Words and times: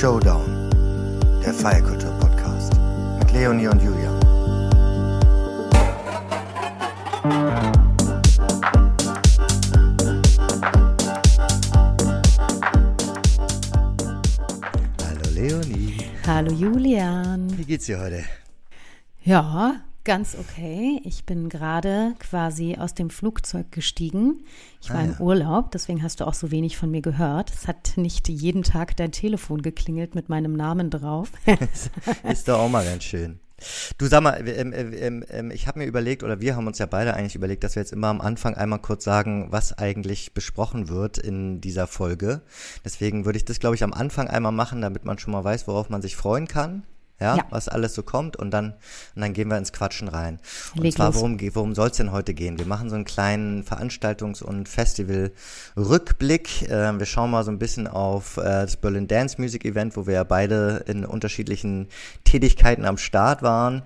Showdown, 0.00 0.70
der 1.44 1.52
Feierkultur-Podcast 1.52 2.72
mit 3.18 3.32
Leonie 3.34 3.66
und 3.66 3.82
Julia. 3.82 4.10
Hallo 15.04 15.30
Leonie. 15.34 15.98
Hallo 16.26 16.50
Julian. 16.50 17.58
Wie 17.58 17.64
geht's 17.66 17.84
dir 17.84 18.00
heute? 18.00 18.24
Ja, 19.22 19.82
ganz 20.10 20.34
okay. 20.34 21.00
Ich 21.04 21.24
bin 21.24 21.48
gerade 21.48 22.16
quasi 22.18 22.74
aus 22.76 22.94
dem 22.94 23.10
Flugzeug 23.10 23.70
gestiegen. 23.70 24.42
Ich 24.82 24.90
war 24.90 24.96
Ah, 24.96 25.04
im 25.04 25.12
ja. 25.12 25.20
Urlaub, 25.20 25.70
deswegen 25.70 26.02
hast 26.02 26.18
du 26.18 26.26
auch 26.26 26.34
so 26.34 26.50
wenig 26.50 26.76
von 26.76 26.90
mir 26.90 27.00
gehört. 27.00 27.52
Es 27.52 27.68
hat 27.68 27.92
nicht 27.94 28.28
jeden 28.28 28.64
Tag 28.64 28.96
dein 28.96 29.12
Telefon 29.12 29.62
geklingelt 29.62 30.16
mit 30.16 30.28
meinem 30.28 30.54
Namen 30.54 30.90
drauf. 30.90 31.30
Ist 32.28 32.48
doch 32.48 32.58
auch 32.58 32.68
mal 32.68 32.84
ganz 32.84 33.04
schön. 33.04 33.38
Du 33.98 34.06
sag 34.06 34.22
mal, 34.24 34.42
ähm, 34.48 34.72
ähm, 34.74 35.24
ähm, 35.30 35.52
ich 35.52 35.68
habe 35.68 35.78
mir 35.78 35.84
überlegt, 35.84 36.24
oder 36.24 36.40
wir 36.40 36.56
haben 36.56 36.66
uns 36.66 36.78
ja 36.78 36.86
beide 36.86 37.14
eigentlich 37.14 37.36
überlegt, 37.36 37.62
dass 37.62 37.76
wir 37.76 37.82
jetzt 37.82 37.92
immer 37.92 38.08
am 38.08 38.20
Anfang 38.20 38.54
einmal 38.54 38.80
kurz 38.80 39.04
sagen, 39.04 39.52
was 39.52 39.78
eigentlich 39.78 40.34
besprochen 40.34 40.88
wird 40.88 41.18
in 41.18 41.60
dieser 41.60 41.86
Folge. 41.86 42.42
Deswegen 42.84 43.26
würde 43.26 43.36
ich 43.36 43.44
das, 43.44 43.60
glaube 43.60 43.76
ich, 43.76 43.84
am 43.84 43.92
Anfang 43.92 44.26
einmal 44.26 44.50
machen, 44.50 44.80
damit 44.80 45.04
man 45.04 45.18
schon 45.20 45.30
mal 45.32 45.44
weiß, 45.44 45.68
worauf 45.68 45.88
man 45.88 46.02
sich 46.02 46.16
freuen 46.16 46.48
kann. 46.48 46.82
Ja, 47.20 47.36
Ja. 47.36 47.44
was 47.50 47.68
alles 47.68 47.94
so 47.94 48.02
kommt 48.02 48.36
und 48.36 48.50
dann 48.50 48.72
und 49.14 49.20
dann 49.22 49.32
gehen 49.34 49.48
wir 49.48 49.58
ins 49.58 49.72
Quatschen 49.72 50.08
rein. 50.08 50.40
Und 50.74 50.82
Leg 50.84 50.94
zwar 50.94 51.08
los. 51.08 51.16
worum 51.16 51.38
worum 51.54 51.74
soll 51.74 51.88
es 51.90 51.96
denn 51.98 52.12
heute 52.12 52.32
gehen? 52.34 52.58
Wir 52.58 52.66
machen 52.66 52.88
so 52.88 52.94
einen 52.94 53.04
kleinen 53.04 53.62
Veranstaltungs- 53.62 54.42
und 54.42 54.68
Festival-Rückblick. 54.68 56.62
Äh, 56.68 56.98
wir 56.98 57.06
schauen 57.06 57.30
mal 57.30 57.44
so 57.44 57.50
ein 57.50 57.58
bisschen 57.58 57.86
auf 57.86 58.36
äh, 58.36 58.42
das 58.42 58.76
Berlin 58.76 59.06
Dance 59.08 59.40
Music 59.40 59.64
Event, 59.64 59.96
wo 59.96 60.06
wir 60.06 60.14
ja 60.14 60.24
beide 60.24 60.84
in 60.86 61.04
unterschiedlichen 61.04 61.88
Tätigkeiten 62.24 62.84
am 62.84 62.96
Start 62.98 63.42
waren. 63.42 63.82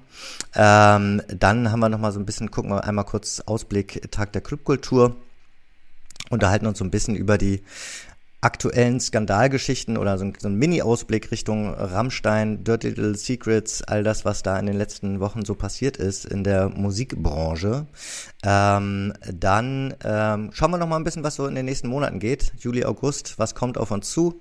Ähm, 0.55 1.22
dann 1.28 1.70
haben 1.70 1.80
wir 1.80 1.88
noch 1.88 1.98
mal 1.98 2.12
so 2.12 2.20
ein 2.20 2.27
bisschen 2.27 2.50
gucken 2.50 2.70
wir 2.70 2.84
einmal 2.84 3.05
kurz 3.05 3.40
Ausblick 3.40 4.10
Tag 4.10 4.32
der 4.32 4.42
Clubkultur 4.42 5.16
unterhalten 6.30 6.66
uns 6.66 6.78
so 6.78 6.84
ein 6.84 6.90
bisschen 6.90 7.14
über 7.16 7.36
die 7.36 7.62
aktuellen 8.44 9.00
Skandalgeschichten 9.00 9.96
oder 9.96 10.18
so 10.18 10.26
ein, 10.26 10.34
so 10.38 10.48
ein 10.48 10.56
Mini-Ausblick 10.56 11.30
Richtung 11.30 11.72
Rammstein, 11.72 12.62
Dirty 12.62 12.88
Little 12.88 13.16
Secrets, 13.16 13.82
all 13.82 14.04
das, 14.04 14.24
was 14.24 14.42
da 14.42 14.58
in 14.58 14.66
den 14.66 14.76
letzten 14.76 15.18
Wochen 15.20 15.44
so 15.44 15.54
passiert 15.54 15.96
ist 15.96 16.26
in 16.26 16.44
der 16.44 16.68
Musikbranche. 16.68 17.86
Ähm, 18.42 19.14
dann 19.32 19.94
ähm, 20.04 20.50
schauen 20.52 20.70
wir 20.70 20.78
noch 20.78 20.88
mal 20.88 20.96
ein 20.96 21.04
bisschen, 21.04 21.24
was 21.24 21.36
so 21.36 21.46
in 21.46 21.54
den 21.54 21.64
nächsten 21.64 21.88
Monaten 21.88 22.18
geht. 22.18 22.52
Juli, 22.58 22.84
August, 22.84 23.38
was 23.38 23.54
kommt 23.54 23.78
auf 23.78 23.90
uns 23.90 24.10
zu? 24.10 24.40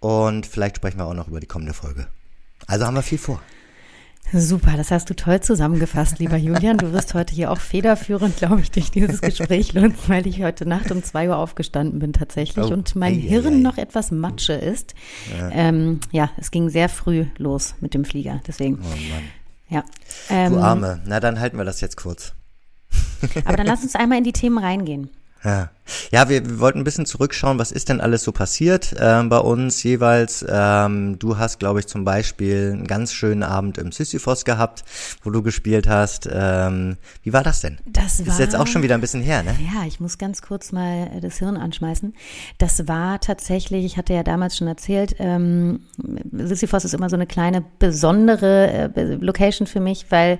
Und 0.00 0.46
vielleicht 0.46 0.76
sprechen 0.76 0.98
wir 0.98 1.06
auch 1.06 1.14
noch 1.14 1.28
über 1.28 1.40
die 1.40 1.46
kommende 1.46 1.74
Folge. 1.74 2.08
Also 2.66 2.86
haben 2.86 2.94
wir 2.94 3.02
viel 3.02 3.18
vor. 3.18 3.40
Super, 4.32 4.76
das 4.76 4.90
hast 4.90 5.08
du 5.10 5.14
toll 5.14 5.40
zusammengefasst, 5.40 6.18
lieber 6.18 6.36
Julian. 6.36 6.76
Du 6.78 6.92
wirst 6.92 7.14
heute 7.14 7.32
hier 7.34 7.52
auch 7.52 7.60
federführend, 7.60 8.36
glaube 8.38 8.62
ich, 8.62 8.70
durch 8.72 8.90
dieses 8.90 9.20
Gespräch 9.20 9.72
lohnen, 9.74 9.94
weil 10.08 10.26
ich 10.26 10.42
heute 10.42 10.66
Nacht 10.66 10.90
um 10.90 11.04
zwei 11.04 11.28
Uhr 11.28 11.36
aufgestanden 11.36 12.00
bin 12.00 12.12
tatsächlich 12.12 12.64
Oh, 12.66 12.72
und 12.72 12.96
mein 12.96 13.12
ei, 13.12 13.16
ei, 13.18 13.20
Hirn 13.20 13.46
ei. 13.54 13.58
noch 13.58 13.76
etwas 13.78 14.10
Matsche 14.10 14.54
ist. 14.54 14.94
Ja. 15.38 15.50
Ähm, 15.50 16.00
ja, 16.10 16.30
es 16.36 16.50
ging 16.50 16.68
sehr 16.68 16.88
früh 16.88 17.26
los 17.38 17.74
mit 17.80 17.94
dem 17.94 18.04
Flieger, 18.04 18.40
deswegen. 18.46 18.78
Oh 18.82 18.88
Mann. 18.88 19.22
Ja. 19.68 19.84
Ähm, 20.30 20.54
Du 20.54 20.58
Arme. 20.58 21.00
Na, 21.06 21.20
dann 21.20 21.38
halten 21.38 21.56
wir 21.58 21.64
das 21.64 21.80
jetzt 21.80 21.96
kurz. 21.96 22.34
aber 23.44 23.56
dann 23.56 23.66
lass 23.66 23.82
uns 23.84 23.94
einmal 23.94 24.18
in 24.18 24.24
die 24.24 24.32
Themen 24.32 24.58
reingehen. 24.58 25.10
Ja, 25.44 25.70
ja 26.10 26.28
wir, 26.28 26.44
wir 26.46 26.60
wollten 26.60 26.78
ein 26.78 26.84
bisschen 26.84 27.06
zurückschauen, 27.06 27.58
was 27.58 27.72
ist 27.72 27.88
denn 27.88 28.00
alles 28.00 28.22
so 28.22 28.32
passiert 28.32 28.94
ähm, 28.98 29.28
bei 29.28 29.38
uns 29.38 29.82
jeweils. 29.82 30.44
Ähm, 30.48 31.18
du 31.18 31.38
hast, 31.38 31.58
glaube 31.58 31.80
ich, 31.80 31.86
zum 31.86 32.04
Beispiel 32.04 32.70
einen 32.72 32.86
ganz 32.86 33.12
schönen 33.12 33.42
Abend 33.42 33.78
im 33.78 33.92
Sisyphos 33.92 34.44
gehabt, 34.44 34.84
wo 35.22 35.30
du 35.30 35.42
gespielt 35.42 35.88
hast. 35.88 36.28
Ähm, 36.32 36.96
wie 37.22 37.32
war 37.32 37.42
das 37.42 37.60
denn? 37.60 37.78
Das 37.86 38.20
ist 38.20 38.38
jetzt 38.38 38.54
war- 38.54 38.60
auch 38.62 38.66
schon 38.66 38.82
wieder 38.82 38.94
ein 38.94 39.00
bisschen 39.00 39.22
her, 39.22 39.42
ne? 39.42 39.54
Ja, 39.74 39.86
ich 39.86 40.00
muss 40.00 40.18
ganz 40.18 40.42
kurz 40.42 40.72
mal 40.72 41.10
äh, 41.14 41.20
das 41.20 41.38
Hirn 41.38 41.56
anschmeißen. 41.56 42.14
Das 42.58 42.88
war 42.88 43.20
tatsächlich, 43.20 43.84
ich 43.84 43.96
hatte 43.96 44.14
ja 44.14 44.22
damals 44.22 44.56
schon 44.56 44.68
erzählt, 44.68 45.16
ähm, 45.18 45.80
Sisyphos 46.32 46.84
ist 46.84 46.94
immer 46.94 47.08
so 47.10 47.16
eine 47.16 47.26
kleine 47.26 47.62
besondere 47.78 48.90
äh, 48.94 49.14
Location 49.14 49.66
für 49.66 49.80
mich, 49.80 50.06
weil 50.10 50.38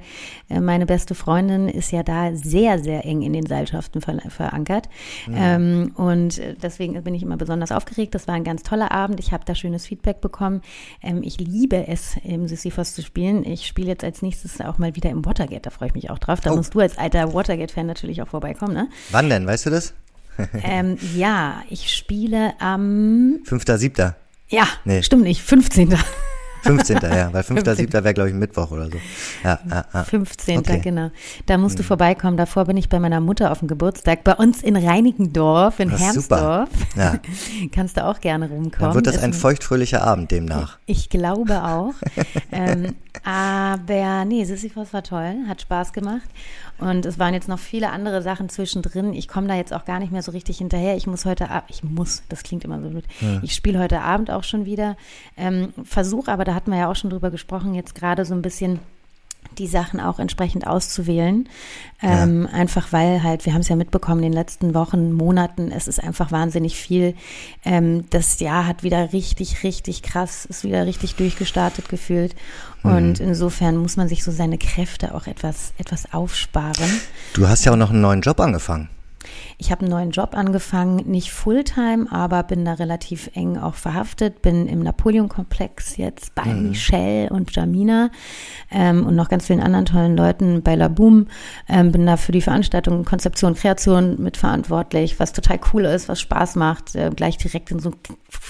äh, 0.49 0.60
meine 0.60 0.87
beste 0.87 1.15
Freundin 1.15 1.69
ist 1.69 1.93
ja 1.93 2.03
da 2.03 2.34
sehr, 2.34 2.78
sehr 2.78 3.04
eng 3.04 3.22
in 3.22 3.33
den 3.33 3.47
Seilschaften 3.47 4.00
ver 4.00 4.19
verankert. 4.28 4.88
Ähm, 5.37 5.93
und 5.97 6.39
äh, 6.39 6.55
deswegen 6.61 7.03
bin 7.03 7.15
ich 7.15 7.22
immer 7.22 7.37
besonders 7.37 7.72
aufgeregt. 7.72 8.15
Das 8.15 8.27
war 8.28 8.34
ein 8.34 8.45
ganz 8.45 8.62
toller 8.62 8.93
Abend. 8.93 9.21
Ich 9.21 9.33
habe 9.33 9.45
da 9.45 9.55
schönes 9.55 9.87
Feedback 9.87 10.21
bekommen. 10.21 10.62
Ähm, 11.03 11.22
ich 11.22 11.39
liebe 11.39 11.87
es, 11.89 12.17
im 12.25 12.47
Sisyphos 12.49 12.95
zu 12.95 13.03
spielen. 13.03 13.45
Ich 13.45 13.67
spiele 13.67 13.89
jetzt 13.89 14.05
als 14.05 14.22
nächstes 14.22 14.61
auch 14.61 14.78
mal 14.78 14.95
wieder 14.97 15.11
im 15.11 15.25
Watergate. 15.25 15.62
Da 15.62 15.71
freue 15.71 15.89
ich 15.89 15.95
mich 15.95 16.11
auch 16.11 16.19
drauf. 16.19 16.41
Da 16.41 16.53
Oh. 16.53 16.56
musst 16.56 16.75
du 16.75 16.81
als 16.81 16.99
alter 16.99 17.33
Watergate-Fan 17.34 17.87
natürlich 17.87 18.22
auch 18.22 18.28
vorbeikommen, 18.28 18.75
ne? 18.75 18.89
Wann 19.11 19.28
denn, 19.28 19.47
weißt 19.47 19.67
du 19.67 19.71
das? 19.71 19.95
ähm, 20.65 20.97
ja, 21.17 21.62
ich 21.71 21.95
spiele 21.95 22.55
am, 22.61 23.41
Fünfter, 23.45 23.78
siebter, 23.78 24.16
ja, 24.49 24.66
Nee. 24.84 25.03
stimmt 25.03 25.22
nicht, 25.22 25.43
15. 25.43 25.97
15. 26.64 26.98
ja, 27.02 27.32
weil 27.32 27.42
fünfter, 27.42 27.72
15.. 27.72 27.76
siebter 27.76 28.04
wäre, 28.04 28.14
glaube 28.14 28.30
ich, 28.30 28.34
Mittwoch 28.34 28.70
oder 28.70 28.86
so. 28.86 28.98
Ja, 29.42 29.58
ja, 29.70 29.84
ja. 29.92 30.04
15. 30.04 30.58
Okay. 30.58 30.80
genau. 30.80 31.10
Da 31.47 31.58
musst 31.58 31.78
du 31.78 31.82
vorbeikommen. 31.82 32.36
Davor 32.36 32.64
bin 32.64 32.76
ich 32.76 32.88
bei 32.88 32.98
meiner 32.98 33.20
Mutter 33.20 33.52
auf 33.52 33.60
dem 33.60 33.69
Geburtstag. 33.69 34.25
Bei 34.25 34.34
uns 34.34 34.62
in 34.62 34.76
Reinickendorf, 34.76 35.80
in. 35.80 35.91
Hermsdorf. 35.91 36.70
Ja. 36.97 37.19
Kannst 37.72 37.97
du 37.97 38.04
auch 38.04 38.20
gerne 38.20 38.48
rumkommen. 38.48 38.72
Dann 38.78 38.94
wird 38.94 39.06
das 39.06 39.16
Ist 39.16 39.22
ein 39.22 39.32
feuchtfröhlicher 39.32 40.03
Abend 40.03 40.30
demnach. 40.30 40.78
Ich 40.86 41.08
glaube 41.08 41.62
auch. 41.62 41.94
ähm, 42.53 42.94
aber 43.22 44.24
nee, 44.24 44.44
Sisyphos 44.44 44.92
war 44.92 45.03
toll, 45.03 45.36
hat 45.48 45.62
Spaß 45.62 45.92
gemacht. 45.92 46.28
Und 46.78 47.06
es 47.06 47.18
waren 47.18 47.34
jetzt 47.34 47.48
noch 47.48 47.58
viele 47.58 47.90
andere 47.90 48.20
Sachen 48.22 48.48
zwischendrin. 48.48 49.12
Ich 49.12 49.28
komme 49.28 49.46
da 49.46 49.54
jetzt 49.54 49.72
auch 49.72 49.84
gar 49.84 50.00
nicht 50.00 50.12
mehr 50.12 50.22
so 50.22 50.32
richtig 50.32 50.58
hinterher. 50.58 50.96
Ich 50.96 51.06
muss 51.06 51.24
heute 51.24 51.50
Abend, 51.50 51.70
ich 51.70 51.84
muss, 51.84 52.22
das 52.28 52.42
klingt 52.42 52.64
immer 52.64 52.80
so 52.80 52.90
blöd. 52.90 53.04
Ich 53.42 53.54
spiele 53.54 53.78
heute 53.78 54.00
Abend 54.00 54.30
auch 54.30 54.44
schon 54.44 54.64
wieder. 54.64 54.96
Ähm, 55.36 55.72
Versuche, 55.84 56.32
aber 56.32 56.44
da 56.44 56.54
hatten 56.54 56.70
wir 56.70 56.78
ja 56.78 56.90
auch 56.90 56.96
schon 56.96 57.10
drüber 57.10 57.30
gesprochen, 57.30 57.74
jetzt 57.74 57.94
gerade 57.94 58.24
so 58.24 58.34
ein 58.34 58.42
bisschen 58.42 58.80
die 59.59 59.66
Sachen 59.66 60.00
auch 60.00 60.19
entsprechend 60.19 60.66
auszuwählen. 60.66 61.48
Ähm, 62.03 62.48
Einfach 62.53 62.92
weil 62.92 63.22
halt, 63.22 63.47
wir 63.47 63.54
haben 63.54 63.60
es 63.60 63.69
ja 63.69 63.76
mitbekommen 63.76 64.22
in 64.22 64.31
den 64.31 64.38
letzten 64.38 64.75
Wochen, 64.75 65.12
Monaten, 65.12 65.70
es 65.70 65.88
ist 65.88 66.03
einfach 66.03 66.32
wahnsinnig 66.32 66.76
viel. 66.76 67.15
Ähm, 67.65 68.04
das 68.10 68.41
Jahr 68.41 68.66
hat 68.66 68.82
wieder 68.82 69.12
richtig, 69.12 69.62
richtig 69.62 70.03
krass, 70.03 70.44
ist 70.44 70.65
wieder 70.65 70.87
richtig 70.87 71.15
durchgestartet 71.15 71.88
gefühlt. 71.88 72.34
Und 72.84 73.19
insofern 73.19 73.78
muss 73.78 73.97
man 73.97 74.09
sich 74.09 74.22
so 74.22 74.31
seine 74.31 74.59
Kräfte 74.59 75.15
auch 75.15 75.26
etwas, 75.26 75.72
etwas 75.78 76.12
aufsparen. 76.12 77.00
Du 77.32 77.48
hast 77.48 77.65
ja 77.65 77.72
auch 77.72 77.76
noch 77.76 77.88
einen 77.88 78.03
neuen 78.03 78.21
Job 78.21 78.38
angefangen. 78.41 78.91
Ich 79.59 79.70
habe 79.70 79.82
einen 79.82 79.91
neuen 79.91 80.10
Job 80.10 80.31
angefangen, 80.34 81.09
nicht 81.10 81.32
Fulltime, 81.32 82.10
aber 82.10 82.42
bin 82.42 82.65
da 82.65 82.75
relativ 82.75 83.31
eng 83.34 83.56
auch 83.59 83.75
verhaftet. 83.75 84.42
Bin 84.42 84.66
im 84.66 84.81
Napoleon-Komplex 84.81 85.97
jetzt 85.97 86.34
bei 86.34 86.44
Michelle 86.44 87.31
und 87.31 87.54
Jamina 87.54 88.10
ähm, 88.70 89.06
und 89.06 89.15
noch 89.15 89.28
ganz 89.28 89.47
vielen 89.47 89.60
anderen 89.60 89.87
tollen 89.87 90.16
Leuten 90.16 90.62
bei 90.62 90.75
La 90.75 90.88
Boom. 90.88 91.28
Ähm, 91.69 91.92
bin 91.92 92.06
da 92.06 92.16
für 92.16 92.32
die 92.32 92.41
Veranstaltung 92.41 93.04
Konzeption, 93.04 93.54
Kreation 93.54 94.20
mitverantwortlich, 94.20 95.20
was 95.20 95.32
total 95.32 95.60
cool 95.72 95.84
ist, 95.84 96.09
was 96.09 96.21
Spaß 96.21 96.56
macht. 96.56 96.94
Äh, 96.94 97.10
gleich 97.15 97.36
direkt 97.38 97.71
in 97.71 97.78
so 97.78 97.92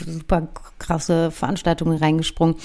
super 0.06 0.48
krasse 0.78 1.31
Veranstaltungen 1.31 1.98
reingesprungen. 1.98 2.56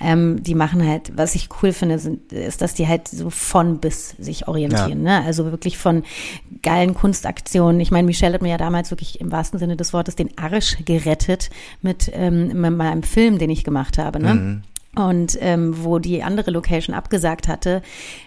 Ähm, 0.00 0.42
die 0.42 0.54
machen 0.54 0.86
halt, 0.86 1.16
was 1.16 1.34
ich 1.34 1.48
cool 1.62 1.72
finde, 1.72 1.98
sind, 1.98 2.32
ist, 2.32 2.60
dass 2.60 2.74
die 2.74 2.88
halt 2.88 3.08
so 3.08 3.30
von 3.30 3.78
bis 3.78 4.10
sich 4.18 4.48
orientieren. 4.48 5.02
Ne? 5.02 5.22
Also 5.24 5.46
wirklich 5.46 5.78
von 5.78 6.02
geilen 6.62 6.94
Kunstaktionen. 6.94 7.80
Ich 7.84 7.90
meine, 7.90 8.06
Michelle 8.06 8.32
hat 8.32 8.40
mir 8.40 8.48
ja 8.48 8.56
damals 8.56 8.90
wirklich 8.90 9.20
im 9.20 9.30
wahrsten 9.30 9.58
Sinne 9.58 9.76
des 9.76 9.92
Wortes 9.92 10.16
den 10.16 10.38
Arsch 10.38 10.78
gerettet 10.86 11.50
mit, 11.82 12.10
ähm, 12.14 12.58
mit 12.58 12.74
meinem 12.78 13.02
Film, 13.02 13.36
den 13.36 13.50
ich 13.50 13.62
gemacht 13.62 13.98
habe. 13.98 14.20
Ne? 14.20 14.62
Und 14.96 15.36
ähm, 15.42 15.84
wo 15.84 15.98
die 15.98 16.22
andere 16.22 16.50
Location 16.50 16.96
abgesagt 16.96 17.46
hatte. 17.46 17.82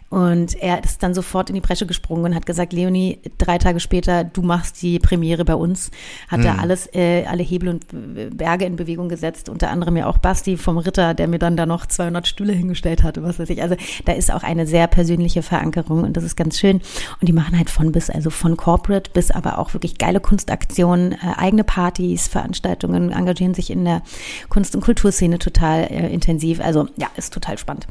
Und 0.10 0.56
er 0.62 0.84
ist 0.84 1.04
dann 1.04 1.14
sofort 1.14 1.50
in 1.50 1.56
die 1.56 1.62
Bresche 1.62 1.86
gesprungen 1.86 2.24
und 2.26 2.36
hat 2.36 2.46
gesagt, 2.46 2.72
Leonie, 2.72 3.20
drei 3.38 3.58
Tage 3.58 3.82
später, 3.82 4.24
du 4.24 4.42
machst 4.42 4.82
die 4.82 5.00
Premiere 5.00 5.44
bei 5.44 5.56
uns. 5.56 5.92
Hat 6.30 6.46
da 6.46 6.56
alles, 6.56 6.88
äh, 6.94 7.26
alle 7.26 7.44
Hebel 7.44 7.68
und 7.70 7.84
äh, 7.94 8.30
Berge 8.30 8.64
in 8.66 8.78
Bewegung 8.78 9.10
gesetzt. 9.10 9.50
Unter 9.50 9.70
anderem 9.70 9.98
ja 9.98 10.06
auch 10.08 10.18
Basti 10.18 10.56
vom 10.56 10.78
Ritter, 10.78 11.14
der 11.14 11.28
mir 11.28 11.40
dann 11.40 11.58
da 11.58 11.66
noch 11.66 11.86
200 11.86 12.26
Stühle 12.26 12.54
hingestellt 12.54 13.04
hatte, 13.04 13.22
was 13.24 13.38
weiß 13.38 13.50
ich. 13.50 13.62
Also 13.62 13.76
da 14.06 14.14
ist 14.14 14.32
auch 14.32 14.44
eine 14.44 14.66
sehr 14.66 14.88
persönliche 14.88 15.42
Verankerung 15.42 16.04
und 16.04 16.16
das 16.16 16.24
ist 16.24 16.38
ganz 16.38 16.58
schön. 16.58 16.78
Und 17.20 17.28
die 17.28 17.34
machen 17.34 17.58
halt 17.58 17.70
von 17.70 17.92
bis, 17.92 18.10
also 18.10 18.30
von 18.30 18.56
Corporate 18.56 19.12
bis 19.14 19.30
aber 19.32 19.60
auch 19.60 19.74
wirklich 19.74 19.98
geile 19.98 20.22
Kunstaktionen, 20.22 21.14
äh, 21.14 21.18
eigene 21.36 21.66
Partys, 21.66 22.30
Veranstaltungen, 22.30 23.12
engagieren 23.12 23.54
sich 23.54 23.70
in 23.70 23.84
der 23.84 24.02
Kunst- 24.48 24.74
und 24.76 24.82
Kulturszene 24.82 25.38
total 25.38 25.82
äh, 25.84 26.08
intensiv. 26.14 26.62
Also 26.62 26.88
ja, 26.96 27.08
ist 27.18 27.34
total 27.34 27.58
spannend. 27.58 27.88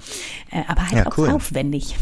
Äh, 0.50 0.62
aber 0.66 0.82
halt 0.82 0.92
Ja, 0.92 1.06
auch 1.06 1.18
cool. 1.18 1.30
aufwendig. 1.30 1.94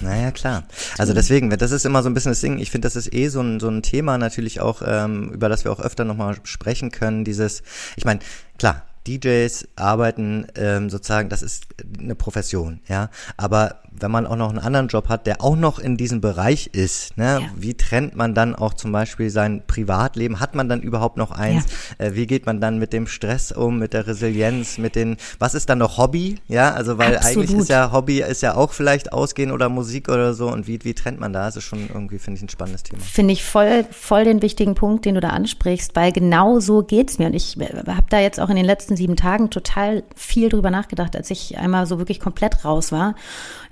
Naja, 0.00 0.30
klar. 0.30 0.64
Also 0.98 1.12
deswegen, 1.12 1.50
das 1.50 1.70
ist 1.72 1.84
immer 1.84 2.02
so 2.02 2.08
ein 2.08 2.14
bisschen 2.14 2.32
das 2.32 2.40
Ding. 2.40 2.58
Ich 2.58 2.70
finde, 2.70 2.86
das 2.86 2.96
ist 2.96 3.12
eh 3.12 3.28
so 3.28 3.40
ein, 3.40 3.60
so 3.60 3.68
ein 3.68 3.82
Thema 3.82 4.18
natürlich 4.18 4.60
auch, 4.60 4.82
ähm, 4.84 5.30
über 5.32 5.48
das 5.48 5.64
wir 5.64 5.72
auch 5.72 5.80
öfter 5.80 6.04
nochmal 6.04 6.36
sprechen 6.44 6.90
können. 6.90 7.24
Dieses, 7.24 7.62
ich 7.96 8.04
meine, 8.04 8.20
klar, 8.58 8.86
DJs 9.06 9.68
arbeiten 9.76 10.46
ähm, 10.56 10.90
sozusagen, 10.90 11.28
das 11.28 11.42
ist 11.42 11.66
eine 11.98 12.14
Profession, 12.14 12.80
ja. 12.88 13.10
Aber 13.36 13.82
wenn 13.92 14.10
man 14.10 14.26
auch 14.26 14.36
noch 14.36 14.50
einen 14.50 14.58
anderen 14.58 14.88
Job 14.88 15.08
hat, 15.08 15.26
der 15.26 15.42
auch 15.42 15.56
noch 15.56 15.78
in 15.78 15.96
diesem 15.96 16.20
Bereich 16.20 16.68
ist, 16.72 17.16
ne, 17.16 17.40
ja. 17.42 17.48
wie 17.56 17.74
trennt 17.74 18.16
man 18.16 18.34
dann 18.34 18.54
auch 18.54 18.74
zum 18.74 18.92
Beispiel 18.92 19.30
sein 19.30 19.62
Privatleben? 19.66 20.40
Hat 20.40 20.54
man 20.54 20.68
dann 20.68 20.80
überhaupt 20.80 21.16
noch 21.16 21.30
eins? 21.32 21.66
Ja. 21.98 22.06
Äh, 22.06 22.14
wie 22.14 22.26
geht 22.26 22.46
man 22.46 22.60
dann 22.60 22.78
mit 22.78 22.92
dem 22.92 23.06
Stress 23.06 23.52
um, 23.52 23.78
mit 23.78 23.92
der 23.92 24.06
Resilienz, 24.06 24.78
mit 24.78 24.96
den, 24.96 25.16
was 25.38 25.54
ist 25.54 25.68
dann 25.68 25.78
noch 25.78 25.98
Hobby? 25.98 26.38
Ja, 26.48 26.72
also 26.72 26.98
weil 26.98 27.16
Absolut. 27.16 27.44
eigentlich 27.44 27.60
ist 27.60 27.68
ja 27.68 27.92
Hobby 27.92 28.22
ist 28.22 28.42
ja 28.42 28.54
auch 28.54 28.72
vielleicht 28.72 29.12
Ausgehen 29.12 29.50
oder 29.50 29.68
Musik 29.68 30.08
oder 30.08 30.34
so 30.34 30.48
und 30.50 30.66
wie, 30.66 30.78
wie 30.84 30.94
trennt 30.94 31.20
man 31.20 31.32
da? 31.32 31.46
Das 31.46 31.56
ist 31.56 31.64
schon 31.64 31.88
irgendwie, 31.92 32.18
finde 32.18 32.38
ich, 32.38 32.42
ein 32.42 32.48
spannendes 32.48 32.84
Thema. 32.84 33.02
Finde 33.02 33.32
ich 33.32 33.44
voll, 33.44 33.84
voll 33.90 34.24
den 34.24 34.42
wichtigen 34.42 34.74
Punkt, 34.74 35.04
den 35.04 35.16
du 35.16 35.20
da 35.20 35.30
ansprichst, 35.30 35.96
weil 35.96 36.12
genau 36.12 36.60
so 36.60 36.82
geht's 36.82 37.18
mir 37.18 37.26
und 37.26 37.34
ich 37.34 37.60
äh, 37.60 37.68
habe 37.86 38.06
da 38.08 38.20
jetzt 38.20 38.40
auch 38.40 38.50
in 38.50 38.56
den 38.56 38.64
letzten 38.64 38.96
sieben 38.96 39.16
Tagen 39.16 39.50
total 39.50 40.04
viel 40.14 40.48
drüber 40.48 40.70
nachgedacht, 40.70 41.16
als 41.16 41.30
ich 41.30 41.58
einmal 41.58 41.86
so 41.86 41.98
wirklich 41.98 42.20
komplett 42.20 42.64
raus 42.64 42.92
war. 42.92 43.14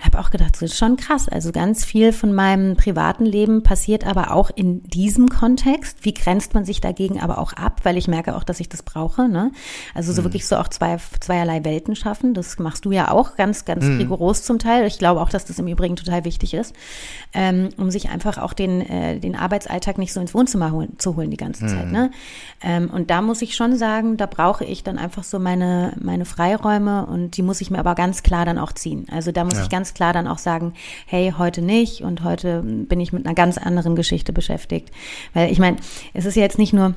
Ich 0.09 0.15
habe 0.15 0.25
auch 0.25 0.31
gedacht, 0.31 0.55
das 0.55 0.63
ist 0.63 0.79
schon 0.79 0.97
krass. 0.97 1.29
Also 1.29 1.53
ganz 1.53 1.85
viel 1.85 2.15
von 2.15 2.33
meinem 2.33 2.77
privaten 2.77 3.27
Leben 3.27 3.63
passiert 3.63 4.07
aber 4.07 4.33
auch 4.33 4.51
in 4.55 4.83
diesem 4.85 5.29
Kontext. 5.29 5.99
Wie 6.01 6.15
grenzt 6.15 6.55
man 6.55 6.65
sich 6.65 6.81
dagegen 6.81 7.21
aber 7.21 7.37
auch 7.37 7.53
ab? 7.53 7.81
Weil 7.83 7.99
ich 7.99 8.09
merke 8.09 8.35
auch, 8.35 8.43
dass 8.43 8.59
ich 8.59 8.71
das 8.71 8.83
brauche. 8.83 9.29
Ne? 9.29 9.53
Also 9.95 10.15
so 10.15 10.23
mhm. 10.23 10.27
wirklich 10.27 10.47
so 10.47 10.57
auch 10.57 10.69
zwei, 10.69 10.97
zweierlei 11.21 11.63
Welten 11.63 11.95
schaffen. 11.95 12.33
Das 12.33 12.59
machst 12.59 12.87
du 12.87 12.91
ja 12.91 13.11
auch 13.11 13.37
ganz, 13.37 13.67
ganz 13.67 13.85
mhm. 13.85 13.99
rigoros 13.99 14.45
zum 14.45 14.59
Teil. 14.59 14.87
Ich 14.87 14.99
glaube 14.99 15.21
auch, 15.21 15.29
dass 15.29 15.45
das 15.45 15.59
im 15.59 15.69
Übrigen 15.69 15.97
total 15.97 16.25
wichtig 16.25 16.55
ist, 16.55 16.75
ähm, 17.35 17.69
um 17.77 17.91
sich 17.91 18.09
einfach 18.09 18.39
auch 18.39 18.55
den, 18.55 18.81
äh, 18.81 19.21
den 19.21 19.37
Arbeitsalltag 19.37 19.99
nicht 19.99 20.15
so 20.15 20.23
ins 20.23 20.33
Wohnzimmer 20.33 20.73
holen, 20.73 20.95
zu 20.97 21.17
holen 21.17 21.31
die 21.31 21.37
ganze 21.37 21.65
mhm. 21.65 21.69
Zeit. 21.69 21.93
Ne? 21.93 22.11
Ähm, 22.63 22.89
und 22.89 23.11
da 23.11 23.21
muss 23.21 23.43
ich 23.43 23.55
schon 23.55 23.77
sagen, 23.77 24.17
da 24.17 24.25
brauche 24.25 24.65
ich 24.65 24.83
dann 24.83 24.97
einfach 24.97 25.23
so 25.23 25.39
meine, 25.39 25.93
meine 26.01 26.25
Freiräume 26.25 27.05
und 27.05 27.37
die 27.37 27.43
muss 27.43 27.61
ich 27.61 27.71
mir 27.71 27.79
aber 27.79 27.95
ganz 27.95 28.23
klar 28.23 28.47
dann 28.47 28.57
auch 28.57 28.73
ziehen. 28.73 29.05
Also 29.13 29.33
da 29.33 29.45
muss 29.45 29.59
ja. 29.59 29.65
ich 29.65 29.69
ganz 29.69 29.93
klar 29.99 30.13
dann 30.13 30.29
auch 30.29 30.39
sagen, 30.39 30.75
hey, 31.07 31.35
heute 31.37 31.61
nicht 31.61 32.03
und 32.03 32.23
heute 32.23 32.63
bin 32.63 33.01
ich 33.01 33.13
mit 33.13 33.27
einer 33.27 33.35
ganz 33.35 33.59
anderen 33.59 33.97
Geschichte 33.97 34.33
beschäftigt. 34.33 34.93
Weil 35.35 35.51
ich 35.51 35.59
meine, 35.59 35.77
es 36.15 36.25
ist 36.25 36.37
ja 36.37 36.43
jetzt 36.43 36.59
nicht 36.59 36.73
nur 36.73 36.95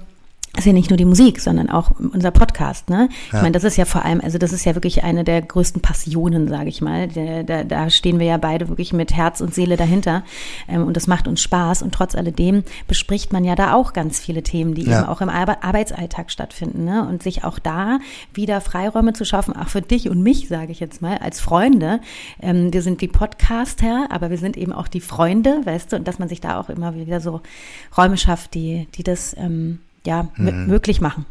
ist 0.58 0.66
ja 0.66 0.74
nicht 0.74 0.90
nur 0.90 0.98
die 0.98 1.06
Musik, 1.06 1.40
sondern 1.40 1.70
auch 1.70 1.92
unser 1.98 2.32
Podcast. 2.32 2.90
Ne? 2.90 3.08
Ich 3.28 3.34
ja. 3.34 3.42
meine, 3.42 3.54
das 3.54 3.64
ist 3.64 3.78
ja 3.78 3.86
vor 3.86 4.04
allem, 4.04 4.20
also 4.20 4.38
das 4.38 4.52
ist 4.52 4.66
ja 4.66 4.76
wirklich 4.76 5.04
eine 5.04 5.24
der 5.24 5.42
größten 5.42 5.82
Passionen, 5.82 6.50
sage 6.50 6.68
ich 6.68 6.82
mal. 6.82 7.08
Da, 7.08 7.44
da, 7.44 7.64
da 7.64 7.90
stehen 7.90 8.20
wir 8.20 8.28
ja 8.28 8.38
beide 8.38 8.68
wirklich 8.68 8.92
mit 8.92 9.14
Herz 9.14 9.40
und 9.40 9.54
Seele 9.54 9.78
dahinter 9.78 10.24
ähm, 10.68 10.86
und 10.86 10.98
das 10.98 11.08
macht 11.08 11.28
uns 11.28 11.42
Spaß. 11.42 11.82
Und 11.84 11.94
trotz 11.94 12.16
alledem 12.16 12.64
bespricht 12.88 13.32
man 13.32 13.46
ja 13.46 13.56
da 13.56 13.74
auch 13.74 13.94
ganz 13.94 14.20
viele 14.20 14.44
Themen, 14.44 14.74
die 14.74 14.84
ja. 14.84 15.00
eben 15.00 15.08
auch 15.08 15.22
im 15.22 15.30
Arbeitsalltag 15.30 16.30
stattfinden. 16.30 16.84
Ne? 16.84 17.08
Und 17.08 17.24
sich 17.24 17.46
auch 17.46 17.58
da 17.58 18.00
wieder 18.34 18.60
Freiräume 18.60 19.14
zu 19.14 19.24
schaffen, 19.24 19.56
auch 19.56 19.70
für 19.70 19.82
dich 19.82 20.10
und 20.10 20.22
mich, 20.22 20.50
sage 20.50 20.74
ich 20.74 20.82
jetzt 20.82 21.02
mal, 21.02 21.18
als 21.20 21.40
Freunde. 21.40 22.02
Ähm, 22.42 22.74
wir 22.74 22.82
sind 22.82 23.00
die 23.00 23.08
Podcaster, 23.08 24.08
aber 24.10 24.30
wir 24.30 24.38
sind 24.38 24.58
eben 24.58 24.74
auch 24.74 24.90
die 24.90 25.02
Freunde, 25.02 25.62
weißt 25.64 25.94
du, 25.94 25.96
und 25.96 26.08
dass 26.10 26.20
man 26.20 26.28
sich 26.28 26.42
da 26.42 26.60
auch 26.60 26.68
immer 26.68 26.94
wieder 26.94 27.22
so 27.22 27.40
Räume 27.98 28.18
schafft, 28.18 28.54
die, 28.54 28.88
die 28.96 29.04
das 29.04 29.34
ähm, 29.38 29.80
ja, 30.06 30.28
mhm. 30.36 30.68
möglich 30.68 31.02
machen. 31.02 31.26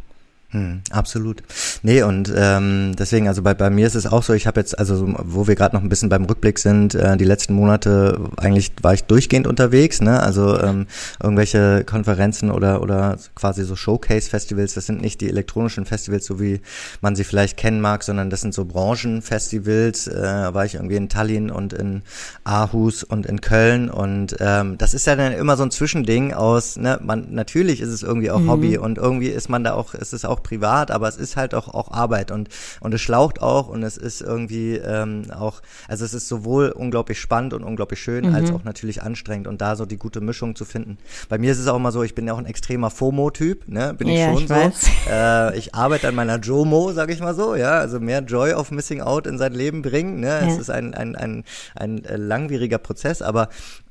Hm, 0.52 0.80
absolut. 0.90 1.44
Nee, 1.84 2.02
und 2.02 2.32
ähm, 2.34 2.96
deswegen, 2.98 3.28
also 3.28 3.40
bei, 3.42 3.54
bei 3.54 3.70
mir 3.70 3.86
ist 3.86 3.94
es 3.94 4.06
auch 4.06 4.24
so, 4.24 4.32
ich 4.32 4.48
habe 4.48 4.58
jetzt, 4.58 4.76
also 4.76 5.14
wo 5.22 5.46
wir 5.46 5.54
gerade 5.54 5.76
noch 5.76 5.82
ein 5.82 5.88
bisschen 5.88 6.08
beim 6.08 6.24
Rückblick 6.24 6.58
sind, 6.58 6.96
äh, 6.96 7.16
die 7.16 7.24
letzten 7.24 7.54
Monate 7.54 8.18
eigentlich 8.36 8.72
war 8.82 8.92
ich 8.92 9.04
durchgehend 9.04 9.46
unterwegs, 9.46 10.00
ne? 10.00 10.20
Also 10.20 10.60
ähm, 10.60 10.88
irgendwelche 11.22 11.84
Konferenzen 11.84 12.50
oder 12.50 12.82
oder 12.82 13.16
quasi 13.36 13.62
so 13.62 13.76
Showcase-Festivals, 13.76 14.74
das 14.74 14.86
sind 14.86 15.00
nicht 15.00 15.20
die 15.20 15.28
elektronischen 15.28 15.86
Festivals, 15.86 16.26
so 16.26 16.40
wie 16.40 16.60
man 17.00 17.14
sie 17.14 17.22
vielleicht 17.22 17.56
kennen 17.56 17.80
mag, 17.80 18.02
sondern 18.02 18.28
das 18.28 18.40
sind 18.40 18.52
so 18.52 18.64
Branchenfestivals. 18.64 20.08
Äh, 20.08 20.52
war 20.52 20.64
ich 20.64 20.74
irgendwie 20.74 20.96
in 20.96 21.08
Tallinn 21.08 21.50
und 21.52 21.72
in 21.72 22.02
Aarhus 22.42 23.04
und 23.04 23.24
in 23.26 23.40
Köln 23.40 23.88
und 23.88 24.36
ähm, 24.40 24.78
das 24.78 24.94
ist 24.94 25.06
ja 25.06 25.14
dann 25.14 25.32
immer 25.32 25.56
so 25.56 25.62
ein 25.62 25.70
Zwischending 25.70 26.32
aus, 26.32 26.76
ne, 26.76 26.98
man 27.00 27.32
natürlich 27.32 27.80
ist 27.80 27.90
es 27.90 28.02
irgendwie 28.02 28.32
auch 28.32 28.40
mhm. 28.40 28.50
Hobby 28.50 28.78
und 28.78 28.98
irgendwie 28.98 29.28
ist 29.28 29.48
man 29.48 29.62
da 29.62 29.74
auch, 29.74 29.94
ist 29.94 30.12
es 30.12 30.24
auch 30.24 30.39
auch 30.40 30.42
privat, 30.42 30.90
aber 30.90 31.08
es 31.08 31.16
ist 31.16 31.36
halt 31.36 31.54
auch, 31.54 31.68
auch 31.68 31.90
Arbeit 31.90 32.30
und, 32.30 32.48
und 32.80 32.94
es 32.94 33.00
schlaucht 33.00 33.42
auch 33.42 33.68
und 33.68 33.82
es 33.82 33.96
ist 33.96 34.20
irgendwie 34.20 34.76
ähm, 34.76 35.22
auch, 35.30 35.60
also 35.88 36.04
es 36.04 36.14
ist 36.14 36.28
sowohl 36.28 36.70
unglaublich 36.70 37.20
spannend 37.20 37.54
und 37.54 37.62
unglaublich 37.62 38.00
schön, 38.00 38.28
mhm. 38.28 38.34
als 38.34 38.50
auch 38.50 38.64
natürlich 38.64 39.02
anstrengend 39.02 39.46
und 39.46 39.60
da 39.60 39.76
so 39.76 39.86
die 39.86 39.98
gute 39.98 40.20
Mischung 40.20 40.56
zu 40.56 40.64
finden. 40.64 40.98
Bei 41.28 41.38
mir 41.38 41.52
ist 41.52 41.58
es 41.58 41.66
auch 41.66 41.76
immer 41.76 41.92
so, 41.92 42.02
ich 42.02 42.14
bin 42.14 42.26
ja 42.26 42.32
auch 42.32 42.38
ein 42.38 42.46
extremer 42.46 42.90
FOMO-Typ, 42.90 43.68
ne? 43.68 43.94
Bin 43.94 44.08
ich 44.08 44.18
ja, 44.18 44.32
schon 44.32 44.42
ich 44.42 44.48
so. 44.48 44.90
Äh, 45.10 45.58
ich 45.58 45.74
arbeite 45.74 46.08
an 46.08 46.14
meiner 46.14 46.38
JOMO, 46.38 46.92
sag 46.92 47.10
ich 47.10 47.20
mal 47.20 47.34
so, 47.34 47.54
ja, 47.54 47.72
also 47.72 48.00
mehr 48.00 48.20
Joy 48.20 48.52
of 48.52 48.70
Missing 48.70 49.00
Out 49.00 49.26
in 49.26 49.38
sein 49.38 49.52
Leben 49.52 49.82
bringen. 49.82 50.20
Ne? 50.20 50.28
Ja. 50.28 50.46
Es 50.46 50.58
ist 50.58 50.70
ein, 50.70 50.94
ein, 50.94 51.16
ein, 51.16 51.44
ein 51.74 52.04
äh, 52.04 52.16
langwieriger 52.16 52.78
Prozess, 52.78 53.22
aber 53.22 53.48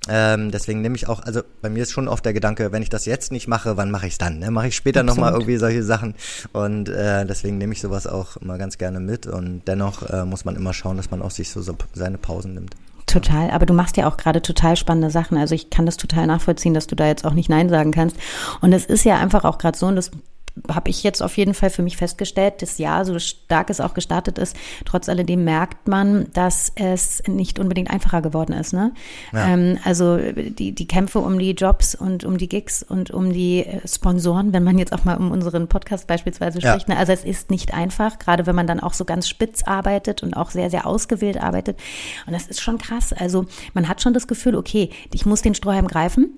ähm, 0.07 0.51
deswegen 0.51 0.81
nehme 0.81 0.95
ich 0.95 1.07
auch, 1.07 1.19
also 1.21 1.41
bei 1.61 1.69
mir 1.69 1.83
ist 1.83 1.91
schon 1.91 2.07
oft 2.07 2.23
der 2.23 2.33
Gedanke, 2.33 2.71
wenn 2.71 2.81
ich 2.81 2.89
das 2.89 3.05
jetzt 3.05 3.31
nicht 3.31 3.47
mache, 3.47 3.75
wann 3.75 3.91
mache 3.91 4.07
ich 4.07 4.13
es 4.13 4.17
dann? 4.17 4.39
Ne? 4.39 4.49
Mache 4.49 4.69
ich 4.69 4.75
später 4.75 5.03
nochmal 5.03 5.33
irgendwie 5.33 5.57
solche 5.57 5.83
Sachen. 5.83 6.15
Und 6.53 6.87
äh, 6.89 7.25
deswegen 7.25 7.57
nehme 7.57 7.73
ich 7.73 7.81
sowas 7.81 8.07
auch 8.07 8.37
immer 8.37 8.57
ganz 8.57 8.77
gerne 8.77 8.99
mit. 8.99 9.27
Und 9.27 9.63
dennoch 9.67 10.03
äh, 10.09 10.25
muss 10.25 10.45
man 10.45 10.55
immer 10.55 10.73
schauen, 10.73 10.97
dass 10.97 11.11
man 11.11 11.21
auch 11.21 11.31
sich 11.31 11.49
so, 11.49 11.61
so 11.61 11.75
seine 11.93 12.17
Pausen 12.17 12.53
nimmt. 12.53 12.75
Total, 13.07 13.49
aber 13.49 13.65
du 13.65 13.73
machst 13.73 13.97
ja 13.97 14.07
auch 14.07 14.17
gerade 14.17 14.41
total 14.41 14.75
spannende 14.75 15.09
Sachen. 15.09 15.37
Also 15.37 15.55
ich 15.55 15.69
kann 15.69 15.85
das 15.85 15.97
total 15.97 16.27
nachvollziehen, 16.27 16.73
dass 16.73 16.87
du 16.87 16.95
da 16.95 17.07
jetzt 17.07 17.25
auch 17.25 17.33
nicht 17.33 17.49
Nein 17.49 17.67
sagen 17.67 17.91
kannst. 17.91 18.15
Und 18.61 18.71
es 18.71 18.85
ist 18.85 19.03
ja 19.03 19.17
einfach 19.17 19.43
auch 19.43 19.57
gerade 19.57 19.77
so, 19.77 19.87
und 19.87 19.95
das 19.95 20.11
habe 20.67 20.89
ich 20.89 21.03
jetzt 21.03 21.21
auf 21.21 21.37
jeden 21.37 21.53
Fall 21.53 21.69
für 21.69 21.81
mich 21.81 21.97
festgestellt, 21.97 22.61
das 22.61 22.77
Jahr, 22.77 23.05
so 23.05 23.17
stark 23.19 23.69
es 23.69 23.81
auch 23.81 23.93
gestartet 23.93 24.37
ist, 24.37 24.55
trotz 24.85 25.09
alledem 25.09 25.43
merkt 25.43 25.87
man, 25.87 26.27
dass 26.33 26.71
es 26.75 27.23
nicht 27.27 27.59
unbedingt 27.59 27.89
einfacher 27.89 28.21
geworden 28.21 28.53
ist. 28.53 28.73
Ne? 28.73 28.93
Ja. 29.31 29.49
Ähm, 29.49 29.79
also 29.83 30.17
die, 30.17 30.73
die 30.73 30.87
Kämpfe 30.87 31.19
um 31.19 31.39
die 31.39 31.51
Jobs 31.51 31.95
und 31.95 32.23
um 32.23 32.37
die 32.37 32.49
Gigs 32.49 32.83
und 32.83 33.11
um 33.11 33.31
die 33.31 33.65
äh, 33.65 33.87
Sponsoren, 33.87 34.53
wenn 34.53 34.63
man 34.63 34.77
jetzt 34.77 34.93
auch 34.93 35.03
mal 35.05 35.17
um 35.17 35.31
unseren 35.31 35.67
Podcast 35.67 36.07
beispielsweise 36.07 36.61
spricht. 36.61 36.87
Ja. 36.87 36.95
Ne? 36.95 36.99
Also 36.99 37.13
es 37.13 37.23
ist 37.23 37.49
nicht 37.51 37.73
einfach, 37.73 38.19
gerade 38.19 38.45
wenn 38.45 38.55
man 38.55 38.67
dann 38.67 38.79
auch 38.79 38.93
so 38.93 39.05
ganz 39.05 39.27
spitz 39.27 39.63
arbeitet 39.63 40.23
und 40.23 40.35
auch 40.35 40.51
sehr, 40.51 40.69
sehr 40.69 40.85
ausgewählt 40.85 41.41
arbeitet. 41.41 41.79
Und 42.25 42.33
das 42.33 42.47
ist 42.47 42.61
schon 42.61 42.77
krass. 42.77 43.13
Also 43.13 43.45
man 43.73 43.87
hat 43.87 44.01
schon 44.01 44.13
das 44.13 44.27
Gefühl, 44.27 44.55
okay, 44.55 44.89
ich 45.13 45.25
muss 45.25 45.41
den 45.41 45.55
Strohhalm 45.55 45.87
greifen. 45.87 46.29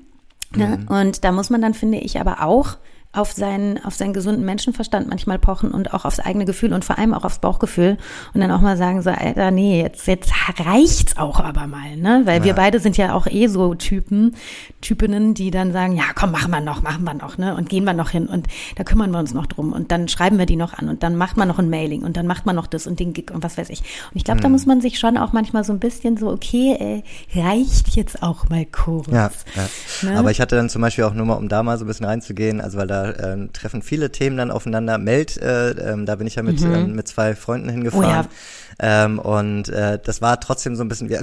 Ne? 0.56 0.80
Mhm. 0.80 0.88
Und 0.88 1.24
da 1.24 1.32
muss 1.32 1.50
man 1.50 1.62
dann, 1.62 1.74
finde 1.74 2.00
ich, 2.00 2.20
aber 2.20 2.44
auch 2.44 2.78
auf 3.14 3.34
seinen, 3.34 3.84
auf 3.84 3.94
seinen 3.94 4.14
gesunden 4.14 4.46
Menschenverstand 4.46 5.10
manchmal 5.10 5.38
pochen 5.38 5.72
und 5.72 5.94
auch 5.94 6.06
aufs 6.06 6.22
eigene 6.22 6.46
Gefühl 6.46 6.72
und 6.72 6.86
vor 6.86 6.98
allem 6.98 7.14
auch 7.14 7.26
aufs 7.26 7.40
Bauchgefühl 7.40 7.98
und 8.34 8.40
dann 8.40 8.52
auch 8.52 8.62
mal 8.62 8.78
sagen 8.78 9.02
so, 9.02 9.10
Alter, 9.10 9.52
nee, 9.52 9.82
jetzt, 9.82 10.08
jetzt 10.08 10.32
reicht's 10.60 11.18
auch 11.18 11.42
aber 11.42 11.68
mal, 11.68 11.98
ne? 11.98 12.22
Weil 12.24 12.40
ja. 12.40 12.46
wir 12.46 12.54
beide 12.54 12.80
sind 12.80 12.96
ja 12.96 13.14
auch 13.14 13.28
eh 13.28 13.48
so 13.48 13.76
Typen, 13.76 14.36
Typinnen, 14.80 15.34
die 15.34 15.52
dann 15.52 15.74
sagen, 15.74 15.98
ja, 15.98 16.06
komm, 16.16 16.32
machen 16.32 16.52
wir 16.52 16.62
noch, 16.62 16.84
machen 16.84 17.04
wir 17.04 17.14
noch, 17.14 17.38
ne? 17.38 17.54
Und 17.56 17.68
gehen 17.68 17.84
wir 17.84 17.94
noch 17.94 18.12
hin 18.12 18.28
und 18.28 18.48
da 18.78 18.86
kümmern 18.86 19.12
wir 19.12 19.20
uns 19.20 19.34
noch 19.34 19.46
drum 19.46 19.74
und 19.74 19.92
dann 19.92 20.08
schreiben 20.08 20.40
wir 20.40 20.46
die 20.46 20.56
noch 20.56 20.74
an 20.74 20.88
und 20.88 21.04
dann 21.04 21.18
macht 21.18 21.36
man 21.36 21.50
noch 21.50 21.60
ein 21.60 21.70
Mailing 21.70 22.04
und 22.04 22.16
dann 22.16 22.28
macht 22.28 22.46
man 22.46 22.56
noch 22.56 22.68
das 22.68 22.88
und 22.88 23.02
den 23.02 23.12
Gig 23.12 23.30
und 23.32 23.44
was 23.44 23.58
weiß 23.58 23.70
ich. 23.72 23.80
Und 23.80 24.16
ich 24.16 24.24
glaube, 24.24 24.40
mhm. 24.40 24.44
da 24.44 24.50
muss 24.50 24.66
man 24.66 24.80
sich 24.80 25.00
schon 25.00 25.18
auch 25.18 25.34
manchmal 25.34 25.66
so 25.66 25.74
ein 25.74 25.80
bisschen 25.80 26.16
so, 26.16 26.30
okay, 26.30 27.04
äh, 27.36 27.42
reicht 27.42 27.90
jetzt 27.90 28.24
auch 28.24 28.48
mal 28.48 28.66
kurz. 28.66 29.08
Ja, 29.08 29.32
ja. 29.56 30.10
Ne? 30.10 30.18
Aber 30.18 30.32
ich 30.32 30.40
hatte 30.40 30.56
dann 30.56 30.70
zum 30.70 30.82
Beispiel 30.82 31.04
auch 31.04 31.14
nur 31.14 31.26
mal, 31.26 31.36
um 31.36 31.50
da 31.50 31.62
mal 31.62 31.78
so 31.78 31.84
ein 31.84 31.88
bisschen 31.88 32.06
reinzugehen, 32.06 32.62
also 32.62 32.78
weil 32.78 32.88
da 32.88 33.01
äh, 33.10 33.48
treffen 33.54 33.82
viele 33.82 34.12
Themen 34.12 34.38
dann 34.38 34.52
aufeinander. 34.52 34.98
Meld, 34.98 35.38
äh, 35.38 35.72
ähm, 35.72 36.06
da 36.06 36.16
bin 36.16 36.28
ich 36.28 36.36
ja 36.36 36.44
mit, 36.44 36.62
mhm. 36.62 36.74
ähm, 36.74 36.94
mit 36.96 37.08
zwei 37.08 37.36
Freunden 37.36 37.70
hingefahren. 37.70 38.06
Oh, 38.06 38.10
ja. 38.10 39.06
Ähm, 39.06 39.20
und 39.20 39.70
äh, 39.70 40.00
das 40.04 40.22
war 40.22 40.40
trotzdem 40.40 40.76
so 40.76 40.84
ein 40.84 40.88
bisschen 40.88 41.10
wie 41.10 41.18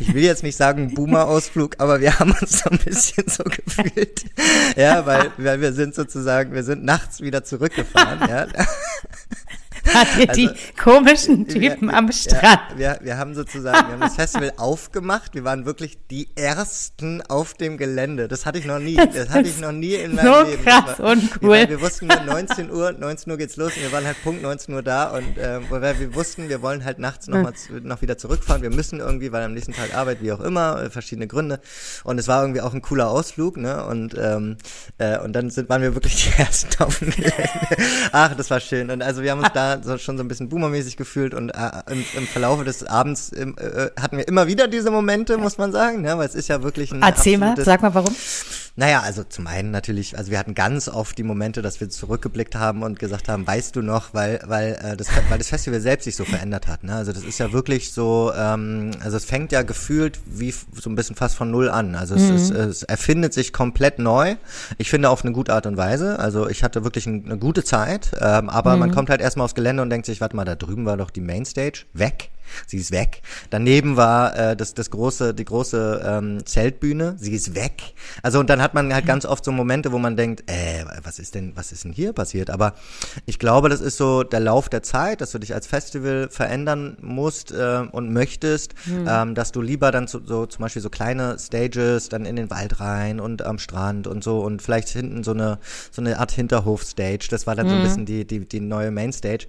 ich 0.00 0.14
will 0.14 0.22
jetzt 0.22 0.42
nicht 0.42 0.56
sagen 0.56 0.94
Boomer-Ausflug, 0.94 1.76
aber 1.78 2.00
wir 2.00 2.18
haben 2.18 2.34
uns 2.40 2.60
so 2.60 2.70
ein 2.70 2.78
bisschen 2.78 3.24
so 3.28 3.44
gefühlt. 3.44 4.24
Ja, 4.76 5.04
weil, 5.06 5.30
weil 5.36 5.60
wir 5.60 5.72
sind 5.72 5.94
sozusagen, 5.94 6.54
wir 6.54 6.64
sind 6.64 6.84
nachts 6.84 7.20
wieder 7.20 7.44
zurückgefahren. 7.44 8.28
ja. 8.28 8.46
Hattet 9.94 10.30
also, 10.30 10.40
die 10.40 10.50
komischen 10.76 11.46
Typen 11.48 11.88
wir, 11.88 11.96
am 11.96 12.12
Strand. 12.12 12.42
Ja, 12.42 12.60
wir, 12.76 12.98
wir 13.02 13.16
haben 13.16 13.34
sozusagen, 13.34 13.88
wir 13.88 13.94
haben 13.94 14.00
das 14.00 14.16
Festival 14.16 14.52
aufgemacht. 14.56 15.34
Wir 15.34 15.44
waren 15.44 15.64
wirklich 15.66 15.98
die 16.10 16.28
ersten 16.36 17.22
auf 17.22 17.54
dem 17.54 17.76
Gelände. 17.76 18.28
Das 18.28 18.46
hatte 18.46 18.58
ich 18.58 18.64
noch 18.64 18.78
nie. 18.78 18.96
Das, 18.96 19.14
das 19.14 19.30
hatte 19.30 19.48
ich 19.48 19.60
noch 19.60 19.72
nie 19.72 19.94
in 19.94 20.14
meinem 20.14 20.34
so 20.34 20.50
Leben. 20.50 20.64
krass 20.64 20.98
war, 20.98 21.12
und 21.12 21.30
cool. 21.42 21.58
Wir, 21.58 21.68
wir 21.68 21.80
wussten, 21.80 22.06
19 22.06 22.70
Uhr, 22.70 22.92
19 22.92 23.30
Uhr 23.30 23.38
geht's 23.38 23.56
los 23.56 23.76
und 23.76 23.82
wir 23.82 23.92
waren 23.92 24.04
halt 24.04 24.22
Punkt 24.22 24.42
19 24.42 24.74
Uhr 24.74 24.82
da 24.82 25.10
und 25.10 25.38
äh, 25.38 25.60
weil 25.70 25.98
wir 25.98 26.14
wussten, 26.14 26.48
wir 26.48 26.62
wollen 26.62 26.84
halt 26.84 26.98
nachts 26.98 27.26
noch, 27.28 27.42
mal, 27.42 27.52
noch 27.82 28.02
wieder 28.02 28.18
zurückfahren. 28.18 28.62
Wir 28.62 28.70
müssen 28.70 29.00
irgendwie, 29.00 29.32
weil 29.32 29.42
am 29.42 29.54
nächsten 29.54 29.72
Tag 29.72 29.94
Arbeit, 29.94 30.22
wie 30.22 30.32
auch 30.32 30.40
immer, 30.40 30.82
äh, 30.82 30.90
verschiedene 30.90 31.26
Gründe. 31.26 31.60
Und 32.04 32.18
es 32.18 32.28
war 32.28 32.42
irgendwie 32.42 32.60
auch 32.60 32.74
ein 32.74 32.82
cooler 32.82 33.10
Ausflug, 33.10 33.56
ne? 33.56 33.84
Und 33.84 34.16
ähm, 34.18 34.56
äh, 34.98 35.18
und 35.18 35.32
dann 35.32 35.50
sind, 35.50 35.68
waren 35.68 35.82
wir 35.82 35.94
wirklich 35.94 36.24
die 36.24 36.38
ersten 36.38 36.82
auf 36.82 36.98
dem 36.98 37.10
Gelände. 37.10 37.34
Ach, 38.12 38.34
das 38.34 38.50
war 38.50 38.60
schön. 38.60 38.90
Und 38.90 39.02
also 39.02 39.22
wir 39.22 39.30
haben 39.30 39.40
uns 39.40 39.52
da 39.52 39.77
so, 39.82 39.98
schon 39.98 40.16
so 40.16 40.24
ein 40.24 40.28
bisschen 40.28 40.48
boomermäßig 40.48 40.96
gefühlt 40.96 41.34
und 41.34 41.50
äh, 41.50 41.70
im, 41.90 42.04
im 42.16 42.26
Verlaufe 42.26 42.64
des 42.64 42.84
Abends 42.84 43.32
äh, 43.32 43.42
äh, 43.42 43.90
hatten 44.00 44.16
wir 44.16 44.28
immer 44.28 44.46
wieder 44.46 44.68
diese 44.68 44.90
Momente, 44.90 45.38
muss 45.38 45.58
man 45.58 45.72
sagen, 45.72 46.02
ne? 46.02 46.16
weil 46.18 46.26
es 46.26 46.34
ist 46.34 46.48
ja 46.48 46.62
wirklich 46.62 46.92
ein 46.92 47.02
Erzähl 47.02 47.38
mal, 47.38 47.54
sag 47.58 47.82
mal 47.82 47.94
warum. 47.94 48.14
Naja, 48.78 49.00
also 49.00 49.24
zum 49.24 49.48
einen 49.48 49.72
natürlich, 49.72 50.16
also 50.16 50.30
wir 50.30 50.38
hatten 50.38 50.54
ganz 50.54 50.86
oft 50.88 51.18
die 51.18 51.24
Momente, 51.24 51.62
dass 51.62 51.80
wir 51.80 51.90
zurückgeblickt 51.90 52.54
haben 52.54 52.84
und 52.84 53.00
gesagt 53.00 53.28
haben, 53.28 53.44
weißt 53.44 53.74
du 53.74 53.82
noch, 53.82 54.14
weil, 54.14 54.38
weil, 54.46 54.78
äh, 54.80 54.96
das, 54.96 55.08
weil 55.28 55.36
das 55.36 55.48
Festival 55.48 55.80
selbst 55.80 56.04
sich 56.04 56.14
so 56.14 56.24
verändert 56.24 56.68
hat. 56.68 56.84
Ne? 56.84 56.94
Also 56.94 57.10
das 57.10 57.24
ist 57.24 57.38
ja 57.38 57.52
wirklich 57.52 57.90
so, 57.90 58.30
ähm, 58.38 58.92
also 59.02 59.16
es 59.16 59.24
fängt 59.24 59.50
ja 59.50 59.62
gefühlt 59.62 60.20
wie 60.26 60.52
so 60.52 60.88
ein 60.90 60.94
bisschen 60.94 61.16
fast 61.16 61.34
von 61.34 61.50
null 61.50 61.68
an. 61.68 61.96
Also 61.96 62.14
es, 62.14 62.30
mhm. 62.30 62.36
ist, 62.36 62.50
es 62.50 62.82
erfindet 62.84 63.34
sich 63.34 63.52
komplett 63.52 63.98
neu. 63.98 64.36
Ich 64.76 64.90
finde 64.90 65.10
auf 65.10 65.24
eine 65.24 65.32
gute 65.32 65.54
Art 65.54 65.66
und 65.66 65.76
Weise. 65.76 66.20
Also 66.20 66.48
ich 66.48 66.62
hatte 66.62 66.84
wirklich 66.84 67.06
ein, 67.06 67.24
eine 67.24 67.36
gute 67.36 67.64
Zeit, 67.64 68.12
ähm, 68.20 68.48
aber 68.48 68.74
mhm. 68.74 68.78
man 68.78 68.90
kommt 68.92 69.10
halt 69.10 69.20
erstmal 69.20 69.46
aufs 69.46 69.56
Gelände 69.56 69.82
und 69.82 69.90
denkt 69.90 70.06
sich, 70.06 70.20
warte 70.20 70.36
mal, 70.36 70.44
da 70.44 70.54
drüben 70.54 70.86
war 70.86 70.96
doch 70.96 71.10
die 71.10 71.20
Mainstage 71.20 71.86
weg 71.94 72.30
sie 72.66 72.78
ist 72.78 72.90
weg. 72.90 73.22
Daneben 73.50 73.96
war 73.96 74.36
äh, 74.36 74.56
das, 74.56 74.74
das 74.74 74.90
große, 74.90 75.34
die 75.34 75.44
große 75.44 76.02
ähm, 76.04 76.46
Zeltbühne, 76.46 77.16
sie 77.18 77.32
ist 77.32 77.54
weg. 77.54 77.94
Also 78.22 78.40
und 78.40 78.50
dann 78.50 78.62
hat 78.62 78.74
man 78.74 78.92
halt 78.92 79.06
ganz 79.06 79.24
oft 79.24 79.44
so 79.44 79.52
Momente, 79.52 79.92
wo 79.92 79.98
man 79.98 80.16
denkt, 80.16 80.50
äh, 80.50 80.84
was 81.02 81.18
ist 81.18 81.34
denn, 81.34 81.52
was 81.54 81.72
ist 81.72 81.84
denn 81.84 81.92
hier 81.92 82.12
passiert? 82.12 82.50
Aber 82.50 82.74
ich 83.26 83.38
glaube, 83.38 83.68
das 83.68 83.80
ist 83.80 83.96
so 83.96 84.22
der 84.22 84.40
Lauf 84.40 84.68
der 84.68 84.82
Zeit, 84.82 85.20
dass 85.20 85.32
du 85.32 85.38
dich 85.38 85.54
als 85.54 85.66
Festival 85.66 86.28
verändern 86.30 86.96
musst 87.00 87.52
äh, 87.52 87.84
und 87.90 88.12
möchtest, 88.12 88.74
mhm. 88.86 89.06
ähm, 89.08 89.34
dass 89.34 89.52
du 89.52 89.60
lieber 89.60 89.90
dann 89.90 90.06
so, 90.06 90.20
so 90.24 90.46
zum 90.46 90.62
Beispiel 90.62 90.82
so 90.82 90.90
kleine 90.90 91.38
Stages 91.38 92.08
dann 92.08 92.24
in 92.24 92.36
den 92.36 92.50
Wald 92.50 92.80
rein 92.80 93.20
und 93.20 93.44
am 93.44 93.58
Strand 93.58 94.06
und 94.06 94.24
so 94.24 94.40
und 94.40 94.62
vielleicht 94.62 94.88
hinten 94.88 95.24
so 95.24 95.32
eine 95.32 95.58
so 95.90 96.02
eine 96.02 96.18
Art 96.18 96.32
Hinterhof-Stage. 96.32 97.28
Das 97.30 97.46
war 97.46 97.56
dann 97.56 97.66
mhm. 97.66 97.70
so 97.70 97.76
ein 97.76 97.80
hm. 97.80 97.88
bisschen 97.88 98.06
die 98.06 98.24
die 98.26 98.48
die 98.48 98.60
neue 98.60 98.90
Mainstage 98.90 99.46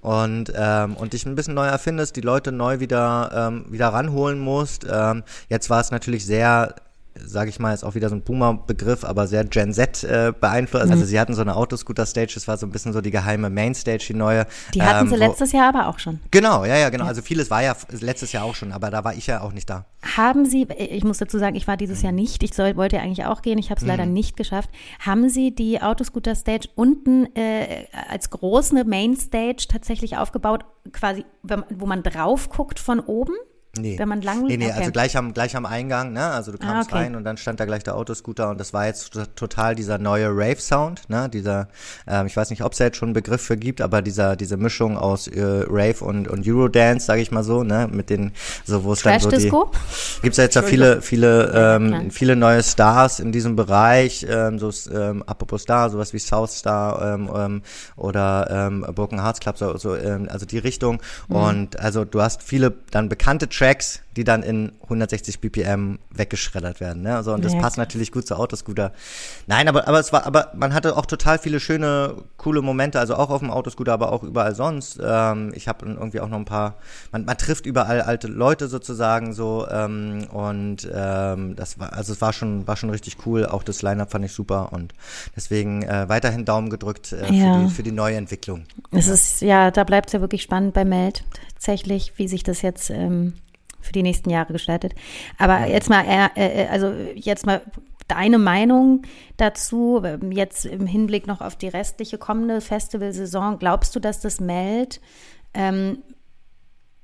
und 0.00 0.52
ähm, 0.54 0.96
und 0.96 1.12
dich 1.12 1.26
ein 1.26 1.34
bisschen 1.34 1.54
neu 1.54 1.66
erfindest, 1.66 2.16
die 2.16 2.20
Leute 2.20 2.37
Leute 2.38 2.52
neu 2.52 2.78
wieder, 2.78 3.32
ähm, 3.34 3.64
wieder 3.68 3.88
ranholen 3.88 4.38
musst. 4.38 4.86
Ähm, 4.88 5.24
jetzt 5.48 5.70
war 5.70 5.80
es 5.80 5.90
natürlich 5.90 6.24
sehr 6.24 6.76
sage 7.24 7.50
ich 7.50 7.58
mal, 7.58 7.72
ist 7.72 7.84
auch 7.84 7.94
wieder 7.94 8.08
so 8.08 8.14
ein 8.14 8.22
Boomer-Begriff, 8.22 9.04
aber 9.04 9.26
sehr 9.26 9.44
Gen 9.44 9.72
Z 9.72 10.04
äh, 10.04 10.32
beeinflusst. 10.38 10.86
Mhm. 10.86 10.92
Also 10.92 11.04
sie 11.04 11.18
hatten 11.18 11.34
so 11.34 11.42
eine 11.42 11.56
Autoscooter-Stage, 11.56 12.32
das 12.34 12.48
war 12.48 12.56
so 12.56 12.66
ein 12.66 12.70
bisschen 12.70 12.92
so 12.92 13.00
die 13.00 13.10
geheime 13.10 13.50
Mainstage, 13.50 14.04
die 14.08 14.14
neue. 14.14 14.46
Die 14.74 14.82
hatten 14.82 15.06
ähm, 15.06 15.10
sie 15.10 15.16
letztes 15.16 15.52
Jahr 15.52 15.68
aber 15.68 15.88
auch 15.88 15.98
schon. 15.98 16.20
Genau, 16.30 16.64
ja, 16.64 16.76
ja, 16.76 16.90
genau. 16.90 17.04
Ja. 17.04 17.10
Also 17.10 17.22
vieles 17.22 17.50
war 17.50 17.62
ja 17.62 17.74
letztes 17.90 18.32
Jahr 18.32 18.44
auch 18.44 18.54
schon, 18.54 18.72
aber 18.72 18.90
da 18.90 19.04
war 19.04 19.14
ich 19.14 19.26
ja 19.26 19.40
auch 19.40 19.52
nicht 19.52 19.68
da. 19.68 19.86
Haben 20.16 20.46
Sie, 20.46 20.66
ich 20.78 21.04
muss 21.04 21.18
dazu 21.18 21.38
sagen, 21.38 21.56
ich 21.56 21.66
war 21.66 21.76
dieses 21.76 22.02
Jahr 22.02 22.12
nicht, 22.12 22.42
ich 22.42 22.54
soll, 22.54 22.76
wollte 22.76 22.96
ja 22.96 23.02
eigentlich 23.02 23.24
auch 23.26 23.42
gehen, 23.42 23.58
ich 23.58 23.70
habe 23.70 23.78
es 23.78 23.82
mhm. 23.82 23.88
leider 23.88 24.06
nicht 24.06 24.36
geschafft. 24.36 24.70
Haben 25.00 25.28
Sie 25.28 25.54
die 25.54 25.82
Autoscooter-Stage 25.82 26.68
unten 26.74 27.26
äh, 27.34 27.86
als 28.08 28.30
große 28.30 28.84
Mainstage 28.84 29.66
tatsächlich 29.68 30.16
aufgebaut, 30.16 30.64
quasi, 30.92 31.24
wo 31.42 31.86
man 31.86 32.02
drauf 32.02 32.48
guckt 32.48 32.78
von 32.78 33.00
oben? 33.00 33.34
Nee. 33.80 33.98
Wenn 33.98 34.08
man 34.08 34.22
lang 34.22 34.46
Nee, 34.46 34.56
nee, 34.56 34.66
okay. 34.66 34.78
also 34.78 34.92
gleich 34.92 35.16
am, 35.16 35.32
gleich 35.34 35.56
am 35.56 35.66
Eingang, 35.66 36.12
ne? 36.12 36.30
Also 36.30 36.52
du 36.52 36.58
kamst 36.58 36.90
ah, 36.90 36.96
okay. 36.96 37.04
rein 37.04 37.16
und 37.16 37.24
dann 37.24 37.36
stand 37.36 37.60
da 37.60 37.64
gleich 37.64 37.84
der 37.84 37.96
Autoscooter 37.96 38.50
und 38.50 38.58
das 38.58 38.72
war 38.72 38.86
jetzt 38.86 39.12
total 39.36 39.74
dieser 39.74 39.98
neue 39.98 40.28
Rave-Sound, 40.28 41.08
ne? 41.08 41.28
Dieser, 41.28 41.68
ähm, 42.06 42.26
ich 42.26 42.36
weiß 42.36 42.50
nicht, 42.50 42.62
ob 42.62 42.72
es 42.72 42.78
da 42.78 42.84
jetzt 42.84 42.96
schon 42.96 43.08
einen 43.08 43.14
Begriff 43.14 43.42
für 43.42 43.56
gibt, 43.56 43.80
aber 43.80 44.02
dieser, 44.02 44.36
diese 44.36 44.56
Mischung 44.56 44.96
aus 44.96 45.26
äh, 45.26 45.42
Rave 45.42 46.04
und, 46.04 46.28
und 46.28 46.46
Eurodance, 46.46 47.06
sage 47.06 47.20
ich 47.20 47.30
mal 47.30 47.44
so, 47.44 47.62
ne? 47.62 47.88
Mit 47.90 48.10
den, 48.10 48.32
so 48.64 48.84
wo 48.84 48.92
es 48.92 49.02
dann 49.02 49.20
so 49.20 49.30
die. 49.30 49.50
Gibt's 50.22 50.38
ja 50.38 50.44
jetzt 50.44 50.54
ja 50.54 50.62
viele, 50.62 51.02
viele, 51.02 51.52
ähm, 51.54 51.92
ja, 51.92 52.00
viele 52.10 52.36
neue 52.36 52.62
Stars 52.62 53.20
in 53.20 53.32
diesem 53.32 53.56
Bereich, 53.56 54.26
ähm, 54.28 54.58
so 54.58 54.70
ähm, 54.92 55.22
apropos 55.26 55.62
Star, 55.62 55.90
sowas 55.90 56.12
wie 56.12 56.18
South 56.18 56.50
Star 56.50 57.14
ähm, 57.14 57.30
ähm, 57.34 57.62
oder 57.96 58.48
ähm, 58.50 58.86
Broken 58.94 59.22
Hearts 59.22 59.40
Club, 59.40 59.58
so, 59.58 59.76
so 59.76 59.96
ähm, 59.96 60.28
also 60.30 60.46
die 60.46 60.58
Richtung. 60.58 61.00
Mhm. 61.28 61.36
Und 61.36 61.80
also 61.80 62.04
du 62.04 62.20
hast 62.22 62.42
viele 62.42 62.74
dann 62.90 63.08
bekannte 63.08 63.48
Tracks, 63.48 63.67
die 64.18 64.24
dann 64.24 64.42
in 64.42 64.72
160 64.82 65.40
BPM 65.40 65.98
weggeschreddert 66.10 66.80
werden. 66.80 67.02
Ne? 67.02 67.14
Also, 67.14 67.32
und 67.32 67.44
das 67.44 67.52
ja. 67.52 67.60
passt 67.60 67.78
natürlich 67.78 68.10
gut 68.10 68.26
zu 68.26 68.34
Autoscooter. 68.34 68.92
Nein, 69.46 69.68
aber, 69.68 69.86
aber 69.86 70.00
es 70.00 70.12
war, 70.12 70.26
aber 70.26 70.50
man 70.56 70.74
hatte 70.74 70.96
auch 70.96 71.06
total 71.06 71.38
viele 71.38 71.60
schöne, 71.60 72.14
coole 72.36 72.60
Momente, 72.60 72.98
also 72.98 73.14
auch 73.14 73.30
auf 73.30 73.40
dem 73.40 73.50
Autoscooter, 73.50 73.92
aber 73.92 74.10
auch 74.10 74.24
überall 74.24 74.56
sonst. 74.56 74.98
Ähm, 75.00 75.52
ich 75.54 75.68
habe 75.68 75.86
irgendwie 75.86 76.18
auch 76.18 76.28
noch 76.28 76.38
ein 76.38 76.44
paar, 76.44 76.74
man, 77.12 77.24
man 77.26 77.38
trifft 77.38 77.64
überall 77.64 78.02
alte 78.02 78.26
Leute 78.26 78.66
sozusagen 78.66 79.32
so 79.32 79.68
ähm, 79.70 80.26
und 80.32 80.88
ähm, 80.92 81.54
das 81.54 81.78
war, 81.78 81.92
also 81.92 82.12
es 82.12 82.20
war 82.20 82.32
schon, 82.32 82.66
war 82.66 82.76
schon 82.76 82.90
richtig 82.90 83.18
cool. 83.24 83.46
Auch 83.46 83.62
das 83.62 83.82
Line-Up 83.82 84.10
fand 84.10 84.24
ich 84.24 84.32
super 84.32 84.72
und 84.72 84.94
deswegen 85.36 85.82
äh, 85.82 86.08
weiterhin 86.08 86.44
Daumen 86.44 86.70
gedrückt 86.70 87.12
äh, 87.12 87.32
ja. 87.32 87.54
für, 87.54 87.64
die, 87.64 87.74
für 87.74 87.82
die 87.84 87.92
neue 87.92 88.16
Entwicklung. 88.16 88.64
Es 88.90 89.06
ja. 89.06 89.14
ist, 89.14 89.40
ja, 89.42 89.70
da 89.70 89.84
bleibt 89.84 90.08
es 90.08 90.14
ja 90.14 90.20
wirklich 90.20 90.42
spannend 90.42 90.74
bei 90.74 90.84
Meld, 90.84 91.22
tatsächlich, 91.54 92.14
wie 92.16 92.26
sich 92.26 92.42
das 92.42 92.62
jetzt 92.62 92.90
ähm, 92.90 93.34
für 93.88 93.92
die 93.92 94.02
nächsten 94.02 94.30
Jahre 94.30 94.52
gestaltet. 94.52 94.94
Aber 95.38 95.66
jetzt 95.66 95.90
mal, 95.90 96.04
äh, 96.06 96.28
äh, 96.36 96.68
also 96.68 96.92
jetzt 97.14 97.46
mal 97.46 97.62
deine 98.06 98.38
Meinung 98.38 99.02
dazu, 99.36 100.02
jetzt 100.30 100.64
im 100.64 100.86
Hinblick 100.86 101.26
noch 101.26 101.40
auf 101.40 101.56
die 101.56 101.68
restliche 101.68 102.18
kommende 102.18 102.60
Festivalsaison. 102.60 103.58
Glaubst 103.58 103.94
du, 103.94 104.00
dass 104.00 104.20
das 104.20 104.40
Meld, 104.40 105.00
ähm, 105.52 105.98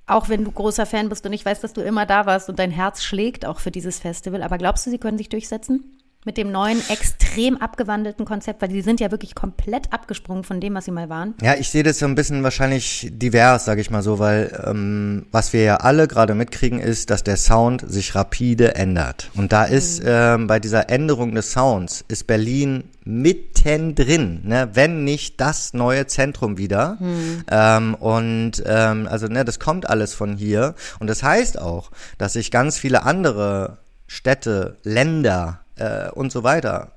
auch 0.07 0.29
wenn 0.29 0.45
du 0.45 0.50
großer 0.50 0.87
Fan 0.87 1.09
bist 1.09 1.25
und 1.26 1.33
ich 1.33 1.45
weiß, 1.45 1.61
dass 1.61 1.73
du 1.73 1.83
immer 1.83 2.07
da 2.07 2.26
warst 2.26 2.49
und 2.49 2.59
dein 2.59 2.71
Herz 2.71 3.03
schlägt 3.03 3.45
auch 3.45 3.61
für 3.61 3.71
dieses 3.71 3.99
Festival, 3.99 4.43
aber 4.43 4.59
glaubst 4.59 4.87
du, 4.87 4.91
sie 4.91 4.99
können 4.99 5.19
sich 5.19 5.29
durchsetzen? 5.29 6.03
Mit 6.25 6.37
dem 6.37 6.50
neuen, 6.50 6.83
extrem 6.88 7.57
abgewandelten 7.59 8.25
Konzept, 8.25 8.62
weil 8.62 8.69
die 8.69 8.83
sind 8.83 9.00
ja 9.00 9.11
wirklich 9.11 9.35
komplett 9.35 9.93
abgesprungen 9.93 10.45
von 10.45 10.61
dem, 10.61 10.75
was 10.75 10.87
sie 10.87 10.90
mal 10.90 11.09
waren. 11.09 11.35
Ja, 11.43 11.54
ich 11.54 11.69
sehe 11.69 11.83
das 11.83 11.99
so 11.99 12.07
ein 12.07 12.14
bisschen 12.14 12.43
wahrscheinlich 12.43 13.11
divers, 13.12 13.64
sage 13.64 13.81
ich 13.81 13.90
mal 13.90 14.02
so, 14.02 14.19
weil 14.19 14.62
ähm, 14.66 15.26
was 15.31 15.52
wir 15.52 15.62
ja 15.62 15.76
alle 15.76 16.09
gerade 16.09 16.35
mitkriegen, 16.35 16.81
ist, 16.81 17.11
dass 17.11 17.25
der 17.25 17.37
Sound 17.37 17.85
sich 17.87 18.14
rapide 18.14 18.75
ändert. 18.75 19.31
Und 19.35 19.52
da 19.52 19.64
ist 19.64 20.02
mhm. 20.02 20.09
ähm, 20.09 20.47
bei 20.47 20.61
dieser 20.61 20.88
Änderung 20.90 21.35
des 21.35 21.52
Sounds, 21.52 22.04
ist 22.09 22.26
Berlin 22.26 22.85
mittendrin, 23.04 24.40
ne? 24.45 24.71
wenn 24.73 25.04
nicht 25.04 25.40
das 25.40 25.75
neue 25.75 26.07
Zentrum 26.07 26.57
wieder. 26.57 26.97
Mhm. 27.00 27.45
Ähm, 27.50 27.95
und 27.95 28.62
ähm, 28.66 29.07
also 29.09 29.26
ne, 29.26 29.45
das 29.45 29.61
kommt 29.61 29.88
alles 29.88 30.14
von 30.14 30.37
hier. 30.37 30.75
Und 30.99 31.09
das 31.09 31.23
heißt 31.23 31.59
auch, 31.59 31.90
dass 32.19 32.33
sich 32.33 32.50
ganz 32.50 32.78
viele 32.78 33.04
andere 33.04 33.78
Städte, 34.07 34.78
Länder, 34.83 35.63
äh, 35.76 36.11
und 36.11 36.33
so 36.33 36.43
weiter, 36.43 36.93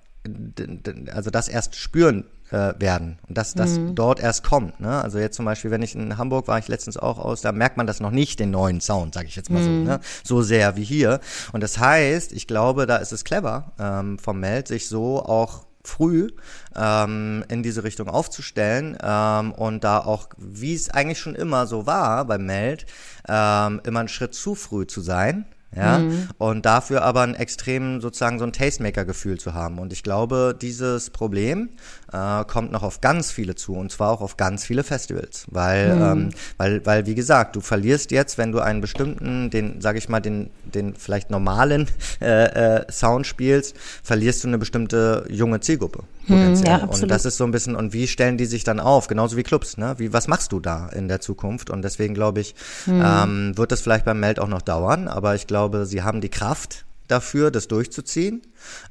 also 1.13 1.29
das 1.29 1.47
erst 1.47 1.75
spüren 1.75 2.25
äh, 2.51 2.73
werden 2.79 3.19
und 3.27 3.37
dass 3.37 3.53
das 3.53 3.77
mhm. 3.77 3.95
dort 3.95 4.19
erst 4.19 4.43
kommt. 4.43 4.79
Ne? 4.79 5.01
Also 5.01 5.19
jetzt 5.19 5.35
zum 5.35 5.45
Beispiel, 5.45 5.71
wenn 5.71 5.81
ich 5.81 5.95
in 5.95 6.17
Hamburg 6.17 6.47
war, 6.47 6.59
ich 6.59 6.67
letztens 6.67 6.97
auch 6.97 7.17
aus, 7.17 7.41
da 7.41 7.51
merkt 7.51 7.77
man 7.77 7.87
das 7.87 7.99
noch 7.99 8.11
nicht, 8.11 8.39
den 8.39 8.51
neuen 8.51 8.81
Sound, 8.81 9.13
sage 9.13 9.27
ich 9.27 9.35
jetzt 9.35 9.49
mal 9.49 9.61
mhm. 9.61 9.85
so, 9.85 9.91
ne? 9.91 9.99
so 10.23 10.41
sehr 10.41 10.75
wie 10.75 10.83
hier. 10.83 11.19
Und 11.51 11.61
das 11.61 11.77
heißt, 11.77 12.31
ich 12.33 12.47
glaube, 12.47 12.85
da 12.85 12.97
ist 12.97 13.11
es 13.11 13.23
clever 13.23 13.73
ähm, 13.79 14.19
vom 14.19 14.39
Meld, 14.39 14.67
sich 14.67 14.87
so 14.87 15.23
auch 15.23 15.65
früh 15.83 16.29
ähm, 16.75 17.45
in 17.47 17.63
diese 17.63 17.83
Richtung 17.83 18.09
aufzustellen 18.09 18.97
ähm, 19.01 19.53
und 19.53 19.83
da 19.83 19.99
auch, 19.99 20.29
wie 20.37 20.73
es 20.73 20.89
eigentlich 20.89 21.19
schon 21.19 21.35
immer 21.35 21.65
so 21.65 21.85
war 21.85 22.25
beim 22.25 22.45
Meld, 22.45 22.85
ähm, 23.27 23.81
immer 23.85 24.01
einen 24.01 24.09
Schritt 24.09 24.33
zu 24.33 24.53
früh 24.55 24.85
zu 24.85 25.01
sein 25.01 25.45
ja, 25.75 25.99
mhm. 25.99 26.29
und 26.37 26.65
dafür 26.65 27.03
aber 27.03 27.21
ein 27.21 27.35
extrem 27.35 28.01
sozusagen 28.01 28.39
so 28.39 28.45
ein 28.45 28.53
Tastemaker-Gefühl 28.53 29.39
zu 29.39 29.53
haben. 29.53 29.79
Und 29.79 29.91
ich 29.91 30.01
glaube, 30.01 30.57
dieses 30.59 31.09
Problem 31.09 31.69
äh, 32.11 32.45
kommt 32.45 32.71
noch 32.71 32.83
auf 32.83 33.01
ganz 33.01 33.31
viele 33.31 33.55
zu 33.55 33.73
und 33.75 33.91
zwar 33.91 34.11
auch 34.11 34.21
auf 34.21 34.37
ganz 34.37 34.65
viele 34.65 34.83
Festivals, 34.83 35.45
weil, 35.49 35.95
mhm. 35.95 36.01
ähm, 36.01 36.29
weil, 36.57 36.85
weil 36.85 37.05
wie 37.05 37.15
gesagt, 37.15 37.55
du 37.55 37.61
verlierst 37.61 38.11
jetzt, 38.11 38.37
wenn 38.37 38.51
du 38.51 38.59
einen 38.59 38.81
bestimmten, 38.81 39.49
den, 39.49 39.81
sage 39.81 39.97
ich 39.97 40.09
mal, 40.09 40.19
den, 40.19 40.49
den 40.63 40.95
vielleicht 40.95 41.29
normalen 41.29 41.87
äh, 42.21 42.77
äh, 42.77 42.91
Sound 42.91 43.27
spielst, 43.27 43.75
verlierst 44.03 44.43
du 44.43 44.47
eine 44.47 44.57
bestimmte 44.57 45.25
junge 45.29 45.59
Zielgruppe. 45.59 46.03
Mhm, 46.27 46.55
ja, 46.65 46.77
und 46.83 47.09
das 47.09 47.25
ist 47.25 47.37
so 47.37 47.45
ein 47.45 47.51
bisschen, 47.51 47.75
und 47.75 47.93
wie 47.93 48.07
stellen 48.07 48.37
die 48.37 48.45
sich 48.45 48.63
dann 48.63 48.79
auf? 48.79 49.07
Genauso 49.07 49.37
wie 49.37 49.43
Clubs, 49.43 49.77
ne? 49.77 49.95
Wie, 49.97 50.11
was 50.11 50.27
machst 50.27 50.51
du 50.51 50.59
da 50.59 50.89
in 50.89 51.07
der 51.07 51.21
Zukunft? 51.21 51.69
Und 51.69 51.83
deswegen 51.83 52.13
glaube 52.13 52.41
ich, 52.41 52.53
mhm. 52.85 53.03
ähm, 53.05 53.57
wird 53.57 53.71
das 53.71 53.81
vielleicht 53.81 54.05
beim 54.05 54.19
Meld 54.19 54.39
auch 54.39 54.47
noch 54.47 54.61
dauern, 54.61 55.07
aber 55.07 55.35
ich 55.35 55.47
glaube, 55.47 55.85
sie 55.85 56.03
haben 56.03 56.19
die 56.19 56.29
Kraft, 56.29 56.85
dafür, 57.07 57.51
das 57.51 57.67
durchzuziehen 57.67 58.41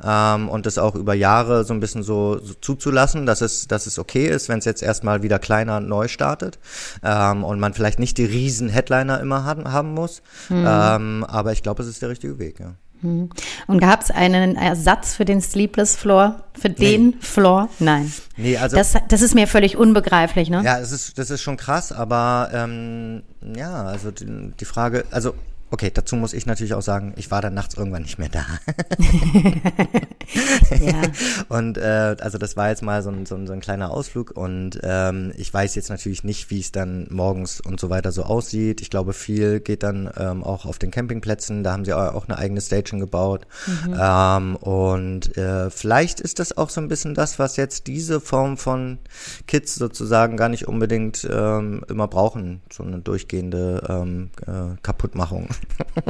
ähm, 0.03 0.49
und 0.49 0.67
das 0.67 0.79
auch 0.79 0.95
über 0.95 1.15
Jahre 1.15 1.65
so 1.65 1.75
ein 1.75 1.81
bisschen 1.81 2.03
so, 2.03 2.39
so 2.43 2.55
zuzulassen, 2.55 3.27
dass 3.27 3.41
es, 3.41 3.69
dass 3.69 3.87
es 3.87 3.99
okay 3.99 4.27
ist, 4.27 4.49
wenn 4.49 4.59
es 4.59 4.65
jetzt 4.65 4.83
erstmal 4.83 5.23
wieder 5.23 5.39
kleiner 5.39 5.81
neu 5.81 6.09
startet 6.09 6.59
ähm, 7.03 7.45
und 7.45 7.61
man 7.61 7.75
vielleicht 7.75 7.99
nicht 7.99 8.19
die 8.19 8.25
riesen 8.25 8.69
Headliner 8.69 9.21
immer 9.21 9.45
haben, 9.45 9.73
haben 9.73 9.95
muss. 9.95 10.23
Mhm. 10.49 10.65
Ähm, 10.67 11.25
aber 11.29 11.53
ich 11.53 11.63
glaube, 11.63 11.83
es 11.83 11.89
ist 11.89 12.03
der 12.03 12.09
richtige 12.09 12.39
Weg, 12.39 12.61
ja. 12.61 12.75
Mhm. 13.03 13.31
Und 13.67 13.79
gab 13.81 14.03
es 14.03 14.11
einen 14.11 14.57
Ersatz 14.57 15.15
für 15.15 15.25
den 15.25 15.41
Sleepless 15.41 15.97
Floor, 15.97 16.45
für 16.59 16.71
den 16.71 17.09
nee. 17.09 17.17
Floor? 17.21 17.69
Nein. 17.79 18.13
Nee, 18.37 18.57
also 18.57 18.77
das, 18.77 18.95
das 19.09 19.23
ist 19.23 19.35
mir 19.35 19.47
völlig 19.47 19.77
unbegreiflich, 19.77 20.49
ne? 20.49 20.63
Ja, 20.65 20.81
das 20.81 20.93
ist 20.93 21.19
das 21.19 21.31
ist 21.31 21.43
schon 21.43 21.57
krass, 21.57 21.93
aber 21.93 22.51
ähm, 22.53 23.23
ja, 23.55 23.85
also 23.85 24.11
die, 24.11 24.53
die 24.59 24.65
Frage, 24.65 25.05
also 25.11 25.35
Okay, 25.71 25.91
dazu 25.93 26.17
muss 26.17 26.33
ich 26.33 26.47
natürlich 26.47 26.75
auch 26.75 26.83
sagen, 26.83 27.13
ich 27.17 27.31
war 27.31 27.43
dann 27.43 27.55
nachts 27.55 27.75
irgendwann 27.77 28.03
nicht 28.03 28.19
mehr 28.19 28.29
da. 28.29 28.47
ja. 30.81 31.03
Und 31.49 31.79
äh, 31.79 32.17
also 32.21 32.39
das 32.39 32.57
war 32.57 32.69
jetzt 32.69 32.83
mal 32.83 33.03
so 33.03 33.11
ein, 33.11 33.27
so 33.27 33.35
ein, 33.35 33.47
so 33.47 33.53
ein 33.53 33.61
kleiner 33.61 33.91
Ausflug 33.91 34.33
und 34.37 34.79
ähm, 34.83 35.33
ich 35.37 35.53
weiß 35.53 35.75
jetzt 35.75 35.89
natürlich 35.89 36.25
nicht, 36.25 36.51
wie 36.51 36.61
es 36.61 36.73
dann 36.73 37.07
morgens 37.11 37.61
und 37.61 37.81
so 37.81 37.91
weiter 37.91 38.13
so 38.13 38.25
aussieht. 38.25 38.81
Ich 38.81 38.91
glaube, 38.91 39.13
viel 39.13 39.61
geht 39.61 39.83
dann 39.83 40.11
ähm, 40.17 40.43
auch 40.45 40.67
auf 40.67 40.79
den 40.79 40.91
Campingplätzen. 40.91 41.63
Da 41.63 41.73
haben 41.73 41.85
sie 41.85 41.93
auch 41.95 42.29
eine 42.29 42.39
eigene 42.39 42.61
Station 42.61 43.01
gebaut. 43.01 43.47
Mhm. 43.67 43.97
Ähm, 44.01 44.57
und 44.57 45.37
äh, 45.37 45.71
vielleicht 45.71 46.21
ist 46.21 46.39
das 46.39 46.57
auch 46.57 46.71
so 46.71 46.81
ein 46.81 46.89
bisschen 46.89 47.15
das, 47.15 47.39
was 47.39 47.57
jetzt 47.57 47.87
diese 47.87 48.21
Form 48.21 48.57
von 48.57 48.99
Kids 49.47 49.75
sozusagen 49.75 50.37
gar 50.37 50.49
nicht 50.49 50.67
unbedingt 50.69 51.27
ähm, 51.31 51.85
immer 51.89 52.09
brauchen. 52.09 52.63
So 52.73 52.83
eine 52.83 52.99
durchgehende 52.99 53.83
ähm, 53.89 54.31
äh, 54.47 54.77
Kaputtmachung. 54.83 55.49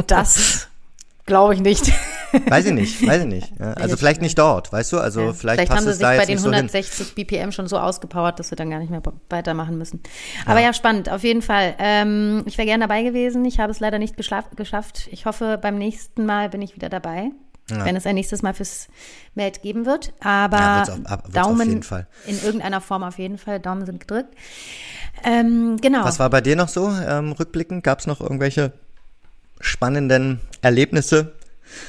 Das 0.06 0.68
glaube 1.26 1.54
ich 1.54 1.60
nicht. 1.60 1.92
Weiß 2.48 2.66
ich 2.66 2.72
nicht, 2.72 3.06
weiß 3.06 3.22
ich 3.22 3.28
nicht. 3.28 3.52
Ja, 3.58 3.72
also 3.72 3.96
vielleicht 3.96 4.20
nicht 4.20 4.38
dort, 4.38 4.72
weißt 4.72 4.92
du? 4.92 4.98
Also 4.98 5.20
ja. 5.20 5.32
vielleicht, 5.32 5.60
vielleicht 5.60 5.72
haben 5.72 5.84
sie 5.84 5.92
sich 5.94 6.02
bei 6.02 6.24
den 6.24 6.38
160 6.38 7.06
so 7.08 7.14
BPM 7.14 7.50
schon 7.50 7.66
so 7.66 7.78
ausgepowert, 7.78 8.38
dass 8.38 8.48
sie 8.48 8.56
dann 8.56 8.70
gar 8.70 8.78
nicht 8.78 8.90
mehr 8.90 9.02
weitermachen 9.28 9.78
müssen. 9.78 10.02
Aber 10.44 10.60
ja, 10.60 10.66
ja 10.66 10.72
spannend, 10.72 11.10
auf 11.10 11.22
jeden 11.22 11.42
Fall. 11.42 11.74
Ähm, 11.78 12.42
ich 12.46 12.58
wäre 12.58 12.66
gerne 12.66 12.84
dabei 12.84 13.02
gewesen. 13.02 13.44
Ich 13.44 13.58
habe 13.58 13.72
es 13.72 13.80
leider 13.80 13.98
nicht 13.98 14.16
geschafft. 14.16 15.08
Ich 15.10 15.26
hoffe, 15.26 15.58
beim 15.60 15.78
nächsten 15.78 16.26
Mal 16.26 16.48
bin 16.48 16.62
ich 16.62 16.74
wieder 16.74 16.88
dabei. 16.88 17.30
Wenn 17.68 17.96
es 17.96 18.06
ein 18.06 18.14
nächstes 18.14 18.42
Mal 18.42 18.54
fürs 18.54 18.86
Meld 19.34 19.60
geben 19.60 19.86
wird. 19.86 20.12
Aber 20.20 20.86
wird's 20.86 20.90
auf, 20.90 21.24
wird's 21.24 21.32
Daumen 21.32 21.82
in 22.26 22.42
irgendeiner 22.44 22.80
Form 22.80 23.02
auf 23.02 23.18
jeden 23.18 23.38
Fall. 23.38 23.58
Daumen 23.58 23.84
sind 23.84 23.98
gedrückt. 23.98 24.32
Ähm, 25.24 25.76
genau. 25.80 26.04
Was 26.04 26.20
war 26.20 26.30
bei 26.30 26.40
dir 26.40 26.54
noch 26.54 26.68
so 26.68 26.88
ähm, 26.88 27.32
rückblickend? 27.32 27.82
Gab 27.82 27.98
es 27.98 28.06
noch 28.06 28.20
irgendwelche 28.20 28.72
spannenden 29.60 30.40
Erlebnisse, 30.62 31.32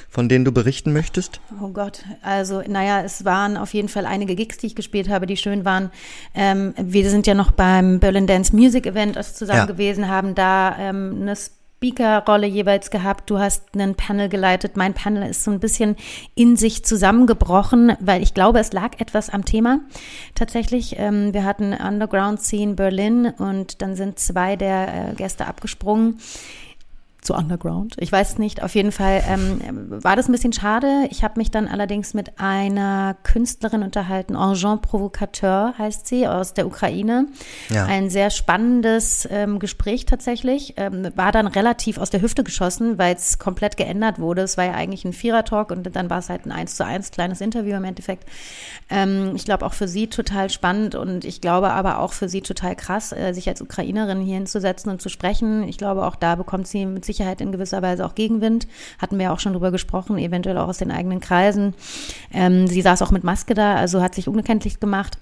von 0.09 0.27
denen 0.29 0.45
du 0.45 0.51
berichten 0.51 0.93
möchtest? 0.93 1.39
Oh 1.61 1.69
Gott, 1.69 2.03
also 2.21 2.61
naja, 2.67 3.01
es 3.03 3.25
waren 3.25 3.57
auf 3.57 3.73
jeden 3.73 3.89
Fall 3.89 4.05
einige 4.05 4.35
Gigs, 4.35 4.57
die 4.57 4.67
ich 4.67 4.75
gespielt 4.75 5.09
habe, 5.09 5.27
die 5.27 5.37
schön 5.37 5.65
waren. 5.65 5.91
Ähm, 6.33 6.73
wir 6.77 7.09
sind 7.09 7.27
ja 7.27 7.33
noch 7.33 7.51
beim 7.51 7.99
Berlin 7.99 8.27
Dance 8.27 8.55
Music 8.55 8.85
Event 8.85 9.23
zusammen 9.23 9.59
ja. 9.59 9.65
gewesen, 9.65 10.07
haben 10.07 10.35
da 10.35 10.75
ähm, 10.79 11.17
eine 11.21 11.35
Speaker-Rolle 11.35 12.47
jeweils 12.47 12.89
gehabt. 12.89 13.29
Du 13.29 13.37
hast 13.37 13.63
einen 13.75 13.93
Panel 13.93 14.29
geleitet. 14.29 14.77
Mein 14.77 14.95
Panel 14.95 15.29
ist 15.29 15.43
so 15.43 15.51
ein 15.51 15.59
bisschen 15.59 15.95
in 16.33 16.55
sich 16.55 16.83
zusammengebrochen, 16.83 17.95
weil 17.99 18.23
ich 18.23 18.33
glaube, 18.33 18.59
es 18.59 18.73
lag 18.73 18.99
etwas 18.99 19.29
am 19.29 19.45
Thema. 19.45 19.81
Tatsächlich, 20.33 20.95
ähm, 20.97 21.35
wir 21.35 21.43
hatten 21.43 21.73
Underground 21.73 22.41
Scene 22.41 22.73
Berlin 22.73 23.27
und 23.37 23.83
dann 23.83 23.95
sind 23.95 24.17
zwei 24.17 24.55
der 24.55 25.11
äh, 25.11 25.13
Gäste 25.13 25.45
abgesprungen 25.45 26.17
zu 27.21 27.33
Underground. 27.33 27.95
Ich 27.99 28.11
weiß 28.11 28.37
nicht. 28.37 28.63
Auf 28.63 28.75
jeden 28.75 28.91
Fall 28.91 29.23
ähm, 29.27 29.59
war 30.03 30.15
das 30.15 30.29
ein 30.29 30.31
bisschen 30.31 30.53
schade. 30.53 31.07
Ich 31.09 31.23
habe 31.23 31.35
mich 31.37 31.51
dann 31.51 31.67
allerdings 31.67 32.13
mit 32.13 32.39
einer 32.39 33.17
Künstlerin 33.23 33.83
unterhalten, 33.83 34.35
Engin 34.35 34.81
Provocateur 34.81 35.73
heißt 35.77 36.07
sie, 36.07 36.27
aus 36.27 36.53
der 36.53 36.67
Ukraine. 36.67 37.27
Ja. 37.69 37.85
Ein 37.85 38.09
sehr 38.09 38.29
spannendes 38.29 39.27
ähm, 39.29 39.59
Gespräch 39.59 40.05
tatsächlich. 40.05 40.75
Ähm, 40.77 41.09
war 41.15 41.31
dann 41.31 41.47
relativ 41.47 41.97
aus 41.97 42.09
der 42.09 42.21
Hüfte 42.21 42.43
geschossen, 42.43 42.97
weil 42.97 43.15
es 43.15 43.39
komplett 43.39 43.77
geändert 43.77 44.19
wurde. 44.19 44.43
Es 44.43 44.57
war 44.57 44.65
ja 44.65 44.73
eigentlich 44.73 45.03
ein 45.03 45.13
Vierer-Talk 45.13 45.71
und 45.71 45.95
dann 45.95 46.09
war 46.09 46.19
es 46.19 46.29
halt 46.29 46.45
ein 46.45 46.51
eins 46.51 46.75
zu 46.75 46.85
eins 46.85 47.11
kleines 47.11 47.41
Interview 47.41 47.75
im 47.75 47.83
Endeffekt. 47.83 48.27
Ähm, 48.89 49.33
ich 49.35 49.45
glaube 49.45 49.65
auch 49.65 49.73
für 49.73 49.87
sie 49.87 50.07
total 50.07 50.49
spannend 50.49 50.95
und 50.95 51.25
ich 51.25 51.41
glaube 51.41 51.71
aber 51.71 51.99
auch 51.99 52.13
für 52.13 52.29
sie 52.29 52.41
total 52.41 52.75
krass, 52.75 53.11
äh, 53.11 53.33
sich 53.33 53.49
als 53.49 53.61
Ukrainerin 53.61 54.21
hier 54.21 54.35
hinzusetzen 54.35 54.91
und 54.91 55.01
zu 55.01 55.09
sprechen. 55.09 55.67
Ich 55.67 55.77
glaube 55.77 56.05
auch 56.05 56.15
da 56.15 56.35
bekommt 56.35 56.67
sie 56.67 56.85
mit 56.85 57.03
Sicherheit 57.07 57.41
in 57.41 57.51
gewisser 57.51 57.81
Weise 57.81 58.05
auch 58.05 58.13
Gegenwind. 58.13 58.67
Hatten 58.99 59.17
wir 59.17 59.33
auch 59.33 59.39
schon 59.39 59.53
drüber 59.53 59.71
gesprochen, 59.71 60.19
eventuell 60.19 60.57
auch 60.59 60.67
aus 60.67 60.77
den 60.77 60.91
eigenen 60.91 61.19
Kreisen. 61.19 61.73
Ähm, 62.31 62.67
sie 62.67 62.83
saß 62.83 63.01
auch 63.01 63.11
mit 63.11 63.23
Maske 63.23 63.55
da, 63.55 63.75
also 63.75 64.01
hat 64.03 64.13
sich 64.13 64.27
unkenntlich 64.27 64.79
gemacht. 64.79 65.17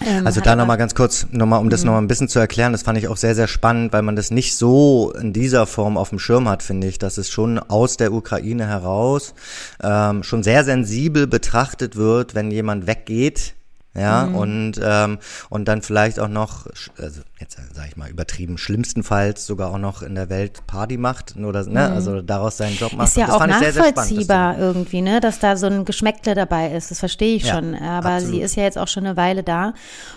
Ähm, 0.00 0.26
also 0.26 0.40
da 0.40 0.56
nochmal 0.56 0.78
ganz 0.78 0.94
kurz, 0.94 1.26
nochmal, 1.30 1.60
um 1.60 1.70
das 1.70 1.82
mhm. 1.82 1.86
nochmal 1.86 2.02
ein 2.02 2.08
bisschen 2.08 2.28
zu 2.28 2.38
erklären, 2.38 2.72
das 2.72 2.82
fand 2.82 2.98
ich 2.98 3.08
auch 3.08 3.16
sehr, 3.16 3.34
sehr 3.34 3.48
spannend, 3.48 3.92
weil 3.92 4.02
man 4.02 4.16
das 4.16 4.30
nicht 4.30 4.56
so 4.56 5.12
in 5.18 5.32
dieser 5.32 5.66
Form 5.66 5.96
auf 5.96 6.10
dem 6.10 6.18
Schirm 6.18 6.48
hat, 6.48 6.62
finde 6.62 6.86
ich, 6.86 6.98
dass 6.98 7.18
es 7.18 7.30
schon 7.30 7.58
aus 7.58 7.96
der 7.96 8.12
Ukraine 8.12 8.66
heraus 8.66 9.34
ähm, 9.82 10.22
schon 10.22 10.42
sehr 10.42 10.64
sensibel 10.64 11.26
betrachtet 11.26 11.96
wird, 11.96 12.34
wenn 12.34 12.50
jemand 12.50 12.86
weggeht, 12.86 13.54
ja, 13.94 14.24
mhm. 14.24 14.34
und, 14.34 14.80
ähm, 14.82 15.18
und 15.50 15.68
dann 15.68 15.82
vielleicht 15.82 16.18
auch 16.18 16.28
noch, 16.28 16.66
also 16.96 17.20
jetzt 17.42 17.58
sage 17.74 17.88
ich 17.88 17.96
mal 17.96 18.08
übertrieben, 18.08 18.56
schlimmstenfalls 18.56 19.46
sogar 19.46 19.70
auch 19.70 19.78
noch 19.78 20.02
in 20.02 20.14
der 20.14 20.30
Welt 20.30 20.66
Party 20.66 20.96
macht 20.96 21.36
oder 21.36 21.64
ne, 21.64 21.88
mhm. 21.88 21.94
also 21.94 22.22
daraus 22.22 22.56
seinen 22.56 22.76
Job 22.76 22.92
macht. 22.94 23.08
Ist 23.08 23.16
ja 23.16 23.32
auch 23.34 23.46
nachvollziehbar 23.46 24.04
sehr, 24.04 24.14
sehr 24.14 24.58
irgendwie, 24.58 25.02
ne, 25.02 25.20
dass 25.20 25.40
da 25.40 25.56
so 25.56 25.66
ein 25.66 25.84
Geschmäckle 25.84 26.34
dabei 26.34 26.72
ist. 26.72 26.90
Das 26.90 27.00
verstehe 27.00 27.36
ich 27.36 27.44
ja, 27.44 27.54
schon. 27.54 27.74
Aber 27.74 28.10
absolut. 28.10 28.34
sie 28.34 28.40
ist 28.40 28.56
ja 28.56 28.62
jetzt 28.62 28.78
auch 28.78 28.88
schon 28.88 29.04
eine 29.04 29.16
Weile 29.16 29.42
da 29.42 29.74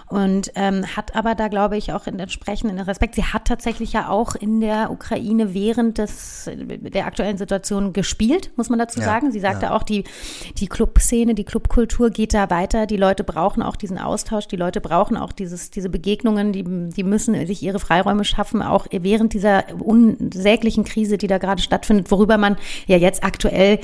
und 0.08 0.52
ähm, 0.56 0.86
hat 0.96 1.16
aber 1.16 1.36
da 1.36 1.48
glaube 1.48 1.78
ich 1.78 1.92
auch 1.92 2.08
in 2.08 2.20
entsprechenden 2.20 2.80
Respekt. 2.80 3.16
Sie 3.16 3.24
hat 3.24 3.46
tatsächlich 3.46 3.94
ja 3.94 4.10
auch 4.10 4.36
in 4.36 4.62
der 4.62 4.92
Ukraine 4.92 5.54
während 5.54 5.98
des 5.98 6.50
der 6.56 7.08
aktuellen 7.08 7.38
Situation 7.38 7.92
gespielt, 7.92 8.52
muss 8.56 8.70
man 8.70 8.78
dazu 8.78 9.00
ja, 9.00 9.06
sagen. 9.06 9.32
Sie 9.32 9.40
sagte 9.40 9.68
ja. 9.68 9.76
auch, 9.76 9.84
die 9.84 10.04
die 10.58 10.68
Clubszene, 10.68 11.34
die 11.34 11.44
Clubkultur 11.44 12.12
geht 12.12 12.34
da 12.34 12.50
weiter. 12.50 12.86
Die 12.86 12.98
Leute 12.98 13.24
brauchen 13.24 13.64
auch 13.64 13.76
diesen 13.76 13.98
Austausch, 13.98 14.48
die 14.48 14.56
Leute 14.56 14.80
brauchen 14.80 15.18
auch 15.18 15.32
dieses, 15.32 15.72
diese 15.72 15.90
Begegnungen, 15.90 16.54
die, 16.54 16.64
die 16.64 17.04
müssen 17.16 17.48
sich 17.48 17.64
ihre 17.64 17.80
Freiräume 17.80 18.26
schaffen, 18.26 18.62
auch 18.62 18.88
während 18.92 19.34
dieser 19.34 19.64
unsäglichen 19.80 20.84
Krise, 20.84 21.18
die 21.18 21.28
da 21.28 21.38
gerade 21.38 21.62
stattfindet, 21.62 22.12
worüber 22.12 22.38
man 22.38 22.58
ja 22.88 22.98
jetzt 22.98 23.24
aktuell 23.24 23.80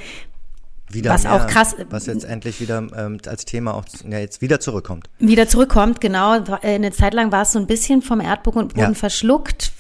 wieder 0.90 1.12
was 1.12 1.24
mehr, 1.24 1.34
auch 1.34 1.48
krass 1.48 1.78
was 1.90 2.06
jetzt 2.08 2.26
endlich 2.26 2.60
wieder 2.60 2.86
ähm, 2.98 3.18
als 3.26 3.46
Thema 3.46 3.74
auch 3.74 3.86
ja, 4.10 4.20
jetzt 4.20 4.42
wieder 4.42 4.60
zurückkommt. 4.60 5.10
Wieder 5.20 5.48
zurückkommt 5.48 6.02
genau. 6.02 6.44
Eine 6.62 6.92
Zeit 6.92 7.14
lang 7.14 7.32
war 7.32 7.44
es 7.44 7.54
so 7.54 7.60
ein 7.60 7.68
bisschen 7.68 8.02
vom 8.02 8.20
Erdboden 8.20 8.68
ja. 8.76 8.94
verschluckt. 8.94 9.72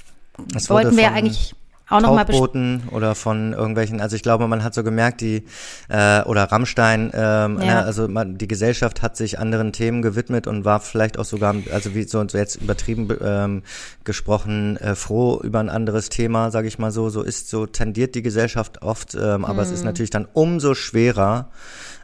Das 0.53 0.69
wollten 0.69 0.95
wir 0.95 1.11
eigentlich 1.11 1.53
auch 1.91 2.01
noch 2.01 2.17
Tauchbooten 2.17 2.83
oder 2.91 3.15
von 3.15 3.53
irgendwelchen, 3.53 4.01
also 4.01 4.15
ich 4.15 4.23
glaube, 4.23 4.47
man 4.47 4.63
hat 4.63 4.73
so 4.73 4.83
gemerkt, 4.83 5.21
die 5.21 5.43
äh, 5.89 6.21
oder 6.23 6.43
Rammstein, 6.45 7.11
ähm, 7.13 7.59
ja. 7.59 7.65
ne, 7.65 7.83
also 7.83 8.07
man, 8.07 8.37
die 8.37 8.47
Gesellschaft 8.47 9.01
hat 9.01 9.17
sich 9.17 9.39
anderen 9.39 9.73
Themen 9.73 10.01
gewidmet 10.01 10.47
und 10.47 10.65
war 10.65 10.79
vielleicht 10.79 11.19
auch 11.19 11.25
sogar, 11.25 11.55
also 11.71 11.93
wie 11.95 12.03
so, 12.03 12.27
so 12.27 12.37
jetzt 12.37 12.55
übertrieben 12.55 13.09
ähm, 13.23 13.63
gesprochen, 14.03 14.77
äh, 14.77 14.95
froh 14.95 15.39
über 15.41 15.59
ein 15.59 15.69
anderes 15.69 16.09
Thema, 16.09 16.51
sage 16.51 16.67
ich 16.67 16.79
mal 16.79 16.91
so. 16.91 17.09
So 17.09 17.21
ist, 17.21 17.49
so 17.49 17.65
tendiert 17.65 18.15
die 18.15 18.21
Gesellschaft 18.21 18.81
oft, 18.81 19.15
ähm, 19.15 19.45
aber 19.45 19.53
mhm. 19.53 19.59
es 19.59 19.71
ist 19.71 19.79
mhm. 19.79 19.85
natürlich 19.87 20.09
dann 20.09 20.27
umso 20.33 20.73
schwerer 20.73 21.49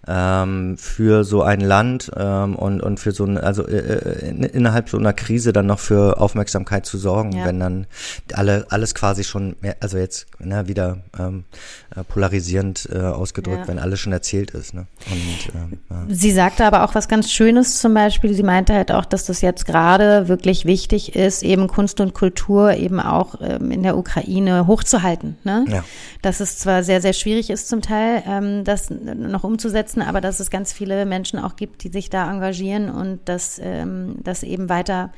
ähm, 0.07 0.77
für 0.77 1.23
so 1.23 1.43
ein 1.43 1.59
Land 1.59 2.11
ähm, 2.15 2.55
und, 2.55 2.81
und 2.81 2.99
für 2.99 3.11
so 3.11 3.25
ein, 3.25 3.37
also 3.37 3.67
äh, 3.67 3.77
äh, 3.77 4.29
in, 4.29 4.43
innerhalb 4.43 4.89
so 4.89 4.97
einer 4.97 5.13
Krise 5.13 5.53
dann 5.53 5.65
noch 5.65 5.79
für 5.79 6.19
Aufmerksamkeit 6.19 6.85
zu 6.85 6.97
sorgen, 6.97 7.33
ja. 7.33 7.45
wenn 7.45 7.59
dann 7.59 7.87
alle 8.33 8.65
alles 8.69 8.95
quasi 8.95 9.23
schon, 9.23 9.55
mehr, 9.61 9.76
also 9.79 9.97
jetzt 9.97 10.27
ne, 10.39 10.67
wieder 10.67 10.97
ähm, 11.17 11.45
äh, 11.95 12.03
polarisierend 12.03 12.89
äh, 12.91 12.99
ausgedrückt, 12.99 13.61
ja. 13.61 13.67
wenn 13.67 13.79
alles 13.79 13.99
schon 13.99 14.13
erzählt 14.13 14.51
ist. 14.51 14.73
Ne? 14.73 14.87
Und, 15.09 15.55
ähm, 15.55 15.79
ja. 15.89 16.05
Sie 16.09 16.31
sagte 16.31 16.65
aber 16.65 16.83
auch 16.83 16.95
was 16.95 17.07
ganz 17.07 17.31
Schönes 17.31 17.79
zum 17.79 17.93
Beispiel. 17.93 18.33
Sie 18.33 18.43
meinte 18.43 18.73
halt 18.73 18.91
auch, 18.91 19.05
dass 19.05 19.25
das 19.25 19.41
jetzt 19.41 19.65
gerade 19.65 20.27
wirklich 20.27 20.65
wichtig 20.65 21.15
ist, 21.15 21.43
eben 21.43 21.67
Kunst 21.67 21.99
und 22.01 22.13
Kultur 22.13 22.73
eben 22.73 22.99
auch 22.99 23.35
ähm, 23.41 23.71
in 23.71 23.83
der 23.83 23.97
Ukraine 23.97 24.67
hochzuhalten. 24.67 25.37
Ne? 25.43 25.65
Ja. 25.67 25.83
Dass 26.21 26.39
es 26.39 26.57
zwar 26.57 26.83
sehr, 26.83 27.01
sehr 27.01 27.13
schwierig 27.13 27.49
ist 27.49 27.69
zum 27.69 27.81
Teil, 27.81 28.23
ähm, 28.27 28.63
das 28.63 28.89
noch 28.89 29.43
umzusetzen, 29.43 30.01
aber 30.01 30.21
dass 30.21 30.39
es 30.39 30.49
ganz 30.49 30.73
viele 30.73 31.05
Menschen 31.05 31.39
auch 31.39 31.55
gibt, 31.55 31.83
die 31.83 31.89
sich 31.89 32.09
da 32.09 32.31
engagieren 32.31 32.89
und 32.89 33.19
das, 33.25 33.59
ähm, 33.61 34.17
das 34.23 34.43
eben 34.43 34.69
weiter 34.69 35.11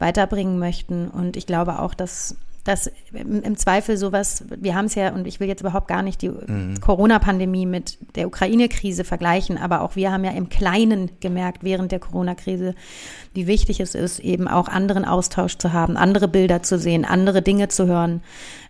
weiterbringen 0.00 0.58
möchten. 0.58 1.08
Und 1.08 1.36
ich 1.36 1.46
glaube 1.46 1.78
auch, 1.78 1.94
dass 1.94 2.36
dass 2.64 2.90
im, 3.12 3.56
Zweifel 3.56 3.96
sowas, 3.96 4.44
wir 4.48 4.74
haben 4.74 4.86
es 4.86 4.94
ja, 4.94 5.12
und 5.12 5.26
ich 5.26 5.40
will 5.40 5.48
jetzt 5.48 5.60
überhaupt 5.60 5.88
gar 5.88 6.02
nicht 6.02 6.22
die 6.22 6.28
mhm. 6.28 6.80
Corona-Pandemie 6.80 7.66
mit 7.66 7.98
der 8.16 8.26
Ukraine-Krise 8.26 9.04
vergleichen, 9.04 9.56
aber 9.56 9.80
auch 9.80 9.96
wir 9.96 10.12
haben 10.12 10.24
ja 10.24 10.32
im 10.32 10.48
Kleinen 10.48 11.10
gemerkt 11.20 11.64
während 11.64 11.92
der 11.92 12.00
Corona-Krise, 12.00 12.74
wie 13.32 13.46
wichtig 13.46 13.80
es 13.80 13.94
ist, 13.94 14.18
eben 14.18 14.46
auch 14.46 14.68
anderen 14.68 15.04
Austausch 15.04 15.56
zu 15.56 15.72
haben, 15.72 15.96
andere 15.96 16.28
Bilder 16.28 16.62
zu 16.62 16.78
sehen, 16.78 17.04
andere 17.04 17.42
Dinge 17.42 17.68
zu 17.68 17.86
hören. 17.86 18.22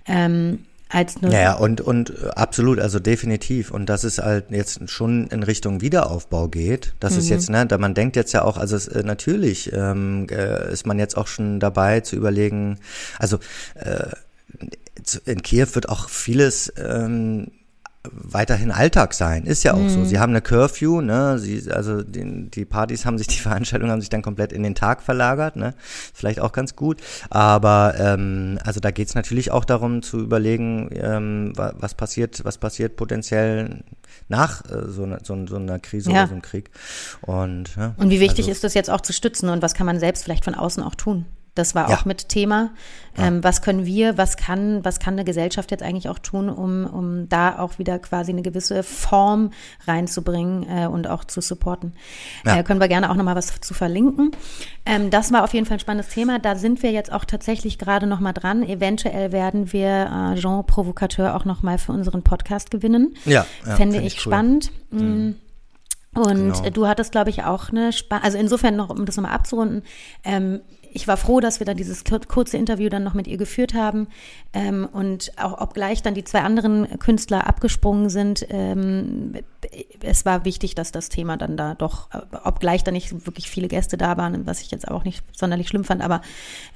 Ähm, 0.07 0.61
als 0.91 1.23
nur. 1.23 1.33
Ja, 1.33 1.55
und, 1.55 1.81
und 1.81 2.11
äh, 2.11 2.29
absolut, 2.35 2.81
also 2.81 2.99
definitiv. 2.99 3.71
Und 3.71 3.87
dass 3.87 4.05
es 4.05 4.19
halt 4.19 4.51
jetzt 4.51 4.91
schon 4.91 5.29
in 5.29 5.43
Richtung 5.43 5.81
Wiederaufbau 5.81 6.49
geht. 6.49 6.95
Das 7.01 7.13
mhm. 7.15 7.19
ist 7.21 7.29
jetzt, 7.29 7.51
ne, 7.51 7.65
da 7.67 7.79
man 7.79 7.95
denkt 7.95 8.17
jetzt 8.17 8.33
ja 8.33 8.43
auch, 8.43 8.57
also 8.57 8.77
es, 8.77 8.89
äh, 8.89 9.03
natürlich 9.03 9.73
ähm, 9.73 10.27
äh, 10.31 10.73
ist 10.73 10.87
man 10.87 10.99
jetzt 10.99 11.17
auch 11.17 11.29
schon 11.29 11.61
dabei 11.61 12.01
zu 12.01 12.17
überlegen, 12.17 12.79
also 13.19 13.39
äh, 13.75 14.09
in 15.25 15.43
Kiew 15.43 15.69
wird 15.73 15.89
auch 15.89 16.09
vieles 16.09 16.73
ähm, 16.77 17.53
weiterhin 18.11 18.71
Alltag 18.71 19.13
sein. 19.13 19.45
Ist 19.45 19.63
ja 19.63 19.75
auch 19.75 19.79
mhm. 19.79 19.91
so. 19.91 20.05
Sie 20.05 20.19
haben 20.19 20.31
eine 20.31 20.41
Curfew, 20.41 21.03
ne? 21.03 21.39
Sie, 21.39 21.71
also 21.71 22.03
die, 22.03 22.51
die 22.51 22.65
Partys 22.65 23.05
haben 23.05 23.19
sich, 23.19 23.27
die 23.27 23.39
Veranstaltungen 23.41 23.93
haben 23.93 24.01
sich 24.01 24.09
dann 24.09 24.23
komplett 24.23 24.53
in 24.53 24.63
den 24.63 24.75
Tag 24.75 25.03
verlagert, 25.03 25.57
ne? 25.57 25.75
Vielleicht 26.15 26.41
auch 26.41 26.53
ganz 26.53 26.77
gut. 26.77 27.03
Aber 27.29 27.95
ähm, 27.99 28.59
also 28.65 28.81
da 28.81 28.91
geht's 28.91 29.15
natürlich 29.15 29.51
auch 29.51 29.67
darum 29.67 30.03
zu 30.03 30.19
überlegen, 30.19 30.89
ähm, 30.95 31.53
was 31.55 31.95
passiert, 31.95 32.43
was 32.45 32.57
passiert 32.57 32.97
potenziell 32.97 33.85
nach 34.29 34.65
äh, 34.65 34.89
so, 34.89 35.05
ne, 35.05 35.19
so, 35.23 35.47
so, 35.47 35.57
einer 35.57 35.79
Krise 35.79 36.11
ja. 36.11 36.21
oder 36.21 36.29
so 36.29 36.33
einem 36.33 36.43
Krieg. 36.43 36.71
Und, 37.21 37.77
ja, 37.77 37.95
und 37.99 38.09
wie 38.11 38.21
wichtig 38.21 38.47
also, 38.47 38.53
ist 38.53 38.65
das 38.65 38.75
jetzt 38.75 38.89
auch 38.89 39.03
zu 39.03 39.13
stützen 39.13 39.51
und 39.51 39.61
was 39.61 39.75
kann 39.75 39.87
man 39.87 39.99
selbst 39.99 40.25
vielleicht 40.25 40.45
von 40.45 40.55
außen 40.55 40.83
auch 40.83 40.95
tun? 40.95 41.27
Das 41.61 41.75
war 41.75 41.91
ja. 41.91 41.97
auch 41.97 42.05
mit 42.05 42.29
Thema. 42.29 42.71
Ähm, 43.19 43.37
ja. 43.37 43.45
Was 43.45 43.61
können 43.61 43.85
wir, 43.85 44.17
was 44.17 44.37
kann, 44.37 44.85
was 44.85 44.99
kann 44.99 45.15
eine 45.15 45.25
Gesellschaft 45.25 45.71
jetzt 45.71 45.83
eigentlich 45.83 46.09
auch 46.09 46.19
tun, 46.19 46.49
um, 46.49 46.87
um 46.87 47.29
da 47.29 47.59
auch 47.59 47.79
wieder 47.79 47.99
quasi 47.99 48.33
eine 48.33 48.43
gewisse 48.43 48.83
Form 48.83 49.51
reinzubringen 49.87 50.67
äh, 50.69 50.87
und 50.87 51.07
auch 51.07 51.25
zu 51.25 51.41
supporten. 51.41 51.93
Ja. 52.47 52.59
Äh, 52.59 52.63
können 52.63 52.81
wir 52.81 52.89
gerne 52.89 53.11
auch 53.11 53.17
nochmal 53.17 53.37
was 53.37 53.61
zu 53.61 53.75
verlinken. 53.75 54.31
Ähm, 54.87 55.11
das 55.11 55.33
war 55.33 55.45
auf 55.45 55.53
jeden 55.53 55.67
Fall 55.67 55.77
ein 55.77 55.81
spannendes 55.81 56.13
Thema. 56.13 56.39
Da 56.39 56.57
sind 56.57 56.83
wir 56.83 56.93
jetzt 56.93 57.13
auch 57.13 57.25
tatsächlich 57.25 57.79
gerade 57.79 58.07
nochmal 58.07 58.33
dran. 58.33 58.63
Eventuell 58.63 59.33
werden 59.33 59.73
wir 59.73 60.35
äh, 60.35 60.41
Jean 60.41 60.65
Provocateur 60.67 61.37
auch 61.37 61.45
nochmal 61.45 61.79
für 61.79 61.93
unseren 61.93 62.23
Podcast 62.23 62.71
gewinnen. 62.71 63.15
Ja, 63.27 63.45
ja 63.67 63.77
fände 63.77 64.01
ich, 64.01 64.15
cool. 64.15 64.21
spannend. 64.33 64.73
Mhm. 64.91 65.01
Mm. 65.01 65.35
Und 66.13 66.55
genau. 66.55 66.71
du 66.71 66.89
hattest, 66.89 67.13
glaube 67.13 67.31
ich, 67.31 67.45
auch 67.45 67.71
eine, 67.71 67.91
Sp 67.95 68.19
also 68.23 68.37
insofern 68.37 68.75
noch, 68.75 68.91
um 68.91 69.07
das 69.07 69.17
nochmal 69.17 69.33
abzurunden, 69.33 69.83
ähm, 70.25 70.61
ich 70.93 71.09
war 71.09 71.17
froh, 71.17 71.41
dass 71.41 71.61
wir 71.61 71.65
dann 71.65 71.77
dieses 71.77 72.05
kurze 72.29 72.57
Interview 72.57 72.89
dann 72.89 73.03
noch 73.03 73.15
mit 73.15 73.27
ihr 73.27 73.37
geführt 73.37 73.75
haben. 73.75 74.09
Ähm, 74.53 74.89
und 74.91 75.33
auch 75.39 75.61
obgleich 75.61 76.03
dann 76.03 76.15
die 76.15 76.25
zwei 76.25 76.41
anderen 76.41 76.99
Künstler 76.99 77.47
abgesprungen 77.47 78.11
sind, 78.11 78.47
ähm, 78.51 79.35
es 80.01 80.25
war 80.25 80.45
wichtig, 80.45 80.75
dass 80.75 80.93
das 80.93 81.09
Thema 81.09 81.37
dann 81.37 81.57
da 81.57 81.75
doch, 81.75 82.09
obgleich 82.45 82.85
da 82.85 82.91
nicht 82.91 83.27
wirklich 83.27 83.51
viele 83.51 83.69
Gäste 83.69 83.97
da 83.97 84.17
waren, 84.17 84.47
was 84.47 84.61
ich 84.61 84.71
jetzt 84.71 84.89
auch 84.89 85.05
nicht 85.05 85.23
sonderlich 85.37 85.69
schlimm 85.69 85.85
fand, 85.85 86.03
aber 86.03 86.23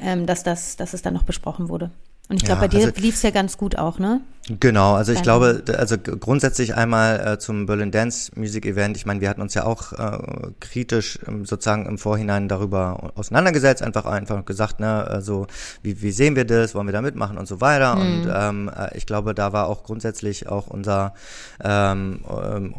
ähm, 0.01 0.27
dass 0.27 0.43
das, 0.43 0.77
dass 0.77 0.95
es 0.95 1.03
dann 1.03 1.15
noch 1.15 1.25
besprochen 1.25 1.69
wurde. 1.69 1.91
Und 2.29 2.37
ich 2.37 2.45
glaube, 2.45 2.63
ja, 2.63 2.67
bei 2.67 2.69
dir 2.69 2.87
also, 2.87 3.01
lief 3.01 3.17
es 3.17 3.23
ja 3.23 3.31
ganz 3.31 3.59
gut 3.59 3.77
auch, 3.77 3.99
ne? 3.99 4.23
Genau, 4.61 4.95
also 4.95 5.13
ich 5.13 5.23
glaube, 5.23 5.63
also 5.79 5.97
grundsätzlich 5.97 6.75
einmal 6.75 7.19
äh, 7.27 7.39
zum 7.39 7.65
Berlin 7.65 7.91
Dance 7.91 8.31
Music 8.35 8.67
Event. 8.67 8.95
Ich 8.95 9.07
meine, 9.07 9.23
wir 9.23 9.31
hatten 9.31 9.41
uns 9.41 9.55
ja 9.55 9.65
auch 9.65 9.93
äh, 9.95 10.19
kritisch 10.61 11.19
ähm, 11.27 11.47
sozusagen 11.47 11.87
im 11.87 11.97
Vorhinein 11.97 12.47
darüber 12.47 13.13
auseinandergesetzt, 13.15 13.83
einfach 13.83 14.05
einfach 14.05 14.45
gesagt, 14.45 14.81
ne, 14.81 15.07
also 15.07 15.47
wie, 15.81 16.03
wie 16.03 16.11
sehen 16.11 16.37
wir 16.37 16.45
das, 16.45 16.75
wollen 16.75 16.87
wir 16.87 16.93
da 16.93 17.01
mitmachen 17.01 17.39
und 17.39 17.49
so 17.49 17.63
weiter. 17.63 17.97
Mhm. 17.97 18.03
Und 18.03 18.33
ähm, 18.35 18.71
äh, 18.77 18.95
ich 18.99 19.07
glaube, 19.07 19.35
da 19.35 19.55
war 19.55 19.67
auch 19.67 19.83
grundsätzlich 19.83 20.47
auch 20.47 20.67
unser 20.67 21.15
ähm, 21.63 22.21
ähm, 22.29 22.75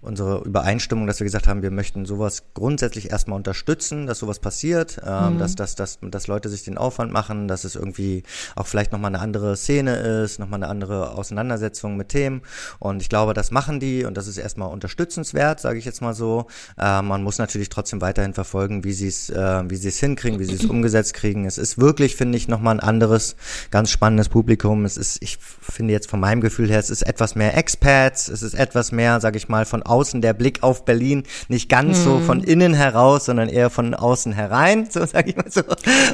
unsere 0.00 0.38
Übereinstimmung, 0.44 1.06
dass 1.06 1.20
wir 1.20 1.26
gesagt 1.26 1.48
haben, 1.48 1.60
wir 1.60 1.70
möchten 1.70 2.06
sowas 2.06 2.44
grundsätzlich 2.54 3.10
erstmal 3.10 3.36
unterstützen, 3.36 4.06
dass 4.06 4.20
sowas 4.20 4.38
passiert, 4.38 5.02
ähm, 5.06 5.34
mhm. 5.34 5.38
dass, 5.38 5.54
dass, 5.54 5.74
dass, 5.74 5.98
dass 6.00 6.28
Leute 6.28 6.48
sich 6.48 6.62
den 6.64 6.78
Aufwand 6.78 7.12
machen, 7.12 7.46
dass 7.46 7.64
es 7.64 7.76
irgendwie 7.76 8.22
auch 8.56 8.66
vielleicht 8.66 8.92
nochmal 8.92 9.14
eine 9.14 9.20
andere 9.20 9.54
Szene 9.54 9.96
ist, 9.96 10.38
nochmal 10.38 10.62
eine 10.62 10.68
andere 10.68 10.77
Auseinandersetzung 10.86 11.96
mit 11.96 12.10
Themen. 12.10 12.42
Und 12.78 13.02
ich 13.02 13.08
glaube, 13.08 13.34
das 13.34 13.50
machen 13.50 13.80
die 13.80 14.04
und 14.04 14.16
das 14.16 14.26
ist 14.26 14.38
erstmal 14.38 14.70
unterstützenswert, 14.70 15.60
sage 15.60 15.78
ich 15.78 15.84
jetzt 15.84 16.02
mal 16.02 16.14
so. 16.14 16.46
Äh, 16.78 17.02
man 17.02 17.22
muss 17.22 17.38
natürlich 17.38 17.68
trotzdem 17.68 18.00
weiterhin 18.00 18.34
verfolgen, 18.34 18.84
wie 18.84 18.92
sie 18.92 19.08
es, 19.08 19.30
äh, 19.30 19.62
wie 19.68 19.76
sie 19.76 19.88
es 19.88 19.98
hinkriegen, 19.98 20.38
wie 20.38 20.44
sie 20.44 20.54
es 20.54 20.64
umgesetzt 20.70 21.14
kriegen. 21.14 21.44
Es 21.44 21.58
ist 21.58 21.78
wirklich, 21.78 22.16
finde 22.16 22.38
ich, 22.38 22.48
nochmal 22.48 22.76
ein 22.76 22.80
anderes, 22.80 23.36
ganz 23.70 23.90
spannendes 23.90 24.28
Publikum. 24.28 24.84
Es 24.84 24.96
ist, 24.96 25.22
ich 25.22 25.38
finde 25.38 25.92
jetzt 25.92 26.08
von 26.08 26.20
meinem 26.20 26.40
Gefühl 26.40 26.68
her, 26.68 26.78
es 26.78 26.90
ist 26.90 27.02
etwas 27.02 27.34
mehr 27.34 27.56
Expats, 27.56 28.28
es 28.28 28.42
ist 28.42 28.54
etwas 28.54 28.92
mehr, 28.92 29.20
sage 29.20 29.36
ich 29.36 29.48
mal, 29.48 29.64
von 29.64 29.82
außen 29.82 30.20
der 30.20 30.34
Blick 30.34 30.62
auf 30.62 30.84
Berlin, 30.84 31.24
nicht 31.48 31.68
ganz 31.68 31.98
hm. 31.98 32.04
so 32.04 32.18
von 32.20 32.42
innen 32.42 32.74
heraus, 32.74 33.26
sondern 33.26 33.48
eher 33.48 33.70
von 33.70 33.94
außen 33.94 34.32
herein, 34.32 34.88
so 34.90 35.04
sage 35.04 35.30
ich 35.30 35.36
mal 35.36 35.50
so. 35.50 35.62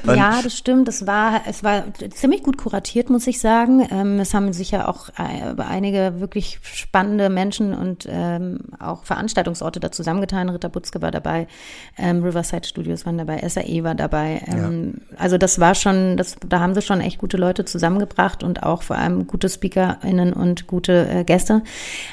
Und 0.07 0.17
ja, 0.17 0.41
das 0.43 0.57
stimmt. 0.57 0.89
Es 0.89 1.07
war, 1.07 1.43
es 1.47 1.63
war 1.63 1.85
ziemlich 2.15 2.43
gut 2.43 2.57
kuratiert, 2.57 3.11
muss 3.11 3.27
ich 3.27 3.41
sagen. 3.41 3.87
Ähm, 3.91 4.19
es 4.19 4.35
haben 4.35 4.53
sich 4.55 4.71
ja 4.71 4.89
auch 4.89 5.11
äh, 5.11 5.61
einige 5.61 6.21
wirklich 6.21 6.59
spannende 6.63 7.29
Menschen 7.29 7.75
und 7.75 8.07
ähm, 8.09 8.61
auch 8.79 9.05
Veranstaltungsorte 9.05 9.81
da 9.81 9.93
zusammengetan. 9.93 10.49
Ritter 10.49 10.69
Butzke 10.69 11.03
war 11.03 11.11
dabei, 11.11 11.47
ähm, 11.99 12.23
Riverside 12.23 12.67
Studios 12.67 13.05
waren 13.05 13.19
dabei, 13.19 13.47
SAE 13.47 13.85
war 13.85 13.95
dabei. 13.95 14.43
Ähm, 14.47 14.95
ja. 15.11 15.19
Also 15.19 15.39
das 15.39 15.61
war 15.61 15.75
schon, 15.75 16.17
das, 16.17 16.37
da 16.47 16.61
haben 16.61 16.75
sie 16.75 16.83
schon 16.83 17.01
echt 17.01 17.19
gute 17.19 17.37
Leute 17.37 17.65
zusammengebracht 17.65 18.43
und 18.43 18.63
auch 18.63 18.83
vor 18.83 18.97
allem 18.97 19.27
gute 19.27 19.49
SpeakerInnen 19.49 20.33
und 20.33 20.67
gute 20.67 21.09
äh, 21.09 21.25
Gäste. 21.25 21.63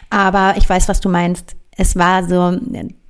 Aber 0.10 0.56
ich 0.58 0.69
weiß, 0.69 0.89
was 0.89 0.99
du 0.99 1.10
meinst. 1.10 1.56
Es 1.77 1.95
war 1.95 2.27
so 2.27 2.58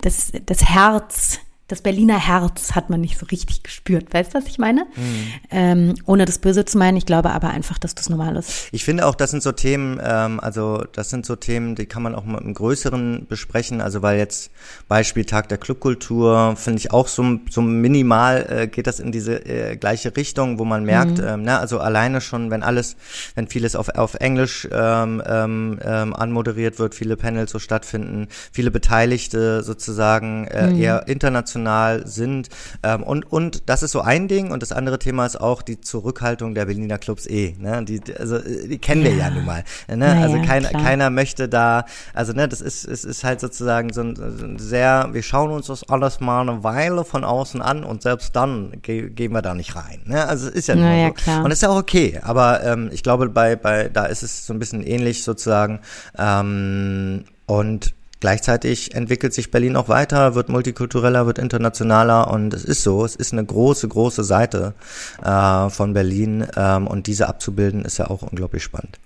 das, 0.02 0.32
das 0.46 0.64
Herz 0.64 1.40
das 1.72 1.82
Berliner 1.82 2.20
Herz 2.20 2.74
hat 2.74 2.90
man 2.90 3.00
nicht 3.00 3.18
so 3.18 3.26
richtig 3.28 3.64
gespürt. 3.64 4.14
Weißt 4.14 4.34
du, 4.34 4.38
was 4.38 4.48
ich 4.48 4.58
meine? 4.58 4.86
Mhm. 4.96 5.34
Ähm, 5.50 5.94
ohne 6.06 6.26
das 6.26 6.40
Böse 6.40 6.66
zu 6.66 6.78
meinen. 6.78 6.98
Ich 6.98 7.06
glaube 7.06 7.32
aber 7.32 7.50
einfach, 7.50 7.78
dass 7.78 7.96
das 7.96 8.10
normal 8.10 8.36
ist. 8.36 8.68
Ich 8.74 8.84
finde 8.84 9.06
auch, 9.06 9.16
das 9.16 9.32
sind 9.32 9.42
so 9.42 9.54
Themen, 9.54 10.00
ähm, 10.04 10.40
also 10.42 10.84
das 10.92 11.10
sind 11.10 11.26
so 11.26 11.38
Themen, 11.38 11.76
die 11.76 11.86
kann 11.86 12.04
man 12.04 12.14
auch 12.14 12.26
mal 12.26 12.42
im 12.42 12.54
Größeren 12.54 13.26
besprechen. 13.28 13.80
Also 13.80 14.02
weil 14.02 14.18
jetzt 14.18 14.52
Beispiel 14.90 15.24
Tag 15.24 15.48
der 15.48 15.58
Clubkultur, 15.58 16.56
finde 16.58 16.80
ich 16.80 16.92
auch 16.92 17.08
so, 17.08 17.40
so 17.50 17.62
minimal 17.62 18.46
äh, 18.50 18.68
geht 18.68 18.88
das 18.88 19.00
in 19.00 19.12
diese 19.12 19.46
äh, 19.46 19.78
gleiche 19.78 20.16
Richtung, 20.18 20.60
wo 20.60 20.66
man 20.66 20.84
merkt, 20.84 21.20
mhm. 21.20 21.28
ähm, 21.28 21.44
na, 21.44 21.60
also 21.60 21.80
alleine 21.80 22.20
schon, 22.20 22.52
wenn 22.52 22.64
alles, 22.64 22.98
wenn 23.36 23.48
vieles 23.48 23.76
auf, 23.76 23.90
auf 23.90 24.16
Englisch 24.16 24.68
ähm, 24.72 25.24
ähm, 25.26 25.80
ähm 25.84 26.14
anmoderiert 26.14 26.80
wird, 26.80 26.96
viele 26.96 27.16
Panels 27.16 27.52
so 27.52 27.60
stattfinden, 27.60 28.28
viele 28.52 28.72
Beteiligte 28.72 29.64
sozusagen 29.64 30.48
äh, 30.48 30.68
mhm. 30.68 30.82
eher 30.82 31.08
international 31.08 31.61
international 31.62 32.08
sind. 32.08 32.50
Ähm, 32.84 33.04
und, 33.04 33.32
und 33.32 33.70
das 33.70 33.84
ist 33.84 33.92
so 33.92 34.02
ein 34.02 34.28
Ding. 34.28 34.52
Und 34.52 34.62
das 34.62 34.72
andere 34.72 35.00
Thema 35.00 35.26
ist 35.26 35.40
auch 35.40 35.62
die 35.62 35.80
Zurückhaltung 35.80 36.54
der 36.56 36.66
Berliner 36.66 36.98
Clubs 36.98 37.28
eh. 37.28 37.56
Ne? 37.60 37.84
Die, 37.86 38.02
also, 38.18 38.40
die 38.40 38.78
kennen 38.78 39.04
wir 39.04 39.12
ja, 39.12 39.28
ja 39.28 39.30
nun 39.30 39.46
mal. 39.46 39.64
Ne? 39.88 39.98
Naja, 39.98 40.22
also 40.22 40.42
kein, 40.42 40.64
keiner 40.64 41.10
möchte 41.10 41.48
da, 41.48 41.86
also 42.14 42.34
ne, 42.34 42.48
das 42.48 42.62
ist, 42.62 42.86
es 42.86 43.04
ist 43.04 43.24
halt 43.24 43.40
sozusagen 43.40 43.94
so 43.94 44.02
ein, 44.02 44.58
sehr, 44.58 45.10
wir 45.12 45.24
schauen 45.24 45.52
uns 45.52 45.68
das 45.68 45.88
alles 45.90 46.20
mal 46.20 46.42
eine 46.42 46.64
Weile 46.64 47.06
von 47.06 47.24
außen 47.24 47.62
an 47.62 47.84
und 47.84 48.02
selbst 48.02 48.36
dann 48.36 48.74
ge 48.82 49.10
gehen 49.10 49.34
wir 49.34 49.42
da 49.42 49.54
nicht 49.54 49.76
rein. 49.76 50.02
Ne? 50.06 50.26
Also 50.28 50.48
es 50.48 50.54
ist 50.54 50.68
ja, 50.68 50.76
naja, 50.76 51.08
so. 51.08 51.14
Klar. 51.14 51.46
Und 51.46 51.52
ist 51.52 51.62
ja 51.62 51.70
auch 51.70 51.78
okay. 51.78 52.20
Aber 52.22 52.64
ähm, 52.64 52.90
ich 52.92 53.04
glaube, 53.04 53.30
bei, 53.30 53.56
bei, 53.56 53.90
da 53.90 54.06
ist 54.06 54.24
es 54.24 54.46
so 54.46 54.54
ein 54.54 54.60
bisschen 54.60 54.84
ähnlich 54.84 55.24
sozusagen. 55.24 55.80
Ähm, 56.18 57.26
und 57.46 57.94
Gleichzeitig 58.22 58.94
entwickelt 58.94 59.34
sich 59.34 59.50
Berlin 59.50 59.76
auch 59.76 59.90
weiter, 59.90 60.36
wird 60.36 60.48
multikultureller, 60.48 61.26
wird 61.26 61.40
internationaler 61.40 62.30
und 62.30 62.54
es 62.54 62.64
ist 62.64 62.84
so, 62.84 63.04
es 63.04 63.16
ist 63.16 63.34
eine 63.34 63.44
große, 63.44 63.88
große 63.88 64.24
Seite 64.24 64.76
äh, 65.24 65.70
von 65.70 65.94
Berlin 65.94 66.46
ähm, 66.56 66.86
und 66.86 67.08
diese 67.08 67.28
abzubilden 67.28 67.84
ist 67.84 67.98
ja 67.98 68.12
auch 68.12 68.22
unglaublich 68.22 68.62
spannend. 68.62 69.00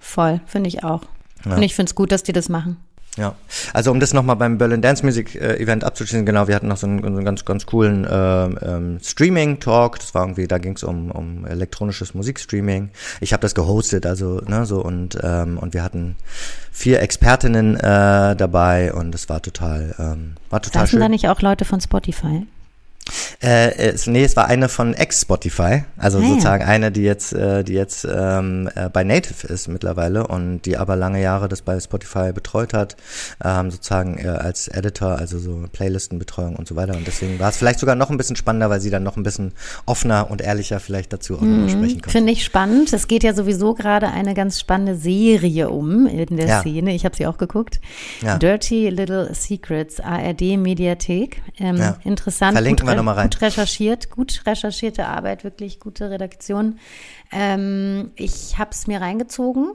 Voll, 0.00 0.40
finde 0.46 0.68
ich 0.68 0.82
auch. 0.82 1.02
Ja. 1.44 1.56
Und 1.56 1.62
ich 1.62 1.74
finde 1.74 1.90
es 1.90 1.94
gut, 1.94 2.10
dass 2.10 2.22
die 2.22 2.32
das 2.32 2.48
machen. 2.48 2.78
Ja, 3.18 3.34
also 3.74 3.90
um 3.90 3.98
das 3.98 4.14
nochmal 4.14 4.36
beim 4.36 4.58
Berlin 4.58 4.80
Dance 4.80 5.04
Music 5.04 5.34
äh, 5.34 5.56
Event 5.56 5.82
abzuschließen, 5.82 6.24
genau, 6.24 6.46
wir 6.46 6.54
hatten 6.54 6.68
noch 6.68 6.76
so 6.76 6.86
einen, 6.86 7.00
so 7.00 7.06
einen 7.08 7.24
ganz, 7.24 7.44
ganz 7.44 7.66
coolen 7.66 8.04
äh, 8.04 8.44
ähm, 8.44 9.00
Streaming-Talk, 9.02 9.98
das 9.98 10.14
war 10.14 10.22
irgendwie, 10.22 10.46
da 10.46 10.58
ging 10.58 10.76
es 10.76 10.84
um, 10.84 11.10
um 11.10 11.44
elektronisches 11.44 12.14
Musikstreaming. 12.14 12.90
Ich 13.20 13.32
habe 13.32 13.40
das 13.40 13.56
gehostet, 13.56 14.06
also, 14.06 14.40
ne, 14.46 14.66
so 14.66 14.80
und, 14.80 15.18
ähm, 15.20 15.58
und 15.58 15.74
wir 15.74 15.82
hatten 15.82 16.14
vier 16.70 17.02
Expertinnen 17.02 17.74
äh, 17.74 18.36
dabei 18.36 18.92
und 18.92 19.12
es 19.16 19.28
war 19.28 19.42
total, 19.42 19.96
ähm, 19.98 20.34
war 20.48 20.62
total 20.62 20.82
Saßen 20.82 20.90
schön. 20.90 21.00
da 21.00 21.08
nicht 21.08 21.28
auch 21.28 21.42
Leute 21.42 21.64
von 21.64 21.80
Spotify? 21.80 22.46
Äh, 23.40 23.76
es, 23.76 24.08
nee, 24.08 24.24
es 24.24 24.34
war 24.34 24.48
eine 24.48 24.68
von 24.68 24.94
ex-Spotify, 24.94 25.84
also 25.96 26.18
ah, 26.18 26.22
sozusagen 26.22 26.62
ja. 26.62 26.68
eine, 26.68 26.90
die 26.90 27.02
jetzt, 27.02 27.32
äh, 27.32 27.62
die 27.62 27.74
jetzt 27.74 28.04
ähm, 28.04 28.68
äh, 28.74 28.88
bei 28.88 29.04
Native 29.04 29.46
ist 29.46 29.68
mittlerweile 29.68 30.26
und 30.26 30.62
die 30.62 30.76
aber 30.76 30.96
lange 30.96 31.22
Jahre 31.22 31.48
das 31.48 31.62
bei 31.62 31.78
Spotify 31.78 32.32
betreut 32.32 32.74
hat, 32.74 32.96
ähm, 33.44 33.70
sozusagen 33.70 34.18
äh, 34.18 34.26
als 34.26 34.66
Editor, 34.66 35.20
also 35.20 35.38
so 35.38 35.66
Playlistenbetreuung 35.70 36.56
und 36.56 36.66
so 36.66 36.74
weiter. 36.74 36.96
Und 36.96 37.06
deswegen 37.06 37.38
war 37.38 37.50
es 37.50 37.58
vielleicht 37.58 37.78
sogar 37.78 37.94
noch 37.94 38.10
ein 38.10 38.16
bisschen 38.16 38.34
spannender, 38.34 38.70
weil 38.70 38.80
sie 38.80 38.90
dann 38.90 39.04
noch 39.04 39.16
ein 39.16 39.22
bisschen 39.22 39.52
offener 39.86 40.28
und 40.32 40.40
ehrlicher 40.40 40.80
vielleicht 40.80 41.12
dazu 41.12 41.36
auch 41.36 41.40
mhm, 41.40 41.68
sprechen 41.68 42.00
konnte. 42.00 42.10
Finde 42.10 42.32
ich 42.32 42.44
spannend. 42.44 42.92
Es 42.92 43.06
geht 43.06 43.22
ja 43.22 43.34
sowieso 43.34 43.74
gerade 43.74 44.08
eine 44.08 44.34
ganz 44.34 44.58
spannende 44.58 44.96
Serie 44.96 45.70
um 45.70 46.08
in 46.08 46.36
der 46.36 46.48
ja. 46.48 46.60
Szene. 46.62 46.92
Ich 46.92 47.04
habe 47.04 47.14
sie 47.14 47.28
auch 47.28 47.38
geguckt. 47.38 47.80
Ja. 48.20 48.36
Dirty 48.36 48.88
Little 48.88 49.32
Secrets, 49.32 50.00
ARD 50.00 50.58
Mediathek. 50.58 51.40
Ähm, 51.60 51.76
ja. 51.76 51.98
Interessant. 52.02 52.54
Verlinken 52.54 52.84
wir 52.84 52.96
nochmal 52.96 53.14
rein. 53.14 53.27
Gut 53.28 53.42
recherchiert, 53.42 54.10
gut 54.10 54.42
recherchierte 54.46 55.06
Arbeit, 55.06 55.44
wirklich 55.44 55.80
gute 55.80 56.10
Redaktion. 56.10 56.78
Ähm, 57.30 58.10
ich 58.16 58.56
habe 58.56 58.70
es 58.70 58.86
mir 58.86 59.02
reingezogen 59.02 59.74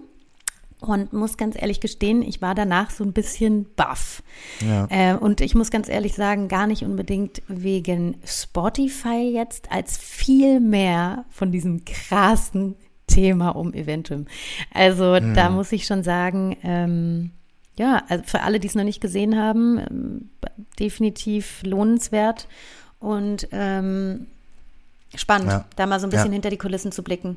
und 0.79 1.13
muss 1.13 1.37
ganz 1.37 1.55
ehrlich 1.55 1.79
gestehen, 1.79 2.23
ich 2.23 2.41
war 2.41 2.55
danach 2.55 2.89
so 2.89 3.03
ein 3.03 3.13
bisschen 3.13 3.67
baff. 3.75 4.23
Ja. 4.59 4.87
Äh, 4.89 5.15
und 5.15 5.39
ich 5.39 5.53
muss 5.53 5.69
ganz 5.69 5.87
ehrlich 5.87 6.15
sagen, 6.15 6.47
gar 6.47 6.65
nicht 6.65 6.83
unbedingt 6.83 7.43
wegen 7.47 8.17
Spotify 8.25 9.31
jetzt, 9.31 9.71
als 9.71 9.97
viel 9.99 10.59
mehr 10.59 11.25
von 11.29 11.51
diesem 11.51 11.85
krassen 11.85 12.75
Thema 13.05 13.49
um 13.49 13.71
Eventum. 13.73 14.25
Also 14.73 15.19
mhm. 15.21 15.35
da 15.35 15.51
muss 15.51 15.71
ich 15.71 15.85
schon 15.85 16.01
sagen, 16.01 16.57
ähm, 16.63 17.31
ja, 17.77 18.03
also 18.09 18.23
für 18.25 18.41
alle, 18.41 18.59
die 18.59 18.67
es 18.67 18.75
noch 18.75 18.83
nicht 18.83 18.99
gesehen 18.99 19.37
haben, 19.37 19.77
ähm, 19.77 20.29
definitiv 20.79 21.61
lohnenswert 21.63 22.47
und 23.03 23.49
ähm, 23.51 24.27
spannend, 25.13 25.49
ja. 25.49 25.65
da 25.75 25.85
mal 25.85 25.99
so 25.99 26.07
ein 26.07 26.09
bisschen 26.09 26.27
ja. 26.27 26.33
hinter 26.33 26.49
die 26.49 26.57
Kulissen 26.57 26.91
zu 26.91 27.03
blicken. 27.03 27.35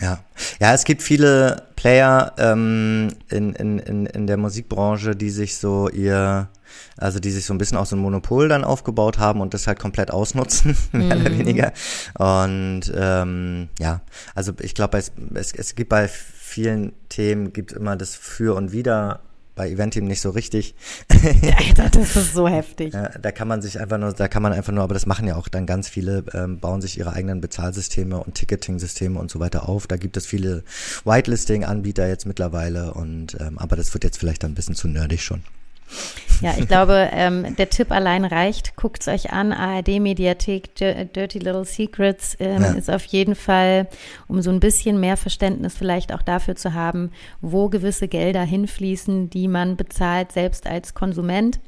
Ja, 0.00 0.20
ja, 0.60 0.74
es 0.74 0.84
gibt 0.84 1.02
viele 1.02 1.64
Player 1.74 2.32
ähm, 2.38 3.08
in, 3.28 3.52
in, 3.54 3.80
in, 3.80 4.06
in 4.06 4.26
der 4.28 4.36
Musikbranche, 4.36 5.16
die 5.16 5.30
sich 5.30 5.56
so 5.56 5.88
ihr, 5.88 6.48
also 6.96 7.18
die 7.18 7.32
sich 7.32 7.44
so 7.44 7.52
ein 7.52 7.58
bisschen 7.58 7.76
auch 7.78 7.86
so 7.86 7.96
ein 7.96 7.98
Monopol 7.98 8.48
dann 8.48 8.62
aufgebaut 8.62 9.18
haben 9.18 9.40
und 9.40 9.54
das 9.54 9.66
halt 9.66 9.80
komplett 9.80 10.12
ausnutzen, 10.12 10.76
mehr 10.92 11.16
mm. 11.16 11.20
oder 11.20 11.30
mhm. 11.30 11.38
weniger. 11.38 11.72
Und 12.16 12.92
ähm, 12.94 13.68
ja, 13.80 14.02
also 14.36 14.52
ich 14.60 14.76
glaube, 14.76 14.98
es, 14.98 15.10
es, 15.34 15.52
es 15.52 15.74
gibt 15.74 15.88
bei 15.88 16.06
vielen 16.06 16.92
Themen 17.08 17.52
gibt 17.52 17.72
immer 17.72 17.96
das 17.96 18.14
Für 18.14 18.54
und 18.54 18.70
Wider 18.70 19.18
bei 19.58 19.68
Eventim 19.68 20.06
nicht 20.06 20.20
so 20.20 20.30
richtig. 20.30 20.74
Alter, 21.10 21.90
das 21.90 22.16
ist 22.16 22.32
so 22.32 22.48
heftig. 22.48 22.92
Da 22.92 23.32
kann 23.32 23.48
man 23.48 23.60
sich 23.60 23.78
einfach 23.78 23.98
nur, 23.98 24.12
da 24.12 24.28
kann 24.28 24.42
man 24.42 24.52
einfach 24.52 24.72
nur, 24.72 24.84
aber 24.84 24.94
das 24.94 25.04
machen 25.04 25.26
ja 25.26 25.36
auch 25.36 25.48
dann 25.48 25.66
ganz 25.66 25.88
viele, 25.88 26.24
ähm, 26.32 26.60
bauen 26.60 26.80
sich 26.80 26.96
ihre 26.96 27.12
eigenen 27.12 27.40
Bezahlsysteme 27.40 28.22
und 28.22 28.34
Ticketing-Systeme 28.34 29.18
und 29.18 29.30
so 29.30 29.40
weiter 29.40 29.68
auf. 29.68 29.86
Da 29.86 29.96
gibt 29.96 30.16
es 30.16 30.26
viele 30.26 30.62
Whitelisting-Anbieter 31.04 32.08
jetzt 32.08 32.24
mittlerweile 32.24 32.94
und 32.94 33.36
ähm, 33.40 33.58
aber 33.58 33.76
das 33.76 33.92
wird 33.92 34.04
jetzt 34.04 34.18
vielleicht 34.18 34.44
dann 34.44 34.52
ein 34.52 34.54
bisschen 34.54 34.76
zu 34.76 34.88
nerdig 34.88 35.22
schon. 35.22 35.42
Ja, 36.40 36.54
ich 36.56 36.68
glaube, 36.68 37.10
ähm, 37.12 37.56
der 37.56 37.68
Tipp 37.68 37.90
allein 37.90 38.24
reicht. 38.24 38.76
Guckt 38.76 39.02
es 39.02 39.08
euch 39.08 39.32
an. 39.32 39.52
ARD-Mediathek, 39.52 40.74
Dirty 40.76 41.38
Little 41.38 41.64
Secrets 41.64 42.36
ähm, 42.38 42.62
ja. 42.62 42.70
ist 42.72 42.90
auf 42.90 43.04
jeden 43.06 43.34
Fall, 43.34 43.88
um 44.28 44.40
so 44.40 44.50
ein 44.50 44.60
bisschen 44.60 45.00
mehr 45.00 45.16
Verständnis 45.16 45.74
vielleicht 45.76 46.12
auch 46.12 46.22
dafür 46.22 46.54
zu 46.54 46.74
haben, 46.74 47.10
wo 47.40 47.68
gewisse 47.68 48.06
Gelder 48.06 48.42
hinfließen, 48.42 49.30
die 49.30 49.48
man 49.48 49.76
bezahlt, 49.76 50.32
selbst 50.32 50.66
als 50.66 50.94
Konsument 50.94 51.58